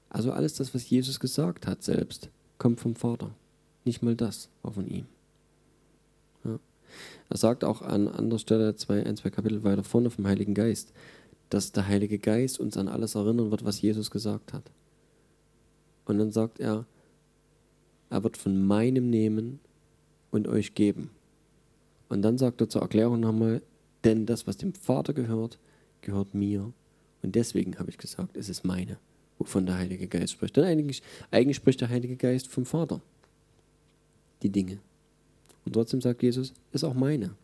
Also 0.08 0.32
alles 0.32 0.54
das, 0.54 0.76
was 0.76 0.88
Jesus 0.88 1.20
gesagt 1.20 1.66
hat 1.66 1.82
selbst, 1.82 2.30
kommt 2.60 2.80
vom 2.80 2.94
Vater. 2.94 3.32
Nicht 3.86 4.04
mal 4.04 4.16
das 4.16 4.50
war 4.62 4.74
von 4.74 4.88
ihm. 4.88 5.08
Ja. 6.44 6.60
Er 7.30 7.38
sagt 7.38 7.64
auch 7.64 7.82
an 7.82 8.08
anderer 8.08 8.38
Stelle, 8.38 8.76
zwei, 8.76 9.04
ein, 9.04 9.18
zwei 9.18 9.32
Kapitel 9.32 9.64
weiter 9.64 9.84
vorne 9.84 10.12
vom 10.12 10.28
Heiligen 10.28 10.54
Geist, 10.54 10.94
dass 11.50 11.72
der 11.72 11.88
Heilige 11.88 12.20
Geist 12.20 12.60
uns 12.60 12.78
an 12.78 12.88
alles 12.88 13.16
erinnern 13.16 13.50
wird, 13.50 13.66
was 13.66 13.82
Jesus 13.82 14.12
gesagt 14.12 14.54
hat. 14.54 14.70
Und 16.06 16.20
dann 16.20 16.32
sagt 16.32 16.60
er, 16.60 16.86
er 18.12 18.24
wird 18.24 18.38
von 18.38 18.64
meinem 18.68 19.10
nehmen 19.10 19.60
und 20.30 20.48
euch 20.48 20.76
geben. 20.76 21.10
Und 22.10 22.22
dann 22.22 22.38
sagt 22.38 22.62
er 22.62 22.70
zur 22.70 22.84
Erklärung 22.84 23.20
nochmal, 23.20 23.64
denn 24.04 24.28
das, 24.28 24.46
was 24.46 24.58
dem 24.58 24.74
Vater 24.74 25.14
gehört, 25.14 25.58
gehört 26.02 26.36
mir 26.36 26.72
und 27.22 27.36
deswegen 27.36 27.78
habe 27.80 27.90
ich 27.90 27.98
gesagt, 27.98 28.36
es 28.36 28.50
ist 28.50 28.64
meine, 28.66 28.98
wovon 29.38 29.66
der 29.66 29.78
Heilige 29.78 30.08
Geist 30.08 30.34
spricht. 30.34 30.58
Denn 30.58 30.64
eigentlich, 30.64 31.02
eigentlich 31.30 31.58
spricht 31.58 31.82
der 31.82 31.90
Heilige 31.90 32.18
Geist 32.18 32.48
vom 32.48 32.66
Vater. 32.66 33.02
Die 34.42 34.50
Dinge. 34.50 34.80
Und 35.66 35.74
trotzdem 35.74 36.02
sagt 36.02 36.24
Jesus, 36.24 36.54
es 36.72 36.82
ist 36.82 36.84
auch 36.84 36.96
meine. 36.96 37.36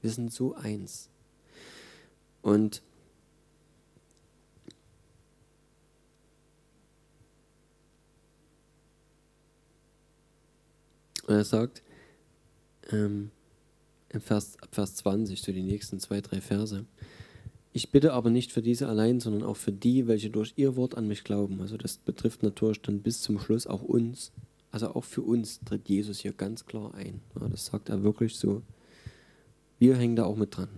Wir 0.00 0.10
sind 0.10 0.32
so 0.32 0.54
eins. 0.54 1.08
Und 2.42 2.82
er 11.36 11.44
sagt 11.44 11.82
ähm, 12.92 13.30
im 14.08 14.20
Vers, 14.20 14.56
Vers 14.70 14.96
20, 14.96 15.40
so 15.40 15.52
die 15.52 15.62
nächsten 15.62 16.00
zwei, 16.00 16.20
drei 16.20 16.40
Verse, 16.40 16.84
Ich 17.72 17.90
bitte 17.90 18.12
aber 18.12 18.30
nicht 18.30 18.50
für 18.52 18.62
diese 18.62 18.88
allein, 18.88 19.20
sondern 19.20 19.44
auch 19.44 19.56
für 19.56 19.72
die, 19.72 20.08
welche 20.08 20.30
durch 20.30 20.54
ihr 20.56 20.76
Wort 20.76 20.96
an 20.96 21.06
mich 21.06 21.22
glauben. 21.22 21.60
Also 21.60 21.76
das 21.76 21.98
betrifft 21.98 22.42
natürlich 22.42 22.82
dann 22.82 23.02
bis 23.02 23.22
zum 23.22 23.38
Schluss 23.38 23.66
auch 23.66 23.82
uns. 23.82 24.32
Also 24.72 24.94
auch 24.94 25.04
für 25.04 25.22
uns 25.22 25.60
tritt 25.60 25.88
Jesus 25.88 26.18
hier 26.20 26.32
ganz 26.32 26.66
klar 26.66 26.94
ein. 26.94 27.20
Ja, 27.40 27.48
das 27.48 27.66
sagt 27.66 27.88
er 27.88 28.02
wirklich 28.02 28.36
so. 28.36 28.62
Wir 29.78 29.96
hängen 29.96 30.16
da 30.16 30.24
auch 30.24 30.36
mit 30.36 30.56
dran. 30.56 30.68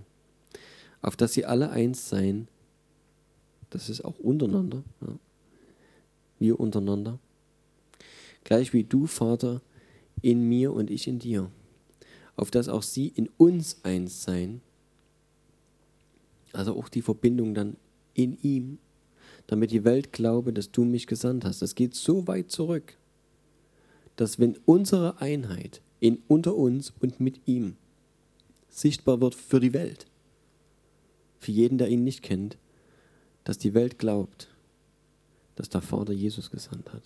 Auf 1.00 1.16
dass 1.16 1.32
sie 1.32 1.44
alle 1.44 1.70
eins 1.70 2.08
seien, 2.08 2.48
das 3.70 3.88
ist 3.88 4.04
auch 4.04 4.18
untereinander. 4.18 4.84
Ja. 5.00 5.18
Wir 6.38 6.60
untereinander. 6.60 7.18
Gleich 8.44 8.72
wie 8.72 8.84
du, 8.84 9.06
Vater, 9.06 9.62
in 10.22 10.48
mir 10.48 10.72
und 10.72 10.90
ich 10.90 11.06
in 11.06 11.18
dir. 11.18 11.50
Auf 12.36 12.50
dass 12.50 12.68
auch 12.68 12.82
sie 12.82 13.08
in 13.08 13.28
uns 13.36 13.84
eins 13.84 14.22
seien 14.22 14.62
also 16.52 16.76
auch 16.76 16.88
die 16.88 17.02
Verbindung 17.02 17.54
dann 17.54 17.76
in 18.14 18.38
ihm, 18.42 18.78
damit 19.46 19.70
die 19.70 19.84
Welt 19.84 20.12
glaube, 20.12 20.52
dass 20.52 20.70
du 20.70 20.84
mich 20.84 21.06
gesandt 21.06 21.44
hast. 21.44 21.62
Das 21.62 21.74
geht 21.74 21.94
so 21.94 22.26
weit 22.26 22.50
zurück, 22.50 22.96
dass 24.16 24.38
wenn 24.38 24.58
unsere 24.66 25.20
Einheit 25.20 25.80
in, 26.00 26.22
unter 26.28 26.54
uns 26.54 26.92
und 27.00 27.20
mit 27.20 27.40
ihm 27.46 27.76
sichtbar 28.68 29.20
wird 29.20 29.34
für 29.34 29.60
die 29.60 29.72
Welt, 29.72 30.06
für 31.38 31.52
jeden, 31.52 31.78
der 31.78 31.88
ihn 31.88 32.04
nicht 32.04 32.22
kennt, 32.22 32.56
dass 33.44 33.58
die 33.58 33.74
Welt 33.74 33.98
glaubt, 33.98 34.48
dass 35.56 35.68
der 35.68 35.82
Vater 35.82 36.12
Jesus 36.12 36.50
gesandt 36.50 36.92
hat. 36.92 37.02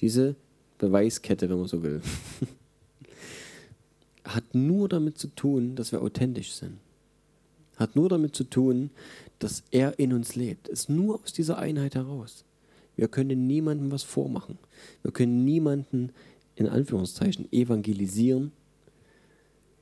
Diese 0.00 0.34
Beweiskette, 0.78 1.48
wenn 1.48 1.58
man 1.58 1.68
so 1.68 1.82
will, 1.82 2.00
hat 4.24 4.54
nur 4.54 4.88
damit 4.88 5.18
zu 5.18 5.28
tun, 5.28 5.76
dass 5.76 5.92
wir 5.92 6.02
authentisch 6.02 6.52
sind. 6.52 6.78
Hat 7.76 7.96
nur 7.96 8.08
damit 8.08 8.34
zu 8.34 8.44
tun, 8.44 8.90
dass 9.38 9.64
er 9.70 9.98
in 9.98 10.12
uns 10.12 10.36
lebt. 10.36 10.68
Ist 10.68 10.88
nur 10.88 11.20
aus 11.22 11.32
dieser 11.32 11.58
Einheit 11.58 11.94
heraus. 11.94 12.44
Wir 12.96 13.08
können 13.08 13.46
niemandem 13.46 13.90
was 13.90 14.04
vormachen. 14.04 14.58
Wir 15.02 15.12
können 15.12 15.44
niemanden 15.44 16.12
in 16.56 16.68
Anführungszeichen 16.68 17.52
evangelisieren 17.52 18.52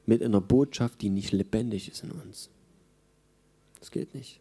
mit 0.06 0.22
einer 0.22 0.40
Botschaft, 0.40 1.02
die 1.02 1.10
nicht 1.10 1.32
lebendig 1.32 1.88
ist 1.90 2.02
in 2.02 2.10
uns. 2.12 2.48
Das 3.78 3.90
geht 3.90 4.14
nicht. 4.14 4.40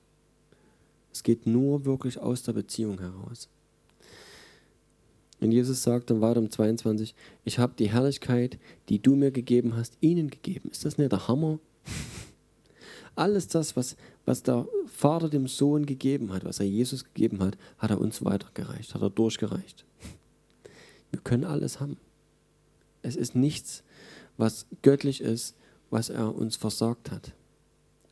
Es 1.11 1.23
geht 1.23 1.45
nur 1.45 1.85
wirklich 1.85 2.17
aus 2.19 2.43
der 2.43 2.53
Beziehung 2.53 2.99
heraus. 2.99 3.49
Und 5.41 5.51
Jesus 5.51 5.81
sagt 5.81 6.11
dann 6.11 6.21
weiter 6.21 6.39
um 6.39 6.51
22, 6.51 7.15
ich 7.43 7.57
habe 7.57 7.73
die 7.77 7.89
Herrlichkeit, 7.89 8.59
die 8.89 8.99
du 8.99 9.15
mir 9.15 9.31
gegeben 9.31 9.75
hast, 9.75 9.97
ihnen 9.99 10.29
gegeben. 10.29 10.69
Ist 10.71 10.85
das 10.85 10.99
nicht 10.99 11.11
der 11.11 11.27
Hammer? 11.27 11.59
Alles 13.15 13.47
das, 13.47 13.75
was, 13.75 13.97
was 14.25 14.43
der 14.43 14.67
Vater 14.85 15.29
dem 15.29 15.47
Sohn 15.47 15.85
gegeben 15.85 16.31
hat, 16.31 16.45
was 16.45 16.59
er 16.59 16.67
Jesus 16.67 17.03
gegeben 17.03 17.39
hat, 17.39 17.57
hat 17.79 17.89
er 17.89 17.99
uns 17.99 18.23
weitergereicht, 18.23 18.93
hat 18.93 19.01
er 19.01 19.09
durchgereicht. 19.09 19.83
Wir 21.09 21.19
können 21.19 21.43
alles 21.43 21.81
haben. 21.81 21.97
Es 23.01 23.17
ist 23.17 23.35
nichts, 23.35 23.83
was 24.37 24.65
göttlich 24.81 25.19
ist, 25.19 25.55
was 25.89 26.09
er 26.09 26.33
uns 26.33 26.55
versagt 26.55 27.11
hat. 27.11 27.33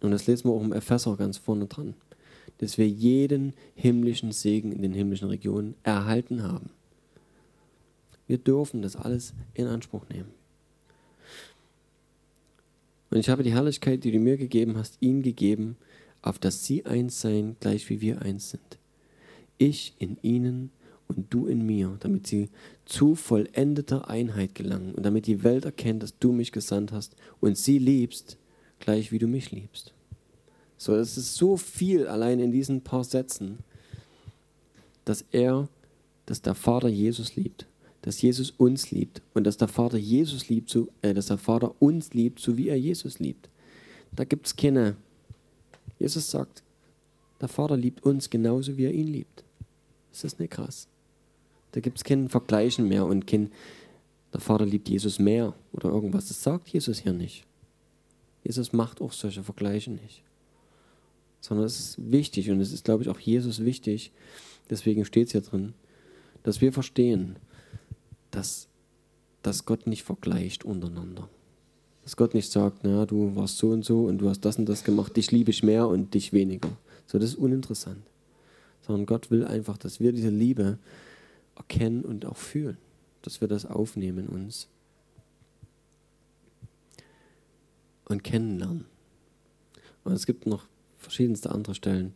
Und 0.02 0.12
das 0.12 0.28
lesen 0.28 0.50
wir 0.50 0.54
auch 0.54 0.64
im 0.64 0.74
Epheser 0.74 1.16
ganz 1.16 1.38
vorne 1.38 1.68
dran, 1.68 1.94
dass 2.58 2.78
wir 2.78 2.88
jeden 2.88 3.54
himmlischen 3.76 4.34
Segen 4.34 4.74
in 4.74 4.82
den 4.82 4.94
himmlischen 4.94 5.30
Regionen 5.30 5.76
erhalten 5.84 6.44
haben. 6.44 6.72
Wir 8.30 8.38
dürfen 8.38 8.84
das 8.84 8.96
alles 8.96 9.34
in 9.56 9.66
Anspruch 9.66 10.08
nehmen. 10.08 10.30
Und 13.10 13.18
ich 13.18 13.28
habe 13.28 13.42
die 13.42 13.54
Herrlichkeit, 13.54 14.04
die 14.04 14.12
du 14.12 14.20
mir 14.20 14.38
gegeben 14.38 14.78
hast, 14.78 14.98
ihnen 15.00 15.24
gegeben, 15.24 15.78
auf 16.22 16.38
dass 16.38 16.64
sie 16.64 16.86
eins 16.86 17.22
seien, 17.22 17.58
gleich 17.60 17.90
wie 17.90 18.02
wir 18.02 18.22
eins 18.22 18.52
sind. 18.52 18.78
Ich 19.58 19.96
in 19.98 20.20
ihnen 20.22 20.70
und 21.08 21.34
du 21.34 21.48
in 21.48 21.66
mir, 21.66 21.98
damit 22.02 22.28
sie 22.28 22.50
zu 22.86 23.16
vollendeter 23.16 24.10
Einheit 24.10 24.54
gelangen 24.54 24.94
und 24.94 25.04
damit 25.08 25.26
die 25.26 25.44
Welt 25.44 25.66
erkennt, 25.66 26.04
dass 26.04 26.20
du 26.20 26.32
mich 26.32 26.52
gesandt 26.52 26.92
hast 26.92 27.16
und 27.40 27.58
sie 27.58 27.80
liebst, 27.80 28.38
gleich 28.78 29.12
wie 29.12 29.18
du 29.18 29.26
mich 29.26 29.50
liebst. 29.50 29.92
So, 30.78 30.94
es 30.94 31.18
ist 31.18 31.34
so 31.34 31.58
viel 31.58 32.06
allein 32.06 32.40
in 32.40 32.52
diesen 32.52 32.82
paar 32.82 33.04
Sätzen, 33.04 33.58
dass 35.04 35.26
er, 35.32 35.68
dass 36.28 36.44
der 36.44 36.54
Vater 36.54 36.90
Jesus 36.90 37.36
liebt 37.36 37.66
dass 38.02 38.22
Jesus 38.22 38.52
uns 38.52 38.92
liebt 38.92 39.22
und 39.34 39.44
dass 39.44 39.58
der 39.58 39.68
Vater 39.68 39.98
Jesus 39.98 40.50
liebt, 40.50 40.70
so, 40.70 40.88
äh, 41.02 41.14
dass 41.14 41.28
der 41.28 41.38
Vater 41.38 41.74
uns 41.80 42.14
liebt, 42.14 42.40
so 42.40 42.58
wie 42.58 42.70
er 42.70 42.80
Jesus 42.80 43.20
liebt. 43.20 43.50
Da 44.12 44.24
gibt 44.24 44.48
es 44.48 44.56
keine. 44.56 44.96
Jesus 46.00 46.32
sagt, 46.32 46.64
der 47.42 47.50
Vater 47.50 47.78
liebt 47.78 48.04
uns 48.04 48.30
genauso, 48.30 48.78
wie 48.78 48.86
er 48.86 48.94
ihn 48.94 49.08
liebt. 49.08 49.44
Ist 50.12 50.24
das 50.24 50.40
nicht 50.40 50.52
krass? 50.52 50.88
Da 51.72 51.82
gibt 51.82 51.98
es 51.98 52.04
kein 52.04 52.30
Vergleichen 52.30 52.88
mehr 52.88 53.06
und 53.06 53.28
kein, 53.28 53.52
der 54.34 54.40
Vater 54.40 54.66
liebt 54.66 54.90
Jesus 54.90 55.20
mehr 55.20 55.54
oder 55.72 55.90
irgendwas. 55.90 56.28
Das 56.28 56.42
sagt 56.42 56.70
Jesus 56.70 57.00
hier 57.00 57.14
nicht. 57.14 57.46
Jesus 58.44 58.74
macht 58.74 59.02
auch 59.02 59.12
solche 59.12 59.44
Vergleiche 59.44 59.92
nicht. 59.92 60.24
Sondern 61.42 61.66
es 61.66 61.80
ist 61.80 62.12
wichtig 62.12 62.50
und 62.50 62.60
es 62.60 62.72
ist, 62.72 62.86
glaube 62.86 63.04
ich, 63.04 63.10
auch 63.10 63.20
Jesus 63.20 63.64
wichtig, 63.64 64.12
deswegen 64.70 65.06
steht 65.06 65.28
es 65.28 65.32
hier 65.34 65.42
drin, 65.42 65.74
dass 66.44 66.62
wir 66.62 66.74
verstehen, 66.74 67.36
dass, 68.32 68.68
dass 69.42 69.66
Gott 69.66 69.88
nicht 69.88 70.04
vergleicht 70.04 70.66
untereinander. 70.66 71.30
Dass 72.04 72.16
Gott 72.16 72.34
nicht 72.34 72.52
sagt, 72.52 72.84
naja, 72.84 73.06
du 73.06 73.36
warst 73.36 73.58
so 73.58 73.70
und 73.70 73.84
so 73.84 74.06
und 74.06 74.20
du 74.20 74.30
hast 74.30 74.42
das 74.42 74.58
und 74.58 74.68
das 74.68 74.84
gemacht, 74.84 75.16
dich 75.16 75.32
liebe 75.32 75.52
ich 75.52 75.64
mehr 75.64 75.88
und 75.88 76.14
dich 76.14 76.34
weniger. 76.34 76.70
So, 77.06 77.20
das 77.20 77.32
ist 77.32 77.38
uninteressant. 77.38 78.04
Sondern 78.82 79.06
Gott 79.06 79.30
will 79.32 79.46
einfach, 79.46 79.78
dass 79.78 80.00
wir 80.00 80.12
diese 80.12 80.30
Liebe 80.30 80.80
erkennen 81.56 82.04
und 82.04 82.26
auch 82.26 82.38
fühlen. 82.38 82.78
Dass 83.22 83.42
wir 83.42 83.48
das 83.48 83.66
aufnehmen 83.66 84.28
uns. 84.28 84.68
Und 88.06 88.24
kennenlernen. 88.24 88.86
Und 90.04 90.14
es 90.14 90.26
gibt 90.26 90.48
noch 90.48 90.66
verschiedenste 90.98 91.52
andere 91.52 91.76
Stellen, 91.76 92.16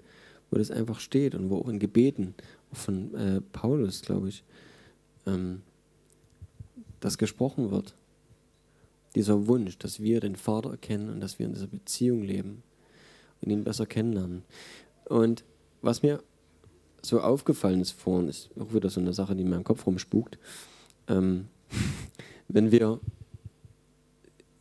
wo 0.49 0.57
das 0.57 0.71
einfach 0.71 0.99
steht 0.99 1.35
und 1.35 1.49
wo 1.49 1.57
auch 1.57 1.67
in 1.67 1.79
Gebeten, 1.79 2.33
von 2.71 3.13
äh, 3.13 3.41
Paulus, 3.41 4.01
glaube 4.01 4.29
ich, 4.29 4.43
ähm, 5.25 5.61
das 7.03 7.17
gesprochen 7.17 7.71
wird. 7.71 7.95
Dieser 9.15 9.47
Wunsch, 9.47 9.77
dass 9.77 10.01
wir 10.01 10.19
den 10.19 10.35
Vater 10.35 10.71
erkennen 10.71 11.09
und 11.09 11.19
dass 11.19 11.37
wir 11.37 11.45
in 11.45 11.53
dieser 11.53 11.67
Beziehung 11.67 12.23
leben 12.23 12.63
und 13.41 13.51
ihn 13.51 13.63
besser 13.63 13.85
kennenlernen. 13.85 14.43
Und 15.05 15.43
was 15.81 16.01
mir 16.01 16.23
so 17.01 17.19
aufgefallen 17.19 17.81
ist 17.81 17.91
vorhin, 17.91 18.29
ist 18.29 18.49
auch 18.59 18.73
wieder 18.73 18.89
so 18.89 19.01
eine 19.01 19.13
Sache, 19.13 19.35
die 19.35 19.43
in 19.43 19.49
meinem 19.49 19.63
Kopf 19.65 19.85
rumspukt. 19.85 20.37
Ähm, 21.07 21.47
wenn 22.47 22.71
wir 22.71 22.99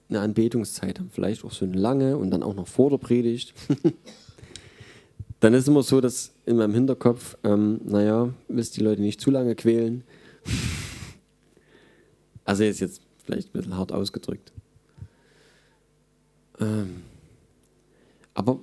eine 0.09 0.21
Anbetungszeit 0.21 0.99
haben, 0.99 1.11
vielleicht 1.11 1.45
auch 1.45 1.53
so 1.53 1.65
eine 1.65 1.79
lange 1.79 2.19
und 2.19 2.31
dann 2.31 2.43
auch 2.43 2.55
noch 2.55 2.67
vor 2.67 2.91
der 2.91 2.99
Predigt, 2.99 3.55
dann 5.41 5.55
ist 5.55 5.69
immer 5.69 5.83
so, 5.83 6.01
dass 6.01 6.33
in 6.45 6.57
meinem 6.57 6.75
Hinterkopf, 6.75 7.37
ähm, 7.45 7.81
naja, 7.85 8.35
willst 8.49 8.77
die 8.77 8.83
Leute 8.83 9.01
nicht 9.01 9.21
zu 9.21 9.31
lange 9.31 9.55
quälen. 9.55 10.05
Also 12.45 12.65
ist 12.65 12.81
jetzt 12.81 13.03
vielleicht 13.25 13.49
ein 13.49 13.53
bisschen 13.53 13.77
hart 13.77 13.93
ausgedrückt. 13.93 14.53
Ähm, 16.59 17.03
aber 18.35 18.61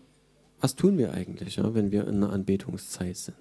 was 0.60 0.76
tun 0.76 0.98
wir 0.98 1.14
eigentlich, 1.14 1.58
ja, 1.58 1.74
wenn 1.74 1.92
wir 1.92 2.08
in 2.08 2.16
einer 2.16 2.34
Anbetungszeit 2.34 3.16
sind? 3.16 3.38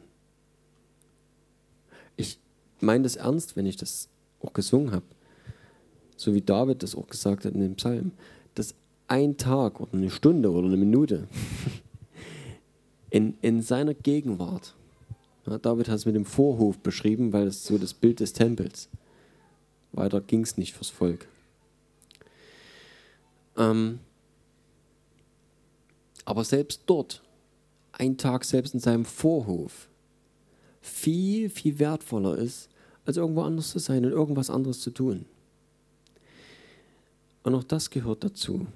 Ich 2.17 2.39
meine 2.81 3.05
das 3.05 3.17
ernst, 3.17 3.57
wenn 3.57 3.67
ich 3.67 3.77
das 3.77 4.09
auch 4.41 4.53
gesungen 4.53 4.93
habe. 4.93 5.05
So 6.17 6.35
wie 6.35 6.41
David 6.41 6.83
das 6.83 6.95
auch 6.95 7.07
gesagt 7.07 7.45
hat 7.45 7.55
in 7.55 7.61
dem 7.61 7.77
Psalm. 7.77 8.13
Dass 8.55 8.75
ein 9.09 9.37
Tag 9.37 9.81
oder 9.81 9.95
eine 9.95 10.11
Stunde 10.11 10.51
oder 10.51 10.67
eine 10.67 10.77
Minute 10.77 11.29
in, 13.11 13.37
in 13.41 13.63
seiner 13.63 13.95
Gegenwart, 13.95 14.75
ja, 15.47 15.59
David 15.59 15.89
hat 15.89 15.97
es 15.97 16.07
mit 16.07 16.15
dem 16.15 16.25
Vorhof 16.25 16.79
beschrieben, 16.79 17.33
weil 17.33 17.47
es 17.47 17.65
so 17.65 17.79
das 17.79 17.95
Bild 17.95 18.21
des 18.21 18.33
Tempels 18.33 18.89
weiter 19.93 20.21
ging 20.21 20.43
es 20.43 20.57
nicht 20.57 20.75
fürs 20.75 20.91
Volk. 20.91 21.29
Ähm, 23.57 23.99
aber 26.25 26.45
selbst 26.45 26.83
dort, 26.87 27.23
ein 27.93 28.17
Tag 28.17 28.45
selbst 28.45 28.75
in 28.75 28.81
seinem 28.81 29.05
Vorhof, 29.05 29.89
viel, 30.81 31.51
viel 31.51 31.79
wertvoller 31.79 32.37
ist, 32.37 32.69
als 33.05 33.17
irgendwo 33.17 33.43
anders 33.43 33.71
zu 33.71 33.79
sein 33.79 34.05
und 34.05 34.13
irgendwas 34.13 34.51
anderes 34.51 34.81
zu 34.81 34.91
tun. 34.91 35.27
Und 37.43 37.55
auch 37.55 37.65
das 37.65 37.91
gehört 37.91 38.25
dazu. 38.25 38.67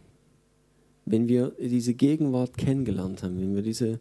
Wenn 1.04 1.28
wir 1.28 1.52
diese 1.60 1.94
Gegenwart 1.94 2.56
kennengelernt 2.56 3.22
haben, 3.22 3.40
wenn 3.40 3.54
wir 3.54 3.62
diese 3.62 3.98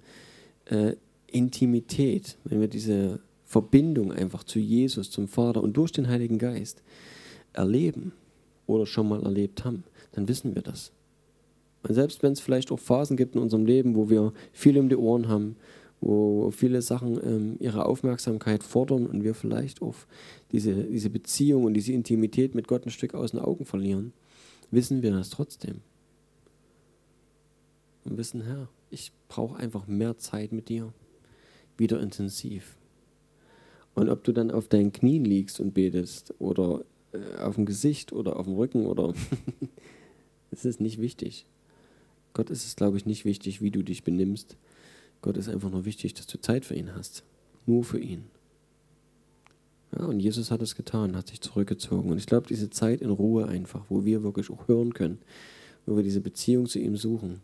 äh, 0.65 0.95
Intimität, 1.27 2.37
wenn 2.43 2.61
wir 2.61 2.67
diese 2.67 3.19
Verbindung 3.51 4.13
einfach 4.13 4.45
zu 4.45 4.59
Jesus, 4.59 5.11
zum 5.11 5.27
Vater 5.27 5.61
und 5.61 5.75
durch 5.75 5.91
den 5.91 6.07
Heiligen 6.07 6.37
Geist 6.37 6.81
erleben 7.51 8.13
oder 8.65 8.85
schon 8.85 9.09
mal 9.09 9.21
erlebt 9.23 9.65
haben, 9.65 9.83
dann 10.13 10.29
wissen 10.29 10.55
wir 10.55 10.61
das. 10.61 10.93
Und 11.83 11.93
selbst 11.93 12.23
wenn 12.23 12.31
es 12.31 12.39
vielleicht 12.39 12.71
auch 12.71 12.79
Phasen 12.79 13.17
gibt 13.17 13.35
in 13.35 13.41
unserem 13.41 13.65
Leben, 13.65 13.97
wo 13.97 14.09
wir 14.09 14.31
viel 14.53 14.77
um 14.77 14.87
die 14.87 14.95
Ohren 14.95 15.27
haben, 15.27 15.57
wo 15.99 16.49
viele 16.51 16.81
Sachen 16.81 17.19
ähm, 17.23 17.57
ihre 17.59 17.85
Aufmerksamkeit 17.85 18.63
fordern 18.63 19.05
und 19.05 19.25
wir 19.25 19.35
vielleicht 19.35 19.81
auch 19.81 19.95
diese, 20.53 20.85
diese 20.85 21.09
Beziehung 21.09 21.65
und 21.65 21.73
diese 21.73 21.91
Intimität 21.91 22.55
mit 22.55 22.69
Gott 22.69 22.85
ein 22.85 22.91
Stück 22.91 23.13
aus 23.13 23.31
den 23.31 23.41
Augen 23.41 23.65
verlieren, 23.65 24.13
wissen 24.71 25.01
wir 25.01 25.11
das 25.11 25.29
trotzdem. 25.29 25.81
Und 28.05 28.17
wissen, 28.17 28.43
Herr, 28.43 28.69
ich 28.89 29.11
brauche 29.27 29.57
einfach 29.57 29.87
mehr 29.87 30.17
Zeit 30.17 30.53
mit 30.53 30.69
dir, 30.69 30.93
wieder 31.77 31.99
intensiv. 31.99 32.77
Und 33.93 34.09
ob 34.09 34.23
du 34.23 34.31
dann 34.31 34.51
auf 34.51 34.67
deinen 34.67 34.91
Knien 34.91 35.25
liegst 35.25 35.59
und 35.59 35.73
betest 35.73 36.33
oder 36.39 36.83
äh, 37.11 37.41
auf 37.41 37.55
dem 37.55 37.65
Gesicht 37.65 38.13
oder 38.13 38.37
auf 38.37 38.45
dem 38.45 38.55
Rücken 38.55 38.85
oder 38.85 39.13
es 40.51 40.65
ist 40.65 40.81
nicht 40.81 41.01
wichtig. 41.01 41.45
Gott 42.33 42.49
ist 42.49 42.65
es, 42.65 42.75
glaube 42.75 42.97
ich, 42.97 43.05
nicht 43.05 43.25
wichtig, 43.25 43.61
wie 43.61 43.71
du 43.71 43.83
dich 43.83 44.03
benimmst. 44.03 44.55
Gott 45.21 45.37
ist 45.37 45.49
einfach 45.49 45.69
nur 45.69 45.85
wichtig, 45.85 46.13
dass 46.13 46.27
du 46.27 46.39
Zeit 46.39 46.65
für 46.65 46.75
ihn 46.75 46.95
hast. 46.95 47.23
Nur 47.65 47.83
für 47.83 47.99
ihn. 47.99 48.23
Ja, 49.97 50.05
und 50.05 50.19
Jesus 50.19 50.51
hat 50.51 50.61
es 50.61 50.75
getan, 50.75 51.17
hat 51.17 51.27
sich 51.27 51.41
zurückgezogen. 51.41 52.09
Und 52.09 52.17
ich 52.17 52.25
glaube, 52.25 52.47
diese 52.47 52.69
Zeit 52.69 53.01
in 53.01 53.09
Ruhe 53.09 53.47
einfach, 53.47 53.83
wo 53.89 54.05
wir 54.05 54.23
wirklich 54.23 54.49
auch 54.49 54.67
hören 54.67 54.93
können, 54.93 55.19
wo 55.85 55.97
wir 55.97 56.03
diese 56.03 56.21
Beziehung 56.21 56.67
zu 56.67 56.79
ihm 56.79 56.95
suchen, 56.95 57.41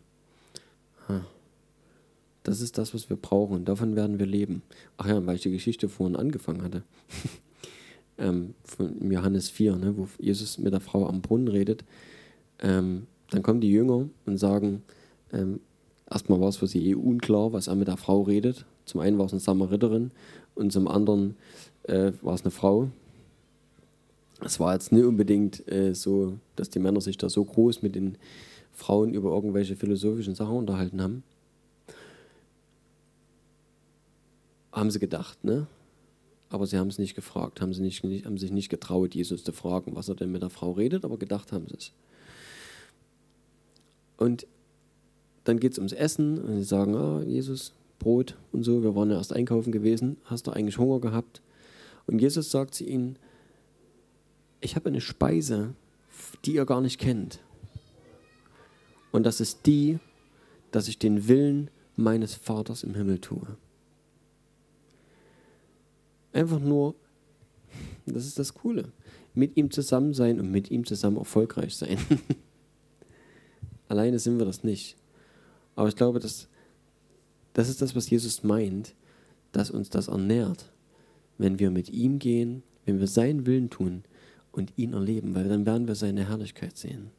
das 2.48 2.60
ist 2.60 2.78
das, 2.78 2.94
was 2.94 3.10
wir 3.10 3.16
brauchen. 3.16 3.64
Davon 3.64 3.94
werden 3.94 4.18
wir 4.18 4.26
leben. 4.26 4.62
Ach 4.96 5.06
ja, 5.06 5.24
weil 5.26 5.36
ich 5.36 5.42
die 5.42 5.50
Geschichte 5.50 5.88
vorhin 5.88 6.16
angefangen 6.16 6.62
hatte. 6.62 6.82
ähm, 8.18 8.54
von 8.64 9.10
Johannes 9.10 9.50
4, 9.50 9.76
ne, 9.76 9.96
wo 9.96 10.08
Jesus 10.18 10.58
mit 10.58 10.72
der 10.72 10.80
Frau 10.80 11.06
am 11.06 11.20
Brunnen 11.20 11.48
redet. 11.48 11.84
Ähm, 12.60 13.06
dann 13.30 13.42
kommen 13.42 13.60
die 13.60 13.70
Jünger 13.70 14.08
und 14.24 14.38
sagen, 14.38 14.82
ähm, 15.32 15.60
erstmal 16.10 16.40
war 16.40 16.48
es 16.48 16.56
für 16.56 16.66
sie 16.66 16.88
eh 16.88 16.94
unklar, 16.94 17.52
was 17.52 17.66
er 17.66 17.74
mit 17.74 17.88
der 17.88 17.98
Frau 17.98 18.22
redet. 18.22 18.64
Zum 18.86 19.00
einen 19.00 19.18
war 19.18 19.26
es 19.26 19.32
eine 19.32 19.40
Samariterin 19.40 20.10
und 20.54 20.72
zum 20.72 20.88
anderen 20.88 21.36
äh, 21.82 22.12
war 22.22 22.34
es 22.34 22.42
eine 22.42 22.50
Frau. 22.50 22.88
Es 24.40 24.58
war 24.58 24.72
jetzt 24.72 24.92
nicht 24.92 25.04
unbedingt 25.04 25.70
äh, 25.70 25.94
so, 25.94 26.38
dass 26.56 26.70
die 26.70 26.78
Männer 26.78 27.00
sich 27.00 27.18
da 27.18 27.28
so 27.28 27.44
groß 27.44 27.82
mit 27.82 27.94
den 27.94 28.16
Frauen 28.72 29.12
über 29.12 29.34
irgendwelche 29.34 29.76
philosophischen 29.76 30.34
Sachen 30.34 30.56
unterhalten 30.56 31.02
haben. 31.02 31.24
Haben 34.78 34.92
sie 34.92 35.00
gedacht, 35.00 35.42
ne? 35.42 35.66
Aber 36.50 36.66
sie 36.66 36.78
haben 36.78 36.88
es 36.88 36.98
nicht 36.98 37.14
gefragt, 37.14 37.60
haben, 37.60 37.74
sie 37.74 37.82
nicht, 37.82 38.04
haben 38.04 38.38
sich 38.38 38.52
nicht 38.52 38.68
getraut, 38.68 39.14
Jesus 39.14 39.42
zu 39.42 39.52
fragen, 39.52 39.96
was 39.96 40.08
er 40.08 40.14
denn 40.14 40.30
mit 40.30 40.42
der 40.42 40.50
Frau 40.50 40.70
redet, 40.70 41.04
aber 41.04 41.18
gedacht 41.18 41.52
haben 41.52 41.66
sie 41.66 41.74
es. 41.76 41.92
Und 44.16 44.46
dann 45.44 45.58
geht 45.58 45.72
es 45.72 45.78
ums 45.78 45.92
Essen 45.92 46.38
und 46.38 46.56
sie 46.56 46.64
sagen, 46.64 46.94
ah, 46.94 47.22
Jesus, 47.22 47.72
Brot 47.98 48.36
und 48.52 48.62
so, 48.62 48.82
wir 48.82 48.94
waren 48.94 49.10
ja 49.10 49.16
erst 49.16 49.32
einkaufen 49.32 49.72
gewesen, 49.72 50.16
hast 50.24 50.46
du 50.46 50.52
eigentlich 50.52 50.78
Hunger 50.78 51.00
gehabt? 51.00 51.42
Und 52.06 52.20
Jesus 52.20 52.50
sagt 52.50 52.74
zu 52.74 52.84
ihnen, 52.84 53.18
ich 54.60 54.76
habe 54.76 54.88
eine 54.88 55.00
Speise, 55.00 55.74
die 56.44 56.54
ihr 56.54 56.64
gar 56.64 56.80
nicht 56.80 56.98
kennt. 56.98 57.40
Und 59.10 59.24
das 59.24 59.40
ist 59.40 59.66
die, 59.66 59.98
dass 60.70 60.86
ich 60.86 60.98
den 60.98 61.26
Willen 61.26 61.68
meines 61.96 62.34
Vaters 62.34 62.84
im 62.84 62.94
Himmel 62.94 63.18
tue. 63.18 63.56
Einfach 66.32 66.60
nur, 66.60 66.94
das 68.06 68.26
ist 68.26 68.38
das 68.38 68.54
Coole, 68.54 68.92
mit 69.34 69.56
ihm 69.56 69.70
zusammen 69.70 70.14
sein 70.14 70.40
und 70.40 70.50
mit 70.50 70.70
ihm 70.70 70.84
zusammen 70.84 71.16
erfolgreich 71.16 71.76
sein. 71.76 71.98
Alleine 73.88 74.18
sind 74.18 74.38
wir 74.38 74.44
das 74.44 74.64
nicht. 74.64 74.96
Aber 75.74 75.88
ich 75.88 75.96
glaube, 75.96 76.18
dass, 76.18 76.48
das 77.54 77.68
ist 77.68 77.80
das, 77.80 77.94
was 77.94 78.10
Jesus 78.10 78.42
meint, 78.42 78.94
dass 79.52 79.70
uns 79.70 79.88
das 79.90 80.08
ernährt, 80.08 80.72
wenn 81.38 81.58
wir 81.58 81.70
mit 81.70 81.88
ihm 81.90 82.18
gehen, 82.18 82.62
wenn 82.84 83.00
wir 83.00 83.06
seinen 83.06 83.46
Willen 83.46 83.70
tun 83.70 84.02
und 84.52 84.72
ihn 84.76 84.92
erleben, 84.92 85.34
weil 85.34 85.48
dann 85.48 85.64
werden 85.66 85.86
wir 85.86 85.94
seine 85.94 86.28
Herrlichkeit 86.28 86.76
sehen. 86.76 87.10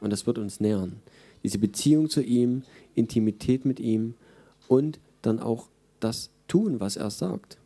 Und 0.00 0.10
das 0.10 0.26
wird 0.26 0.38
uns 0.38 0.60
nähern. 0.60 1.00
Diese 1.42 1.58
Beziehung 1.58 2.10
zu 2.10 2.22
ihm, 2.22 2.62
Intimität 2.94 3.64
mit 3.64 3.80
ihm 3.80 4.14
und 4.68 5.00
dann 5.22 5.40
auch 5.40 5.68
das 6.00 6.30
tun, 6.48 6.80
was 6.80 6.96
er 6.96 7.10
sagt. 7.10 7.58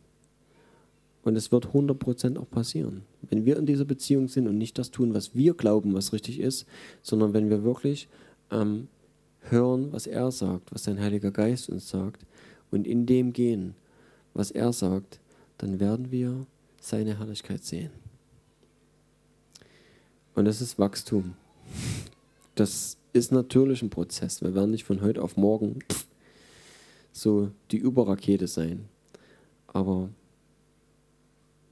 Und 1.23 1.35
es 1.35 1.51
wird 1.51 1.67
100% 1.67 2.37
auch 2.37 2.49
passieren. 2.49 3.03
Wenn 3.21 3.45
wir 3.45 3.57
in 3.57 3.65
dieser 3.65 3.85
Beziehung 3.85 4.27
sind 4.27 4.47
und 4.47 4.57
nicht 4.57 4.77
das 4.79 4.89
tun, 4.89 5.13
was 5.13 5.35
wir 5.35 5.53
glauben, 5.53 5.93
was 5.93 6.13
richtig 6.13 6.39
ist, 6.39 6.65
sondern 7.03 7.33
wenn 7.33 7.49
wir 7.49 7.63
wirklich 7.63 8.07
ähm, 8.49 8.87
hören, 9.41 9.91
was 9.91 10.07
er 10.07 10.31
sagt, 10.31 10.73
was 10.73 10.83
sein 10.83 10.99
Heiliger 10.99 11.31
Geist 11.31 11.69
uns 11.69 11.89
sagt 11.89 12.25
und 12.71 12.87
in 12.87 13.05
dem 13.05 13.33
gehen, 13.33 13.75
was 14.33 14.49
er 14.51 14.73
sagt, 14.73 15.19
dann 15.57 15.79
werden 15.79 16.11
wir 16.11 16.47
seine 16.79 17.19
Herrlichkeit 17.19 17.63
sehen. 17.63 17.91
Und 20.33 20.45
das 20.45 20.61
ist 20.61 20.79
Wachstum. 20.79 21.35
Das 22.55 22.97
ist 23.13 23.31
natürlich 23.31 23.81
ein 23.81 23.89
Prozess. 23.89 24.41
Wir 24.41 24.55
werden 24.55 24.71
nicht 24.71 24.85
von 24.85 25.01
heute 25.01 25.21
auf 25.21 25.37
morgen 25.37 25.79
so 27.11 27.51
die 27.71 27.77
Überrakete 27.77 28.47
sein. 28.47 28.85
Aber 29.67 30.09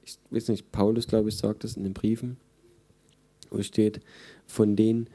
ich 0.04 0.18
weiß 0.30 0.48
nicht, 0.48 0.72
Paulus, 0.72 1.06
glaube 1.06 1.28
ich, 1.28 1.36
sagt 1.36 1.64
das 1.64 1.76
in 1.76 1.84
den 1.84 1.94
Briefen, 1.94 2.36
wo 3.50 3.62
steht, 3.62 4.00
von 4.46 4.76
denen, 4.76 5.08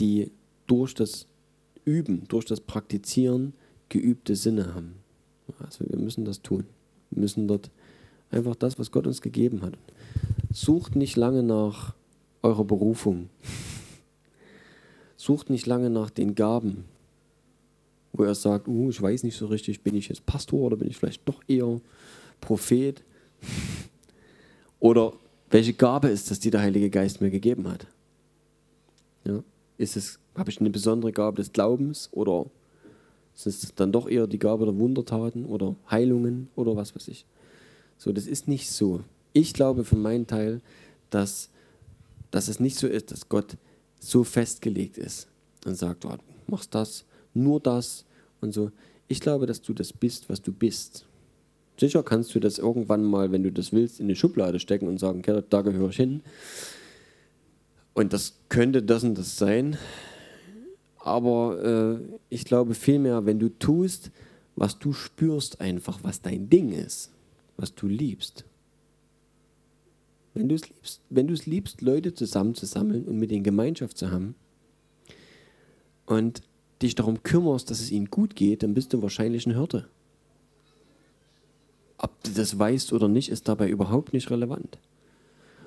die 0.00 0.30
durch 0.66 0.94
das 0.94 1.26
Üben, 1.84 2.26
durch 2.28 2.44
das 2.44 2.60
Praktizieren 2.60 3.54
geübte 3.88 4.34
Sinne 4.36 4.74
haben. 4.74 4.96
Also 5.58 5.84
wir 5.88 5.98
müssen 5.98 6.24
das 6.24 6.42
tun. 6.42 6.64
Wir 7.10 7.20
müssen 7.20 7.46
dort 7.46 7.70
einfach 8.30 8.56
das, 8.56 8.78
was 8.78 8.90
Gott 8.90 9.06
uns 9.06 9.22
gegeben 9.22 9.62
hat. 9.62 9.78
Sucht 10.52 10.96
nicht 10.96 11.16
lange 11.16 11.42
nach 11.42 11.94
eurer 12.42 12.64
Berufung. 12.64 13.28
Sucht 15.16 15.50
nicht 15.50 15.66
lange 15.66 15.90
nach 15.90 16.10
den 16.10 16.34
Gaben, 16.34 16.84
wo 18.18 18.24
er 18.24 18.34
sagt, 18.34 18.68
uh, 18.68 18.90
ich 18.90 19.00
weiß 19.00 19.22
nicht 19.22 19.36
so 19.36 19.46
richtig, 19.46 19.82
bin 19.82 19.94
ich 19.94 20.08
jetzt 20.08 20.26
Pastor 20.26 20.60
oder 20.60 20.76
bin 20.76 20.88
ich 20.88 20.96
vielleicht 20.96 21.26
doch 21.28 21.42
eher 21.46 21.80
Prophet? 22.40 23.02
Oder 24.78 25.14
welche 25.50 25.72
Gabe 25.72 26.08
ist 26.08 26.30
das, 26.30 26.38
die 26.38 26.50
der 26.50 26.60
Heilige 26.60 26.90
Geist 26.90 27.20
mir 27.20 27.30
gegeben 27.30 27.66
hat? 27.66 27.86
Ja, 29.24 29.42
ist 29.78 29.96
es, 29.96 30.18
habe 30.36 30.50
ich 30.50 30.60
eine 30.60 30.70
besondere 30.70 31.12
Gabe 31.12 31.38
des 31.38 31.52
Glaubens 31.52 32.10
oder 32.12 32.46
ist 33.34 33.46
es 33.46 33.74
dann 33.74 33.92
doch 33.92 34.08
eher 34.08 34.26
die 34.26 34.38
Gabe 34.38 34.64
der 34.64 34.78
Wundertaten 34.78 35.44
oder 35.44 35.76
Heilungen 35.90 36.48
oder 36.56 36.76
was 36.76 36.94
weiß 36.94 37.08
ich? 37.08 37.26
So, 37.98 38.12
das 38.12 38.26
ist 38.26 38.48
nicht 38.48 38.70
so. 38.70 39.00
Ich 39.32 39.52
glaube 39.52 39.84
für 39.84 39.96
meinen 39.96 40.26
Teil, 40.26 40.60
dass, 41.10 41.50
dass 42.30 42.48
es 42.48 42.60
nicht 42.60 42.76
so 42.76 42.86
ist, 42.86 43.10
dass 43.10 43.28
Gott 43.28 43.56
so 44.00 44.24
festgelegt 44.24 44.98
ist 44.98 45.28
und 45.64 45.74
sagt, 45.74 46.04
oh, 46.04 46.10
du 46.10 46.22
machst 46.46 46.74
das, 46.74 47.04
nur 47.36 47.60
das 47.60 48.04
und 48.40 48.52
so. 48.52 48.70
Ich 49.08 49.20
glaube, 49.20 49.46
dass 49.46 49.62
du 49.62 49.72
das 49.72 49.92
bist, 49.92 50.28
was 50.28 50.42
du 50.42 50.52
bist. 50.52 51.06
Sicher 51.78 52.02
kannst 52.02 52.34
du 52.34 52.40
das 52.40 52.58
irgendwann 52.58 53.04
mal, 53.04 53.32
wenn 53.32 53.42
du 53.42 53.52
das 53.52 53.72
willst, 53.72 54.00
in 54.00 54.06
eine 54.06 54.16
Schublade 54.16 54.58
stecken 54.58 54.88
und 54.88 54.98
sagen, 54.98 55.20
okay, 55.20 55.42
da 55.48 55.62
gehöre 55.62 55.90
ich 55.90 55.96
hin. 55.96 56.22
Und 57.94 58.12
das 58.12 58.34
könnte 58.48 58.82
das 58.82 59.04
und 59.04 59.16
das 59.16 59.36
sein. 59.36 59.76
Aber 60.98 62.00
äh, 62.02 62.16
ich 62.30 62.44
glaube 62.44 62.74
vielmehr, 62.74 63.26
wenn 63.26 63.38
du 63.38 63.48
tust, 63.48 64.10
was 64.56 64.78
du 64.78 64.92
spürst 64.92 65.60
einfach, 65.60 66.00
was 66.02 66.22
dein 66.22 66.48
Ding 66.50 66.72
ist, 66.72 67.12
was 67.56 67.74
du 67.74 67.86
liebst. 67.86 68.44
Wenn 70.34 70.48
du 70.48 70.54
es 70.54 70.68
liebst, 70.68 71.00
wenn 71.10 71.26
du 71.28 71.34
es 71.34 71.46
liebst, 71.46 71.80
Leute 71.80 72.12
zusammenzusammeln 72.12 73.04
und 73.04 73.18
mit 73.18 73.30
ihnen 73.30 73.44
Gemeinschaft 73.44 73.96
zu 73.96 74.10
haben 74.10 74.34
und 76.06 76.42
dich 76.82 76.94
darum 76.94 77.22
kümmerst, 77.22 77.70
dass 77.70 77.80
es 77.80 77.90
ihnen 77.90 78.10
gut 78.10 78.36
geht, 78.36 78.62
dann 78.62 78.74
bist 78.74 78.92
du 78.92 79.02
wahrscheinlich 79.02 79.46
ein 79.46 79.54
Hirte. 79.54 79.88
Ob 81.98 82.22
du 82.22 82.30
das 82.32 82.58
weißt 82.58 82.92
oder 82.92 83.08
nicht, 83.08 83.30
ist 83.30 83.48
dabei 83.48 83.68
überhaupt 83.68 84.12
nicht 84.12 84.30
relevant. 84.30 84.78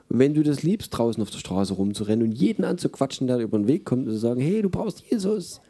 Wenn 0.10 0.34
du 0.34 0.44
das 0.44 0.64
liebst, 0.64 0.98
draußen 0.98 1.22
auf 1.22 1.32
der 1.32 1.40
Straße 1.40 1.74
rumzurennen 1.74 2.28
und 2.28 2.34
jeden 2.34 2.66
anzuquatschen, 2.66 3.28
der 3.28 3.40
über 3.40 3.58
den 3.58 3.68
Weg 3.68 3.86
kommt 3.86 4.08
und 4.08 4.14
zu 4.14 4.20
sagen, 4.20 4.42
hey, 4.42 4.62
du 4.62 4.70
brauchst 4.70 5.02
Jesus, 5.10 5.62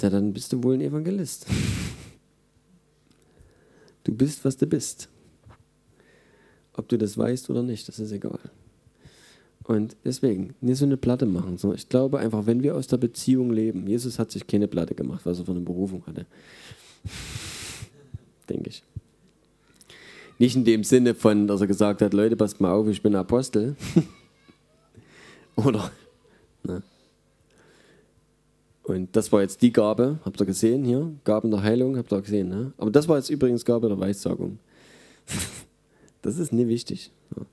ja, 0.00 0.10
dann 0.10 0.32
bist 0.32 0.52
du 0.52 0.62
wohl 0.62 0.74
ein 0.74 0.80
Evangelist. 0.80 1.46
Du 4.04 4.14
bist, 4.14 4.44
was 4.44 4.58
du 4.58 4.66
bist. 4.66 5.08
Ob 6.74 6.86
du 6.90 6.98
das 6.98 7.16
weißt 7.16 7.48
oder 7.48 7.62
nicht, 7.62 7.88
das 7.88 7.98
ist 7.98 8.12
egal. 8.12 8.38
Und 9.64 9.96
deswegen, 10.04 10.54
nicht 10.60 10.78
so 10.78 10.84
eine 10.84 10.96
Platte 10.96 11.26
machen, 11.26 11.56
sondern 11.56 11.78
ich 11.78 11.88
glaube 11.88 12.18
einfach, 12.18 12.46
wenn 12.46 12.62
wir 12.62 12.76
aus 12.76 12.86
der 12.86 12.98
Beziehung 12.98 13.50
leben, 13.50 13.86
Jesus 13.86 14.18
hat 14.18 14.30
sich 14.30 14.46
keine 14.46 14.68
Platte 14.68 14.94
gemacht, 14.94 15.22
was 15.24 15.38
er 15.38 15.46
für 15.46 15.52
eine 15.52 15.60
Berufung 15.60 16.04
hatte. 16.06 16.26
Denke 18.48 18.68
ich. 18.68 18.82
Nicht 20.38 20.56
in 20.56 20.64
dem 20.64 20.84
Sinne 20.84 21.14
von, 21.14 21.46
dass 21.46 21.60
er 21.60 21.66
gesagt 21.66 22.02
hat, 22.02 22.12
Leute, 22.12 22.36
passt 22.36 22.60
mal 22.60 22.72
auf, 22.72 22.88
ich 22.88 23.02
bin 23.02 23.14
Apostel. 23.14 23.76
Oder 25.56 25.90
Ne? 26.64 26.82
Und 28.82 29.16
das 29.16 29.32
war 29.32 29.40
jetzt 29.40 29.62
die 29.62 29.72
Gabe, 29.72 30.18
habt 30.24 30.40
ihr 30.40 30.46
gesehen 30.46 30.84
hier? 30.84 31.12
Gaben 31.24 31.50
der 31.50 31.62
Heilung, 31.62 31.96
habt 31.96 32.12
ihr 32.12 32.20
gesehen. 32.20 32.48
Ne? 32.48 32.72
Aber 32.76 32.90
das 32.90 33.08
war 33.08 33.16
jetzt 33.16 33.30
übrigens 33.30 33.64
Gabe 33.64 33.88
der 33.88 33.98
Weissagung. 33.98 34.58
das 36.22 36.38
ist 36.38 36.52
nicht 36.52 36.68
wichtig. 36.68 37.10
Ja. 37.36 37.46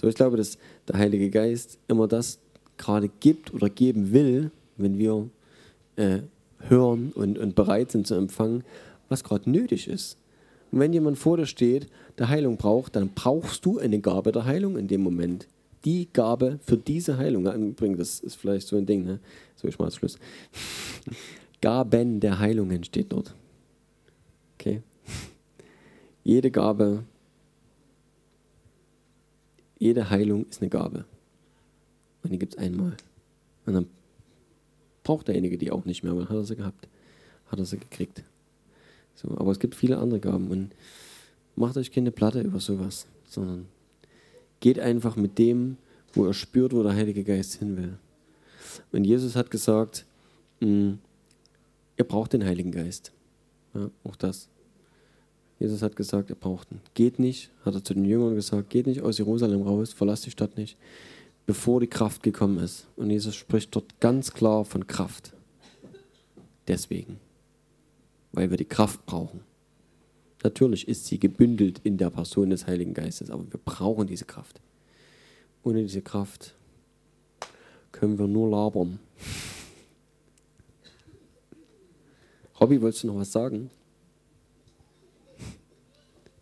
So, 0.00 0.08
ich 0.08 0.14
glaube, 0.14 0.38
dass 0.38 0.56
der 0.88 0.96
Heilige 0.96 1.28
Geist 1.28 1.78
immer 1.86 2.08
das 2.08 2.38
gerade 2.78 3.10
gibt 3.20 3.52
oder 3.52 3.68
geben 3.68 4.12
will, 4.12 4.50
wenn 4.78 4.96
wir 4.96 5.28
äh, 5.96 6.20
hören 6.68 7.12
und, 7.14 7.36
und 7.36 7.54
bereit 7.54 7.90
sind 7.92 8.06
zu 8.06 8.14
empfangen, 8.14 8.64
was 9.10 9.22
gerade 9.24 9.50
nötig 9.50 9.88
ist. 9.88 10.16
Und 10.72 10.80
wenn 10.80 10.94
jemand 10.94 11.18
vor 11.18 11.36
dir 11.36 11.44
steht, 11.44 11.86
der 12.16 12.30
Heilung 12.30 12.56
braucht, 12.56 12.96
dann 12.96 13.10
brauchst 13.14 13.66
du 13.66 13.78
eine 13.78 14.00
Gabe 14.00 14.32
der 14.32 14.46
Heilung 14.46 14.78
in 14.78 14.88
dem 14.88 15.02
Moment. 15.02 15.48
Die 15.84 16.08
Gabe 16.10 16.60
für 16.62 16.78
diese 16.78 17.18
Heilung. 17.18 17.46
Übrigens, 17.46 17.98
das 17.98 18.20
ist 18.20 18.36
vielleicht 18.36 18.68
so 18.68 18.76
ein 18.76 18.86
Ding, 18.86 19.04
ne? 19.04 19.20
So, 19.54 19.68
ich 19.68 19.78
mache 19.78 19.90
Schluss. 19.90 20.18
Gaben 21.60 22.20
der 22.20 22.38
Heilungen 22.38 22.84
steht 22.84 23.12
dort. 23.12 23.34
Okay? 24.54 24.80
Jede 26.24 26.50
Gabe, 26.50 27.04
jede 29.80 30.10
Heilung 30.10 30.46
ist 30.48 30.60
eine 30.60 30.70
Gabe. 30.70 31.04
Und 32.22 32.32
die 32.32 32.38
gibt 32.38 32.54
es 32.54 32.58
einmal. 32.58 32.96
Und 33.66 33.74
dann 33.74 33.86
braucht 35.02 35.26
derjenige 35.26 35.58
die 35.58 35.72
auch 35.72 35.86
nicht 35.86 36.04
mehr, 36.04 36.14
weil 36.14 36.28
hat 36.28 36.36
er 36.36 36.44
sie 36.44 36.54
gehabt. 36.54 36.86
Hat 37.48 37.58
er 37.58 37.64
sie 37.64 37.78
gekriegt. 37.78 38.22
So, 39.16 39.36
aber 39.36 39.50
es 39.50 39.58
gibt 39.58 39.74
viele 39.74 39.98
andere 39.98 40.20
Gaben 40.20 40.50
und 40.50 40.70
macht 41.56 41.76
euch 41.76 41.90
keine 41.90 42.12
Platte 42.12 42.42
über 42.42 42.60
sowas, 42.60 43.06
sondern 43.28 43.66
geht 44.60 44.78
einfach 44.78 45.16
mit 45.16 45.38
dem, 45.38 45.78
wo 46.12 46.26
er 46.26 46.34
spürt, 46.34 46.72
wo 46.72 46.82
der 46.82 46.94
Heilige 46.94 47.24
Geist 47.24 47.54
hin 47.54 47.76
will. 47.76 47.98
Und 48.92 49.04
Jesus 49.04 49.34
hat 49.34 49.50
gesagt, 49.50 50.04
mh, 50.60 50.68
hm, 50.68 50.98
ihr 51.96 52.04
braucht 52.04 52.34
den 52.34 52.44
Heiligen 52.44 52.70
Geist. 52.70 53.12
Ja, 53.74 53.90
auch 54.04 54.16
das. 54.16 54.48
Jesus 55.60 55.82
hat 55.82 55.94
gesagt, 55.94 56.30
ihr 56.30 56.36
braucht 56.36 56.72
ihn. 56.72 56.80
Geht 56.94 57.18
nicht, 57.18 57.50
hat 57.66 57.74
er 57.74 57.84
zu 57.84 57.92
den 57.92 58.06
Jüngern 58.06 58.34
gesagt, 58.34 58.70
geht 58.70 58.86
nicht 58.86 59.02
aus 59.02 59.18
Jerusalem 59.18 59.60
raus, 59.60 59.92
verlasst 59.92 60.24
die 60.24 60.30
Stadt 60.30 60.56
nicht, 60.56 60.78
bevor 61.44 61.80
die 61.80 61.86
Kraft 61.86 62.22
gekommen 62.22 62.58
ist. 62.58 62.86
Und 62.96 63.10
Jesus 63.10 63.36
spricht 63.36 63.76
dort 63.76 64.00
ganz 64.00 64.32
klar 64.32 64.64
von 64.64 64.86
Kraft. 64.86 65.34
Deswegen. 66.66 67.20
Weil 68.32 68.48
wir 68.48 68.56
die 68.56 68.64
Kraft 68.64 69.04
brauchen. 69.04 69.40
Natürlich 70.42 70.88
ist 70.88 71.04
sie 71.04 71.18
gebündelt 71.18 71.82
in 71.84 71.98
der 71.98 72.08
Person 72.08 72.48
des 72.48 72.66
Heiligen 72.66 72.94
Geistes, 72.94 73.30
aber 73.30 73.44
wir 73.44 73.60
brauchen 73.62 74.06
diese 74.06 74.24
Kraft. 74.24 74.62
Ohne 75.62 75.82
diese 75.82 76.00
Kraft 76.00 76.54
können 77.92 78.18
wir 78.18 78.26
nur 78.26 78.48
labern. 78.48 78.98
Robby, 82.58 82.80
wolltest 82.80 83.02
du 83.02 83.08
noch 83.08 83.16
was 83.16 83.30
sagen? 83.30 83.70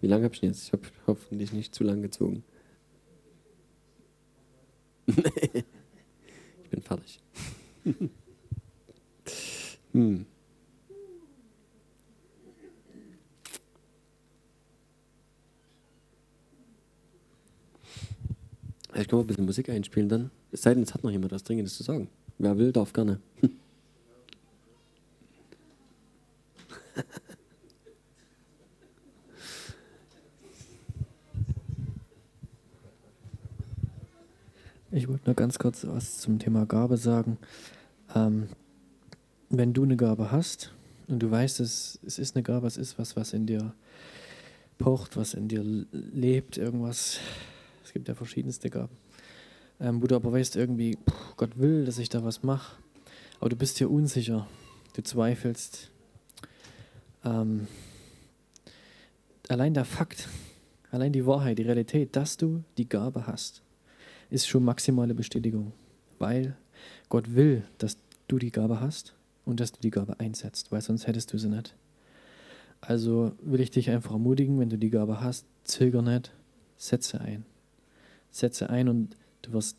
Wie 0.00 0.06
lange 0.06 0.24
habe 0.24 0.34
ich 0.34 0.40
denn 0.40 0.50
jetzt? 0.50 0.64
Ich 0.64 0.72
habe 0.72 0.82
hoffentlich 1.06 1.52
nicht 1.52 1.74
zu 1.74 1.84
lang 1.84 2.02
gezogen. 2.02 2.44
ich 5.06 5.64
bin 6.70 6.82
fertig. 6.82 7.20
hm. 9.92 10.26
Ich 18.94 19.06
kann 19.06 19.18
mal 19.18 19.24
ein 19.24 19.28
bisschen 19.28 19.44
Musik 19.44 19.68
einspielen 19.68 20.08
dann. 20.08 20.30
Es 20.50 20.62
sei 20.62 20.72
denn, 20.74 20.82
es 20.82 20.94
hat 20.94 21.04
noch 21.04 21.10
jemand 21.10 21.32
was 21.32 21.44
Dringendes 21.44 21.76
zu 21.76 21.82
sagen. 21.82 22.08
Wer 22.38 22.56
will, 22.58 22.72
darf 22.72 22.92
gerne. 22.92 23.20
Ich 34.90 35.06
wollte 35.06 35.26
nur 35.26 35.34
ganz 35.34 35.58
kurz 35.58 35.86
was 35.86 36.16
zum 36.16 36.38
Thema 36.38 36.64
Gabe 36.64 36.96
sagen. 36.96 37.36
Ähm, 38.14 38.48
wenn 39.50 39.74
du 39.74 39.82
eine 39.82 39.98
Gabe 39.98 40.32
hast 40.32 40.72
und 41.08 41.18
du 41.18 41.30
weißt, 41.30 41.60
es, 41.60 41.98
es 42.06 42.18
ist 42.18 42.34
eine 42.34 42.42
Gabe, 42.42 42.66
es 42.66 42.78
ist 42.78 42.98
was, 42.98 43.14
was 43.14 43.34
in 43.34 43.44
dir 43.44 43.74
pocht, 44.78 45.18
was 45.18 45.34
in 45.34 45.46
dir 45.46 45.62
lebt, 45.92 46.56
irgendwas, 46.56 47.20
es 47.84 47.92
gibt 47.92 48.08
ja 48.08 48.14
verschiedenste 48.14 48.70
Gaben, 48.70 48.96
ähm, 49.78 50.00
wo 50.00 50.06
du 50.06 50.16
aber 50.16 50.32
weißt, 50.32 50.56
irgendwie, 50.56 50.96
Gott 51.36 51.58
will, 51.58 51.84
dass 51.84 51.98
ich 51.98 52.08
da 52.08 52.24
was 52.24 52.42
mache, 52.42 52.78
aber 53.40 53.50
du 53.50 53.56
bist 53.56 53.78
dir 53.80 53.90
unsicher, 53.90 54.46
du 54.94 55.02
zweifelst. 55.02 55.90
Ähm, 57.26 57.68
allein 59.48 59.74
der 59.74 59.84
Fakt, 59.84 60.28
allein 60.90 61.12
die 61.12 61.26
Wahrheit, 61.26 61.58
die 61.58 61.64
Realität, 61.64 62.16
dass 62.16 62.38
du 62.38 62.64
die 62.78 62.88
Gabe 62.88 63.26
hast, 63.26 63.62
ist 64.30 64.48
schon 64.48 64.64
maximale 64.64 65.14
Bestätigung, 65.14 65.72
weil 66.18 66.56
Gott 67.08 67.34
will, 67.34 67.64
dass 67.78 67.96
du 68.28 68.38
die 68.38 68.52
Gabe 68.52 68.80
hast 68.80 69.14
und 69.44 69.60
dass 69.60 69.72
du 69.72 69.80
die 69.80 69.90
Gabe 69.90 70.20
einsetzt, 70.20 70.70
weil 70.70 70.82
sonst 70.82 71.06
hättest 71.06 71.32
du 71.32 71.38
sie 71.38 71.48
nicht. 71.48 71.74
Also 72.80 73.32
will 73.42 73.60
ich 73.60 73.70
dich 73.70 73.90
einfach 73.90 74.12
ermutigen, 74.12 74.60
wenn 74.60 74.70
du 74.70 74.78
die 74.78 74.90
Gabe 74.90 75.20
hast, 75.20 75.46
zöger 75.64 76.02
nicht, 76.02 76.32
setze 76.76 77.20
ein. 77.20 77.44
Setze 78.30 78.70
ein 78.70 78.88
und 78.88 79.16
du 79.42 79.52
wirst 79.52 79.76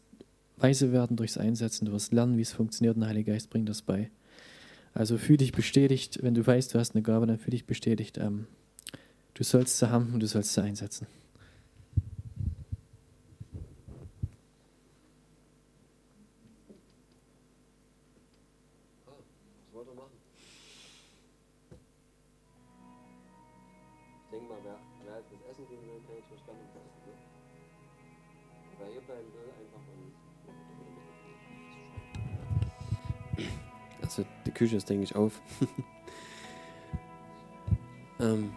weise 0.57 0.91
werden 0.91 1.15
durchs 1.15 1.37
Einsetzen, 1.37 1.85
du 1.85 1.91
wirst 1.91 2.11
lernen, 2.11 2.37
wie 2.37 2.41
es 2.41 2.51
funktioniert 2.51 2.95
und 2.95 3.01
der 3.01 3.09
Heilige 3.09 3.31
Geist 3.31 3.49
bringt 3.49 3.69
das 3.69 3.81
bei. 3.81 4.09
Also 4.93 5.17
fühl 5.17 5.37
dich 5.37 5.51
bestätigt, 5.51 6.19
wenn 6.21 6.33
du 6.33 6.45
weißt, 6.45 6.73
du 6.73 6.79
hast 6.79 6.95
eine 6.95 7.03
Gabe, 7.03 7.27
dann 7.27 7.37
fühl 7.37 7.51
dich 7.51 7.65
bestätigt. 7.65 8.17
Ähm, 8.17 8.47
du 9.35 9.43
sollst 9.43 9.77
sie 9.77 9.89
haben 9.89 10.13
und 10.13 10.21
du 10.21 10.27
sollst 10.27 10.53
sie 10.53 10.61
einsetzen. 10.61 11.07
Küche 34.59 34.75
ist, 34.75 34.89
denke 34.89 35.05
ich, 35.05 35.15
auf. 35.15 35.41
ähm, 38.19 38.51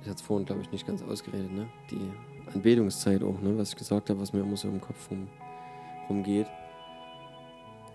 ich 0.00 0.08
hatte 0.08 0.16
es 0.16 0.22
vorhin, 0.22 0.44
glaube 0.44 0.62
ich, 0.62 0.72
nicht 0.72 0.84
ganz 0.84 1.00
ausgeredet, 1.02 1.52
ne? 1.52 1.68
Die 1.92 2.10
Anbetungszeit 2.52 3.22
auch, 3.22 3.40
ne? 3.40 3.56
Was 3.56 3.70
ich 3.70 3.76
gesagt 3.76 4.10
habe, 4.10 4.20
was 4.20 4.32
mir 4.32 4.40
immer 4.40 4.56
so 4.56 4.66
im 4.66 4.80
Kopf 4.80 5.08
rum, 5.08 5.28
rumgeht. 6.08 6.48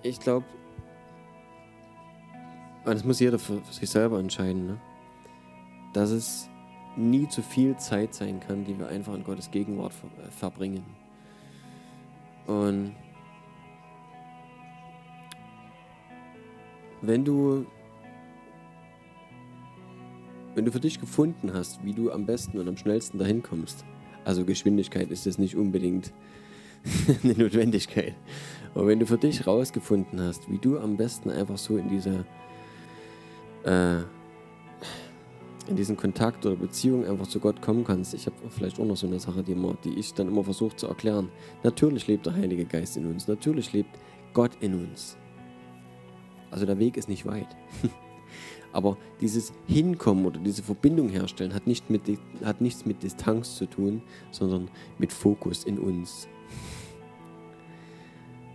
Ich 0.02 0.22
glaube, 0.22 0.46
das 2.86 3.04
muss 3.04 3.20
jeder 3.20 3.38
für, 3.38 3.62
für 3.62 3.74
sich 3.74 3.90
selber 3.90 4.18
entscheiden, 4.18 4.66
ne? 4.66 4.78
Dass 5.92 6.12
es 6.12 6.50
nie 6.96 7.28
zu 7.28 7.42
viel 7.42 7.76
Zeit 7.76 8.14
sein 8.14 8.40
kann, 8.40 8.64
die 8.64 8.80
wir 8.80 8.88
einfach 8.88 9.14
in 9.14 9.26
Gottes 9.26 9.52
Gegenwart 9.52 9.92
äh, 10.26 10.32
verbringen. 10.32 10.86
Und 12.48 12.96
wenn 17.02 17.26
du 17.26 17.66
wenn 20.56 20.66
du 20.66 20.72
für 20.72 20.80
dich 20.80 21.00
gefunden 21.00 21.54
hast, 21.54 21.84
wie 21.86 21.94
du 21.94 22.12
am 22.12 22.26
besten 22.26 22.58
und 22.58 22.68
am 22.68 22.76
schnellsten 22.76 23.18
dahin 23.18 23.44
kommst, 23.44 23.86
also 24.26 24.44
Geschwindigkeit 24.44 25.10
ist 25.10 25.26
jetzt 25.26 25.40
nicht 25.40 25.56
unbedingt 25.56 26.12
eine 27.24 27.34
Notwendigkeit, 27.34 28.16
aber 28.74 28.88
wenn 28.88 29.00
du 29.00 29.06
für 29.06 29.18
dich 29.18 29.46
rausgefunden 29.46 30.20
hast, 30.20 30.50
wie 30.50 30.58
du 30.58 30.80
am 30.80 30.98
besten 30.98 31.30
einfach 31.30 31.58
so 31.58 31.78
in 31.78 31.88
diese 31.88 32.26
äh, 33.64 34.02
in 35.70 35.76
diesen 35.76 35.96
Kontakt 35.96 36.46
oder 36.46 36.56
Beziehung 36.56 37.06
einfach 37.06 37.28
zu 37.28 37.40
Gott 37.40 37.62
kommen 37.62 37.84
kannst. 37.84 38.16
Ich 38.16 38.26
habe 38.26 38.36
vielleicht 38.50 38.80
auch 38.80 38.86
noch 38.86 38.98
so 38.98 39.06
eine 39.06 39.20
Sache, 39.20 39.44
die, 39.44 39.52
immer, 39.52 39.78
die 39.84 40.00
ich 40.00 40.14
dann 40.16 40.28
immer 40.28 40.44
versuche 40.44 40.76
zu 40.76 40.88
erklären. 40.88 41.30
Natürlich 41.64 42.08
lebt 42.08 42.26
der 42.26 42.34
Heilige 42.34 42.66
Geist 42.66 42.98
in 42.98 43.06
uns, 43.06 43.28
natürlich 43.28 43.72
lebt 43.72 43.92
Gott 44.34 44.52
in 44.62 44.74
uns. 44.74 45.16
Also 46.52 46.66
der 46.66 46.80
Weg 46.80 46.98
ist 46.98 47.10
nicht 47.10 47.26
weit. 47.26 47.48
Aber 48.72 48.98
dieses 49.20 49.52
Hinkommen 49.68 50.26
oder 50.26 50.40
diese 50.40 50.62
Verbindung 50.62 51.10
herstellen 51.10 51.54
hat, 51.54 51.66
nicht 51.66 51.90
mit, 51.90 52.04
hat 52.44 52.62
nichts 52.62 52.86
mit 52.86 53.02
Distanz 53.02 53.56
zu 53.56 53.66
tun, 53.66 54.04
sondern 54.32 54.70
mit 54.98 55.12
Fokus 55.12 55.64
in 55.64 55.80
uns. 55.80 56.28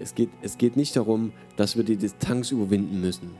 Es 0.00 0.12
geht, 0.16 0.30
es 0.42 0.58
geht 0.58 0.76
nicht 0.76 0.96
darum, 0.96 1.32
dass 1.56 1.76
wir 1.76 1.84
die 1.84 1.96
Distanz 1.96 2.50
überwinden 2.50 3.00
müssen, 3.00 3.30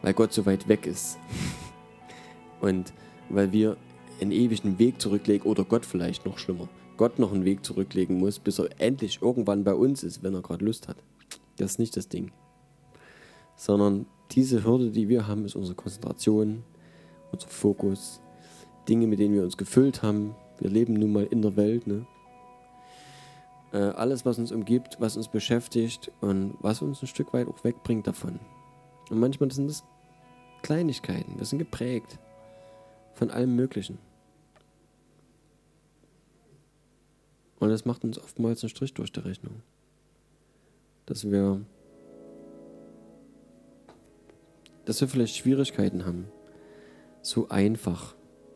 weil 0.00 0.14
Gott 0.14 0.32
so 0.32 0.46
weit 0.46 0.68
weg 0.68 0.86
ist. 0.86 1.18
Und 2.60 2.92
weil 3.28 3.50
wir 3.50 3.76
einen 4.20 4.30
ewigen 4.30 4.78
Weg 4.78 5.00
zurücklegen 5.00 5.50
oder 5.50 5.64
Gott 5.64 5.84
vielleicht 5.84 6.24
noch 6.24 6.38
schlimmer, 6.38 6.68
Gott 6.96 7.18
noch 7.18 7.32
einen 7.32 7.44
Weg 7.44 7.64
zurücklegen 7.64 8.16
muss, 8.16 8.38
bis 8.38 8.60
er 8.60 8.68
endlich 8.78 9.20
irgendwann 9.20 9.64
bei 9.64 9.74
uns 9.74 10.04
ist, 10.04 10.22
wenn 10.22 10.34
er 10.34 10.40
gerade 10.40 10.64
Lust 10.64 10.86
hat. 10.86 10.96
Das 11.56 11.72
ist 11.72 11.78
nicht 11.80 11.96
das 11.96 12.08
Ding. 12.08 12.30
Sondern 13.56 14.06
diese 14.32 14.64
Hürde, 14.64 14.90
die 14.90 15.08
wir 15.08 15.26
haben, 15.26 15.44
ist 15.44 15.56
unsere 15.56 15.74
Konzentration, 15.74 16.62
unser 17.32 17.48
Fokus, 17.48 18.20
Dinge, 18.88 19.06
mit 19.06 19.18
denen 19.18 19.34
wir 19.34 19.42
uns 19.42 19.56
gefüllt 19.56 20.02
haben. 20.02 20.34
Wir 20.58 20.70
leben 20.70 20.94
nun 20.94 21.12
mal 21.12 21.24
in 21.24 21.42
der 21.42 21.56
Welt. 21.56 21.86
Ne? 21.86 22.06
Äh, 23.72 23.78
alles, 23.78 24.24
was 24.24 24.38
uns 24.38 24.52
umgibt, 24.52 24.96
was 25.00 25.16
uns 25.16 25.28
beschäftigt 25.28 26.10
und 26.20 26.54
was 26.60 26.82
uns 26.82 27.02
ein 27.02 27.08
Stück 27.08 27.32
weit 27.32 27.48
auch 27.48 27.64
wegbringt 27.64 28.06
davon. 28.06 28.38
Und 29.10 29.18
manchmal 29.18 29.50
sind 29.50 29.68
das 29.68 29.84
Kleinigkeiten. 30.62 31.38
Wir 31.38 31.46
sind 31.46 31.58
geprägt 31.58 32.18
von 33.14 33.30
allem 33.30 33.54
Möglichen. 33.54 33.98
Und 37.58 37.70
das 37.70 37.84
macht 37.84 38.04
uns 38.04 38.18
oftmals 38.18 38.62
einen 38.62 38.70
Strich 38.70 38.94
durch 38.94 39.12
die 39.12 39.20
Rechnung. 39.20 39.62
Dass 41.06 41.30
wir, 41.30 41.64
dass 44.86 45.00
wir 45.00 45.08
vielleicht 45.08 45.36
Schwierigkeiten 45.36 46.06
haben, 46.06 46.28
so 47.20 47.48
einfach 47.48 48.14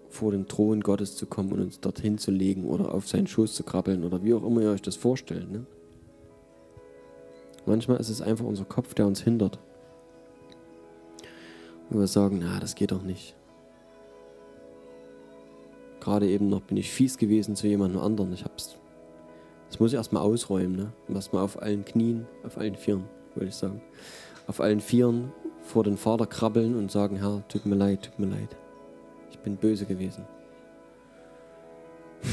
vor 0.08 0.32
den 0.32 0.48
Thron 0.48 0.80
Gottes 0.80 1.16
zu 1.16 1.26
kommen 1.26 1.52
und 1.52 1.60
uns 1.60 1.80
dorthin 1.80 2.18
zu 2.18 2.30
legen 2.30 2.64
oder 2.64 2.94
auf 2.94 3.06
seinen 3.06 3.26
Schoß 3.26 3.54
zu 3.54 3.62
krabbeln 3.62 4.04
oder 4.04 4.24
wie 4.24 4.34
auch 4.34 4.44
immer 4.44 4.62
ihr 4.62 4.70
euch 4.70 4.82
das 4.82 4.96
vorstellt. 4.96 5.50
Ne? 5.50 5.66
Manchmal 7.66 7.98
ist 7.98 8.08
es 8.08 8.22
einfach 8.22 8.44
unser 8.44 8.64
Kopf, 8.64 8.94
der 8.94 9.06
uns 9.06 9.20
hindert. 9.20 9.58
Und 11.90 11.98
wir 11.98 12.06
sagen, 12.06 12.40
na, 12.42 12.58
das 12.60 12.74
geht 12.74 12.92
doch 12.92 13.02
nicht. 13.02 13.36
Gerade 16.00 16.28
eben 16.28 16.48
noch 16.48 16.62
bin 16.62 16.76
ich 16.76 16.90
fies 16.90 17.18
gewesen 17.18 17.56
zu 17.56 17.66
jemandem 17.66 18.00
anderen. 18.00 18.32
Ich 18.32 18.44
hab's. 18.44 18.76
Das 19.68 19.78
muss 19.78 19.92
ich 19.92 19.96
erstmal 19.96 20.22
ausräumen, 20.22 20.76
ne? 20.76 20.92
Erstmal 21.12 21.44
auf 21.44 21.60
allen 21.60 21.84
Knien, 21.84 22.26
auf 22.44 22.56
allen 22.58 22.74
Vieren, 22.74 23.04
würde 23.34 23.48
ich 23.48 23.54
sagen. 23.54 23.82
Auf 24.46 24.60
allen 24.60 24.80
Vieren 24.80 25.32
vor 25.62 25.84
den 25.84 25.96
Vater 25.96 26.26
krabbeln 26.26 26.76
und 26.76 26.90
sagen, 26.90 27.16
Herr, 27.16 27.42
tut 27.48 27.64
mir 27.66 27.76
leid, 27.76 28.02
tut 28.04 28.18
mir 28.18 28.26
leid. 28.26 28.56
Ich 29.30 29.38
bin 29.38 29.56
böse 29.56 29.86
gewesen. 29.86 30.26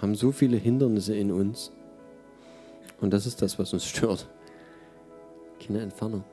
Haben 0.00 0.14
so 0.14 0.32
viele 0.32 0.56
Hindernisse 0.56 1.14
in 1.14 1.32
uns. 1.32 1.72
Und 3.00 3.12
das 3.12 3.26
ist 3.26 3.42
das, 3.42 3.58
was 3.58 3.72
uns 3.72 3.84
stört. 3.84 4.28
Keine 5.64 5.80
Entfernung. 5.80 6.24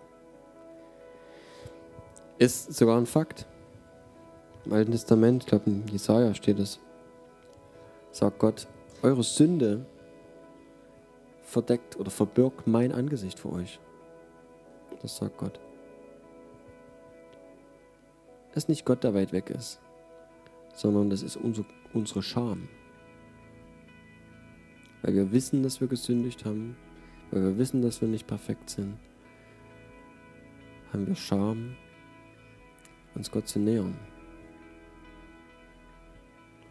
Ist 2.38 2.74
sogar 2.74 2.98
ein 2.98 3.06
Fakt. 3.06 3.46
Im 4.66 4.74
Alten 4.74 4.92
Testament, 4.92 5.44
ich 5.44 5.50
glaube 5.50 5.70
in 5.70 5.88
Jesaja 5.88 6.34
steht 6.34 6.60
es, 6.60 6.80
sagt 8.12 8.40
Gott, 8.40 8.68
eure 9.02 9.24
Sünde 9.24 9.86
verdeckt 11.44 12.00
oder 12.00 12.10
verbirgt 12.10 12.66
mein 12.66 12.94
Angesicht 12.94 13.40
vor 13.40 13.54
euch. 13.54 13.80
Das 15.04 15.18
sagt 15.18 15.38
Gott. 15.38 15.60
Es 18.52 18.64
ist 18.64 18.70
nicht 18.70 18.86
Gott, 18.86 19.04
der 19.04 19.14
weit 19.14 19.32
weg 19.32 19.52
ist, 19.52 19.80
sondern 20.74 21.12
das 21.12 21.22
ist 21.22 21.38
unser, 21.38 21.66
unsere 21.94 22.24
Scham. 22.24 22.68
Weil 25.04 25.14
wir 25.14 25.32
wissen, 25.32 25.62
dass 25.62 25.80
wir 25.80 25.88
gesündigt 25.88 26.46
haben, 26.46 26.76
weil 27.30 27.44
wir 27.44 27.58
wissen, 27.60 27.84
dass 27.84 28.02
wir 28.02 28.08
nicht 28.08 28.26
perfekt 28.26 28.72
sind, 28.72 28.98
haben 30.92 31.06
wir 31.06 31.16
Scham, 31.16 31.76
uns 33.14 33.30
Gott 33.30 33.48
zu 33.48 33.60
nähern 33.60 33.96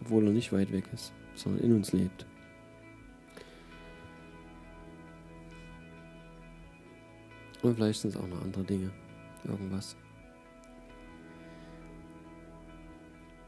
obwohl 0.03 0.27
er 0.27 0.33
nicht 0.33 0.53
weit 0.53 0.73
weg 0.73 0.85
ist, 0.93 1.13
sondern 1.35 1.65
in 1.65 1.77
uns 1.77 1.93
lebt. 1.93 2.27
Und 7.63 7.77
vielleicht 7.77 8.01
sind 8.01 8.15
es 8.15 8.17
auch 8.17 8.27
noch 8.27 8.43
andere 8.43 8.65
Dinge, 8.65 8.91
irgendwas. 9.45 9.97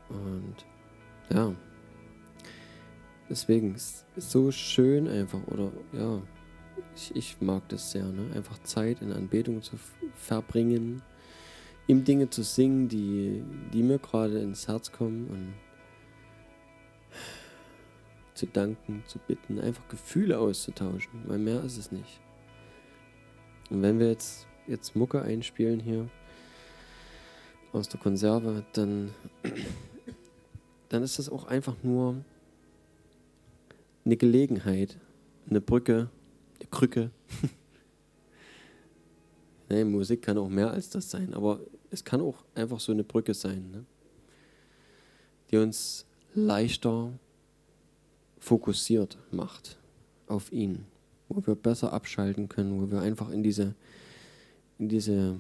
Und 0.08 0.54
ja, 1.30 1.52
deswegen 3.28 3.74
ist 3.74 4.06
so 4.16 4.50
schön 4.50 5.08
einfach, 5.08 5.40
oder 5.48 5.72
ja, 5.92 6.22
ich, 6.94 7.16
ich 7.16 7.40
mag 7.40 7.68
das 7.68 7.90
sehr, 7.90 8.04
ne? 8.04 8.30
einfach 8.34 8.58
Zeit 8.62 9.02
in 9.02 9.12
Anbetung 9.12 9.62
zu 9.62 9.76
verbringen, 10.14 11.02
ihm 11.86 12.04
Dinge 12.04 12.30
zu 12.30 12.42
singen, 12.42 12.88
die, 12.88 13.42
die 13.72 13.82
mir 13.82 13.98
gerade 13.98 14.38
ins 14.40 14.68
Herz 14.68 14.92
kommen 14.92 15.26
und 15.28 15.54
zu 18.34 18.46
danken, 18.46 19.02
zu 19.06 19.18
bitten, 19.18 19.60
einfach 19.60 19.86
Gefühle 19.88 20.38
auszutauschen, 20.38 21.22
weil 21.26 21.38
mehr 21.38 21.62
ist 21.64 21.78
es 21.78 21.92
nicht. 21.92 22.20
Und 23.70 23.82
wenn 23.82 23.98
wir 23.98 24.08
jetzt, 24.08 24.46
jetzt 24.66 24.94
Mucke 24.94 25.22
einspielen 25.22 25.80
hier 25.80 26.08
aus 27.72 27.88
der 27.88 27.98
Konserve, 27.98 28.64
dann, 28.72 29.12
dann 30.88 31.02
ist 31.02 31.18
das 31.18 31.28
auch 31.28 31.46
einfach 31.46 31.76
nur 31.82 32.24
eine 34.04 34.16
Gelegenheit, 34.16 34.98
eine 35.48 35.60
Brücke, 35.60 36.10
eine 36.60 36.68
Krücke. 36.70 37.10
nee, 39.68 39.84
Musik 39.84 40.22
kann 40.22 40.38
auch 40.38 40.48
mehr 40.48 40.70
als 40.70 40.90
das 40.90 41.10
sein, 41.10 41.34
aber 41.34 41.60
es 41.90 42.04
kann 42.04 42.20
auch 42.20 42.44
einfach 42.54 42.80
so 42.80 42.92
eine 42.92 43.04
Brücke 43.04 43.34
sein, 43.34 43.70
ne? 43.70 43.84
die 45.50 45.56
uns 45.56 46.06
leichter 46.34 47.12
fokussiert 48.38 49.16
macht 49.30 49.78
auf 50.26 50.52
ihn, 50.52 50.86
wo 51.29 51.47
wir 51.47 51.55
besser 51.55 51.93
abschalten 51.93 52.49
können, 52.49 52.81
wo 52.81 52.91
wir 52.91 53.01
einfach 53.01 53.31
in 53.31 53.43
diese, 53.43 53.75
in 54.79 54.89
diese, 54.89 55.39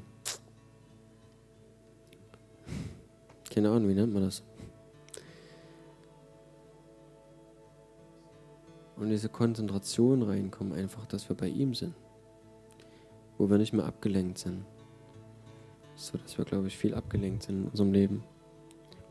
keine 3.50 3.70
Ahnung, 3.70 3.88
wie 3.88 3.94
nennt 3.94 4.12
man 4.12 4.24
das? 4.24 4.42
Und 8.96 9.10
diese 9.10 9.28
Konzentration 9.28 10.22
reinkommen, 10.22 10.72
einfach, 10.72 11.06
dass 11.06 11.28
wir 11.28 11.36
bei 11.36 11.48
ihm 11.48 11.74
sind, 11.74 11.94
wo 13.38 13.50
wir 13.50 13.58
nicht 13.58 13.72
mehr 13.72 13.86
abgelenkt 13.86 14.38
sind. 14.38 14.64
So 15.96 16.18
dass 16.18 16.38
wir, 16.38 16.44
glaube 16.44 16.68
ich, 16.68 16.76
viel 16.76 16.94
abgelenkt 16.94 17.44
sind 17.44 17.62
in 17.62 17.68
unserem 17.68 17.92
Leben. 17.92 18.24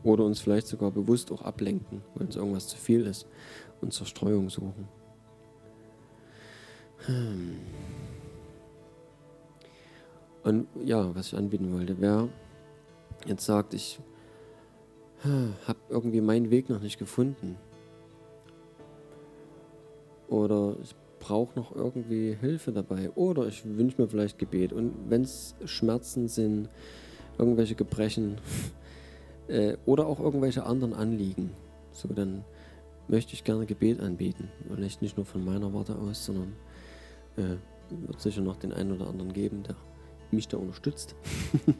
Oder 0.02 0.24
uns 0.24 0.40
vielleicht 0.40 0.66
sogar 0.66 0.90
bewusst 0.90 1.32
auch 1.32 1.42
ablenken, 1.42 2.02
weil 2.14 2.26
uns 2.26 2.36
irgendwas 2.36 2.68
zu 2.68 2.76
viel 2.76 3.06
ist 3.06 3.26
und 3.80 3.92
Zerstreuung 3.92 4.50
suchen. 4.50 4.86
Hm. 7.06 7.58
Und 10.42 10.66
ja, 10.84 11.14
was 11.14 11.28
ich 11.28 11.36
anbieten 11.36 11.72
wollte, 11.72 11.96
wer 12.00 12.28
jetzt 13.26 13.46
sagt, 13.46 13.74
ich 13.74 13.98
habe 15.66 15.78
irgendwie 15.88 16.20
meinen 16.20 16.50
Weg 16.50 16.68
noch 16.68 16.80
nicht 16.80 16.98
gefunden 16.98 17.56
oder 20.28 20.76
ich 20.82 20.94
brauche 21.18 21.58
noch 21.58 21.74
irgendwie 21.74 22.36
Hilfe 22.38 22.72
dabei 22.72 23.10
oder 23.14 23.46
ich 23.46 23.64
wünsche 23.64 24.02
mir 24.02 24.08
vielleicht 24.08 24.38
Gebet 24.38 24.74
und 24.74 24.92
wenn 25.08 25.22
es 25.22 25.54
Schmerzen 25.64 26.28
sind, 26.28 26.68
irgendwelche 27.38 27.74
Gebrechen, 27.74 28.36
äh, 29.48 29.76
oder 29.86 30.06
auch 30.06 30.20
irgendwelche 30.20 30.64
anderen 30.64 30.92
Anliegen. 30.92 31.50
So, 31.92 32.08
dann 32.08 32.44
möchte 33.08 33.32
ich 33.34 33.44
gerne 33.44 33.66
Gebet 33.66 34.00
anbieten. 34.00 34.50
Vielleicht 34.68 35.00
nicht 35.00 35.16
nur 35.16 35.26
von 35.26 35.44
meiner 35.44 35.72
Warte 35.72 35.96
aus, 35.96 36.24
sondern 36.24 36.54
äh, 37.36 37.56
wird 37.90 38.20
sicher 38.20 38.40
noch 38.40 38.56
den 38.56 38.72
einen 38.72 38.92
oder 38.92 39.08
anderen 39.08 39.32
geben, 39.32 39.62
der 39.62 39.76
mich 40.30 40.48
da 40.48 40.56
unterstützt. 40.56 41.14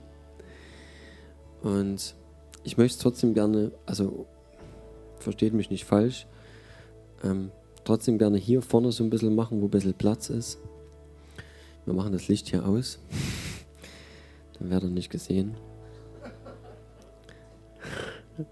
Und 1.63 2.15
ich 2.63 2.77
möchte 2.77 2.97
es 2.97 3.03
trotzdem 3.03 3.35
gerne, 3.35 3.73
also 3.87 4.27
versteht 5.19 5.55
mich 5.55 5.71
nicht 5.71 5.85
falsch, 5.85 6.27
ähm, 7.23 7.51
trotzdem 7.85 8.19
gerne 8.19 8.39
hier 8.39 8.63
vorne 8.63 8.93
so 8.93 9.03
ein 9.03 9.11
bisschen 9.11 9.35
machen, 9.35 9.61
wo 9.61 9.67
ein 9.67 9.71
bisschen 9.71 9.95
Platz 9.95 10.31
ist. 10.31 10.59
Wir 11.85 11.95
machen 11.95 12.13
das 12.13 12.29
Licht 12.29 12.49
hier 12.49 12.67
aus. 12.67 12.99
Dann 14.59 14.71
werdet 14.71 14.91
ihr 14.91 14.95
nicht 14.95 15.11
gesehen. 15.11 15.55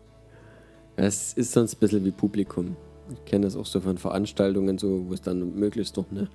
Es 0.94 1.32
ist 1.32 1.52
sonst 1.52 1.76
ein 1.76 1.80
bisschen 1.80 2.04
wie 2.04 2.10
Publikum. 2.10 2.76
Ich 3.14 3.24
kenne 3.24 3.46
das 3.46 3.56
auch 3.56 3.64
so 3.64 3.80
von 3.80 3.96
Veranstaltungen, 3.96 4.76
so, 4.76 5.08
wo 5.08 5.14
es 5.14 5.22
dann 5.22 5.54
möglichst 5.54 5.96
noch 5.96 6.10
eine 6.10 6.28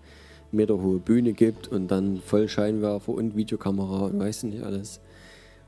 meterhohe 0.52 1.00
Bühne 1.00 1.34
gibt 1.34 1.68
und 1.68 1.90
dann 1.90 2.22
Vollscheinwerfer 2.22 3.12
und 3.12 3.36
Videokamera 3.36 4.06
und 4.06 4.20
weiß 4.20 4.44
nicht 4.44 4.64
alles. 4.64 5.02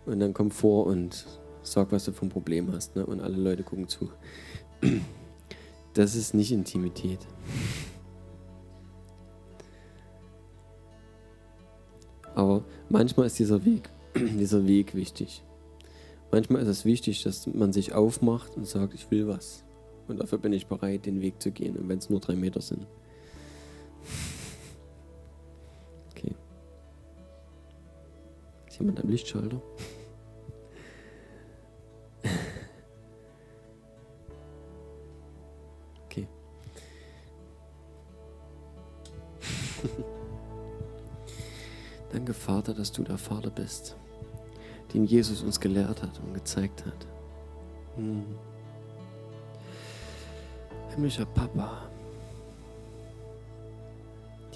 Und 0.05 0.19
dann 0.19 0.33
komm 0.33 0.51
vor 0.51 0.85
und 0.85 1.25
sag, 1.61 1.91
was 1.91 2.05
du 2.05 2.11
für 2.11 2.25
ein 2.25 2.29
Problem 2.29 2.71
hast. 2.71 2.95
Ne? 2.95 3.05
Und 3.05 3.21
alle 3.21 3.37
Leute 3.37 3.63
gucken 3.63 3.87
zu. 3.87 4.09
Das 5.95 6.15
ist 6.15 6.35
nicht 6.35 6.51
Intimität. 6.51 7.19
Aber 12.35 12.63
manchmal 12.89 13.25
ist 13.25 13.39
dieser 13.39 13.65
Weg, 13.65 13.89
dieser 14.15 14.65
Weg 14.67 14.93
wichtig. 14.93 15.43
Manchmal 16.31 16.61
ist 16.61 16.67
es 16.67 16.85
wichtig, 16.85 17.23
dass 17.23 17.47
man 17.47 17.73
sich 17.73 17.93
aufmacht 17.93 18.55
und 18.55 18.67
sagt, 18.67 18.93
ich 18.93 19.09
will 19.09 19.27
was. 19.27 19.65
Und 20.07 20.21
dafür 20.21 20.37
bin 20.37 20.53
ich 20.53 20.67
bereit, 20.67 21.05
den 21.05 21.21
Weg 21.21 21.41
zu 21.41 21.51
gehen, 21.51 21.75
und 21.75 21.89
wenn 21.89 21.97
es 21.97 22.09
nur 22.09 22.19
drei 22.19 22.35
Meter 22.35 22.61
sind. 22.61 22.85
Jemand 28.79 29.01
am 29.03 29.09
Lichtschalter? 29.09 29.61
Okay. 36.05 36.27
Danke, 42.11 42.33
Vater, 42.33 42.73
dass 42.73 42.91
du 42.91 43.03
der 43.03 43.17
Vater 43.17 43.49
bist, 43.49 43.95
den 44.93 45.05
Jesus 45.05 45.43
uns 45.43 45.59
gelehrt 45.59 46.01
hat 46.01 46.19
und 46.19 46.33
gezeigt 46.33 46.85
hat. 46.85 47.07
Hm. 47.95 48.23
Himmlischer 50.89 51.25
Papa, 51.25 51.89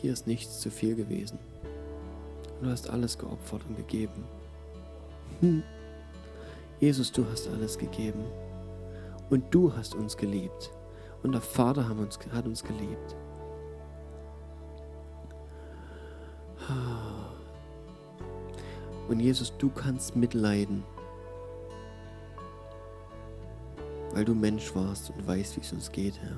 dir 0.02 0.12
ist 0.14 0.28
nichts 0.28 0.60
zu 0.60 0.72
viel 0.72 0.96
gewesen. 0.96 1.38
Du 2.64 2.70
hast 2.70 2.90
alles 2.90 3.18
geopfert 3.18 3.62
und 3.68 3.76
gegeben. 3.76 4.24
Hm. 5.42 5.64
Jesus, 6.80 7.12
du 7.12 7.26
hast 7.30 7.50
alles 7.50 7.78
gegeben. 7.78 8.24
Und 9.30 9.54
du 9.54 9.76
hast 9.76 9.96
uns 9.96 10.16
geliebt. 10.16 10.72
Und 11.24 11.34
der 11.34 11.42
Vater 11.42 11.90
hat 11.90 11.98
uns, 11.98 12.18
hat 12.32 12.46
uns 12.46 12.64
geliebt. 12.64 13.16
Und 19.10 19.20
Jesus, 19.20 19.54
du 19.58 19.70
kannst 19.70 20.16
mitleiden, 20.16 20.84
weil 24.14 24.24
du 24.24 24.34
Mensch 24.34 24.74
warst 24.74 25.10
und 25.10 25.28
weißt, 25.28 25.58
wie 25.58 25.62
es 25.62 25.74
uns 25.74 25.92
geht, 25.92 26.18
Herr. 26.22 26.38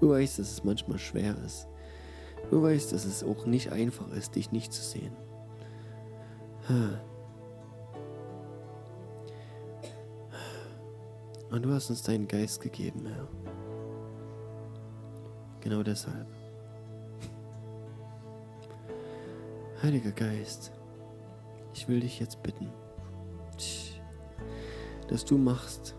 Du 0.00 0.10
weißt, 0.10 0.40
dass 0.40 0.50
es 0.50 0.64
manchmal 0.64 0.98
schwer 0.98 1.36
ist. 1.46 1.68
Du 2.50 2.60
weißt, 2.60 2.92
dass 2.92 3.04
es 3.04 3.22
auch 3.22 3.46
nicht 3.46 3.70
einfach 3.70 4.10
ist, 4.10 4.34
dich 4.34 4.50
nicht 4.50 4.72
zu 4.72 4.82
sehen. 4.82 5.16
Und 11.50 11.62
du 11.62 11.72
hast 11.72 11.90
uns 11.90 12.02
deinen 12.02 12.28
Geist 12.28 12.60
gegeben, 12.60 13.06
Herr. 13.06 13.28
Genau 15.60 15.82
deshalb. 15.82 16.26
Heiliger 19.82 20.12
Geist, 20.12 20.72
ich 21.74 21.88
will 21.88 22.00
dich 22.00 22.20
jetzt 22.20 22.42
bitten, 22.42 22.70
dass 25.08 25.24
du 25.24 25.36
machst, 25.36 25.96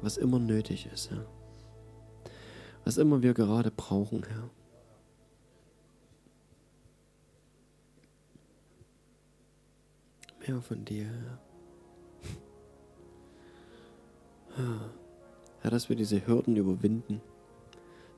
was 0.00 0.16
immer 0.16 0.38
nötig 0.38 0.88
ist, 0.92 1.10
Herr. 1.10 1.26
Was 2.84 2.98
immer 2.98 3.22
wir 3.22 3.34
gerade 3.34 3.72
brauchen, 3.72 4.22
Herr. 4.24 4.48
Mehr 10.46 10.60
von 10.60 10.84
dir, 10.84 11.06
Herr. 14.56 14.90
Herr, 15.60 15.70
dass 15.70 15.88
wir 15.88 15.96
diese 15.96 16.26
Hürden 16.26 16.56
überwinden, 16.56 17.20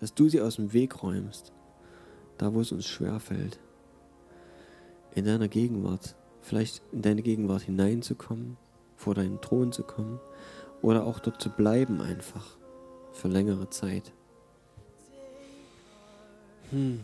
dass 0.01 0.15
du 0.15 0.29
sie 0.29 0.41
aus 0.41 0.57
dem 0.57 0.73
Weg 0.73 1.03
räumst, 1.03 1.53
da 2.37 2.53
wo 2.53 2.61
es 2.61 2.71
uns 2.71 2.87
schwer 2.87 3.19
fällt, 3.19 3.59
in 5.15 5.25
deiner 5.25 5.49
Gegenwart, 5.49 6.17
vielleicht 6.43 6.83
in 6.93 7.03
deine 7.03 7.23
Gegenwart 7.23 7.63
hineinzukommen, 7.63 8.57
vor 8.97 9.15
deinen 9.15 9.41
Thron 9.41 9.73
zu 9.73 9.83
kommen 9.83 10.21
oder 10.83 11.07
auch 11.07 11.21
dort 11.21 11.41
zu 11.41 11.49
bleiben 11.51 12.01
einfach 12.03 12.59
für 13.13 13.29
längere 13.29 13.71
Zeit. 13.71 14.13
Hm. 16.71 17.01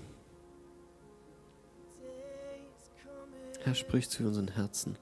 Herr, 3.63 3.75
sprich 3.75 4.11
zu 4.11 4.25
unseren 4.25 4.49
Herzen. 4.49 4.99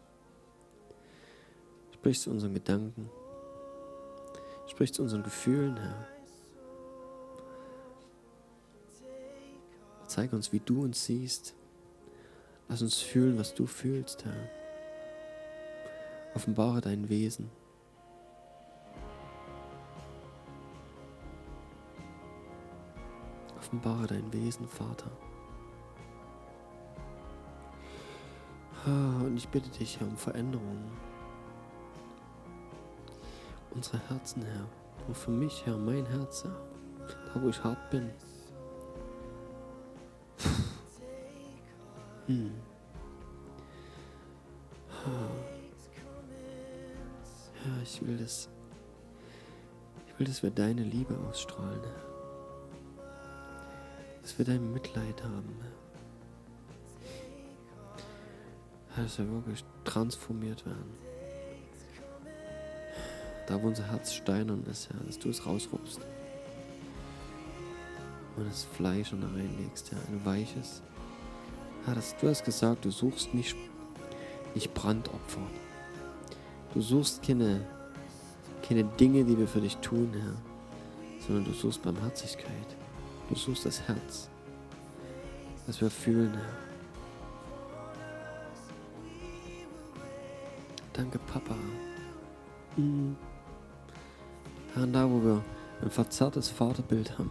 Sprich 2.03 2.21
zu 2.21 2.31
unseren 2.31 2.53
Gedanken. 2.53 3.09
Sprich 4.67 4.93
zu 4.93 5.03
unseren 5.03 5.23
Gefühlen, 5.23 5.77
Herr. 5.77 6.09
Zeig 10.09 10.33
uns, 10.33 10.53
wie 10.53 10.59
du 10.59 10.83
uns 10.83 11.05
siehst. 11.05 11.55
Lass 12.69 12.83
uns 12.83 12.99
fühlen, 12.99 13.39
was 13.39 13.55
du 13.55 13.67
fühlst, 13.67 14.25
Herr. 14.25 14.49
Offenbare 16.35 16.81
dein 16.81 17.09
Wesen. 17.09 17.49
Offenbare 23.59 24.09
dein 24.09 24.33
Wesen, 24.33 24.67
Vater. 24.67 25.13
Und 28.85 29.37
ich 29.37 29.49
bitte 29.49 29.71
dich, 29.71 30.01
Herr, 30.01 30.09
um 30.09 30.17
Veränderungen. 30.17 31.12
Unsere 33.75 33.99
Herzen, 34.09 34.43
Herr. 34.43 34.69
Nur 35.07 35.15
für 35.15 35.31
mich, 35.31 35.65
Herr, 35.67 35.77
mein 35.77 36.07
Herz, 36.07 36.45
Herr. 36.45 36.57
Da, 37.35 37.43
wo 37.43 37.49
ich 37.49 37.63
hart 37.65 37.91
bin. 37.91 38.11
Hm. 42.27 42.53
Ja, 47.65 47.83
ich 47.83 48.07
will 48.07 48.17
das. 48.17 48.49
Ich 50.07 50.19
will, 50.19 50.27
dass 50.27 50.43
wir 50.43 50.51
deine 50.51 50.83
Liebe 50.83 51.17
ausstrahlen. 51.29 51.81
Dass 54.21 54.39
wir 54.39 54.45
dein 54.45 54.73
Mitleid 54.73 55.23
haben. 55.25 55.57
Dass 58.97 59.19
wir 59.19 59.29
wirklich 59.31 59.65
transformiert 59.85 60.65
werden. 60.67 61.12
Da, 63.47 63.61
wo 63.63 63.67
unser 63.67 63.91
Herz 63.91 64.13
steinern 64.15 64.65
ist, 64.71 64.89
Herr, 64.91 65.01
dass 65.07 65.19
du 65.19 65.29
es 65.29 65.45
rausrupst. 65.45 66.01
Und 68.37 68.49
das 68.49 68.65
Fleisch 68.65 69.13
und 69.13 69.23
reinlegst, 69.25 69.93
ja, 69.93 69.99
ein 70.09 70.25
weiches. 70.25 70.83
Ja, 71.87 71.95
das, 71.95 72.17
du 72.17 72.29
hast 72.29 72.45
gesagt, 72.45 72.85
du 72.85 72.91
suchst 72.91 73.35
nicht, 73.35 73.57
nicht 74.55 74.73
Brandopfer. 74.73 75.43
Du 76.73 76.81
suchst 76.81 77.23
keine, 77.23 77.67
keine 78.67 78.85
Dinge, 78.85 79.25
die 79.25 79.37
wir 79.37 79.49
für 79.49 79.61
dich 79.61 79.77
tun, 79.79 80.11
Herr, 80.15 80.35
sondern 81.27 81.45
du 81.45 81.53
suchst 81.53 81.83
Barmherzigkeit. 81.83 82.77
Du 83.29 83.35
suchst 83.35 83.67
das 83.67 83.81
Herz, 83.83 84.29
das 85.67 85.81
wir 85.81 85.91
fühlen, 85.91 86.33
Herr. 86.33 86.73
Danke, 90.93 91.19
Papa. 91.19 91.57
Mhm. 92.77 93.17
Herr, 94.75 94.87
da 94.87 95.09
wo 95.11 95.23
wir 95.23 95.45
ein 95.83 95.91
verzerrtes 95.91 96.49
Vaterbild 96.49 97.19
haben, 97.19 97.31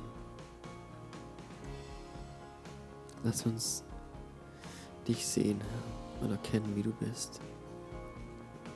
lass 3.24 3.46
uns 3.46 3.84
dich 5.08 5.26
sehen, 5.26 5.60
Herr, 5.60 6.26
und 6.26 6.32
erkennen, 6.32 6.76
wie 6.76 6.84
du 6.84 6.92
bist. 6.92 7.42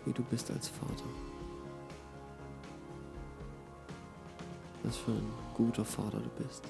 Wie 0.06 0.14
du 0.14 0.24
bist 0.24 0.50
als 0.50 0.68
Vater. 0.68 1.06
Was 4.84 4.98
für 4.98 5.12
ein 5.12 5.32
guter 5.54 5.86
Vater 5.86 6.20
du 6.20 6.44
bist. 6.44 6.64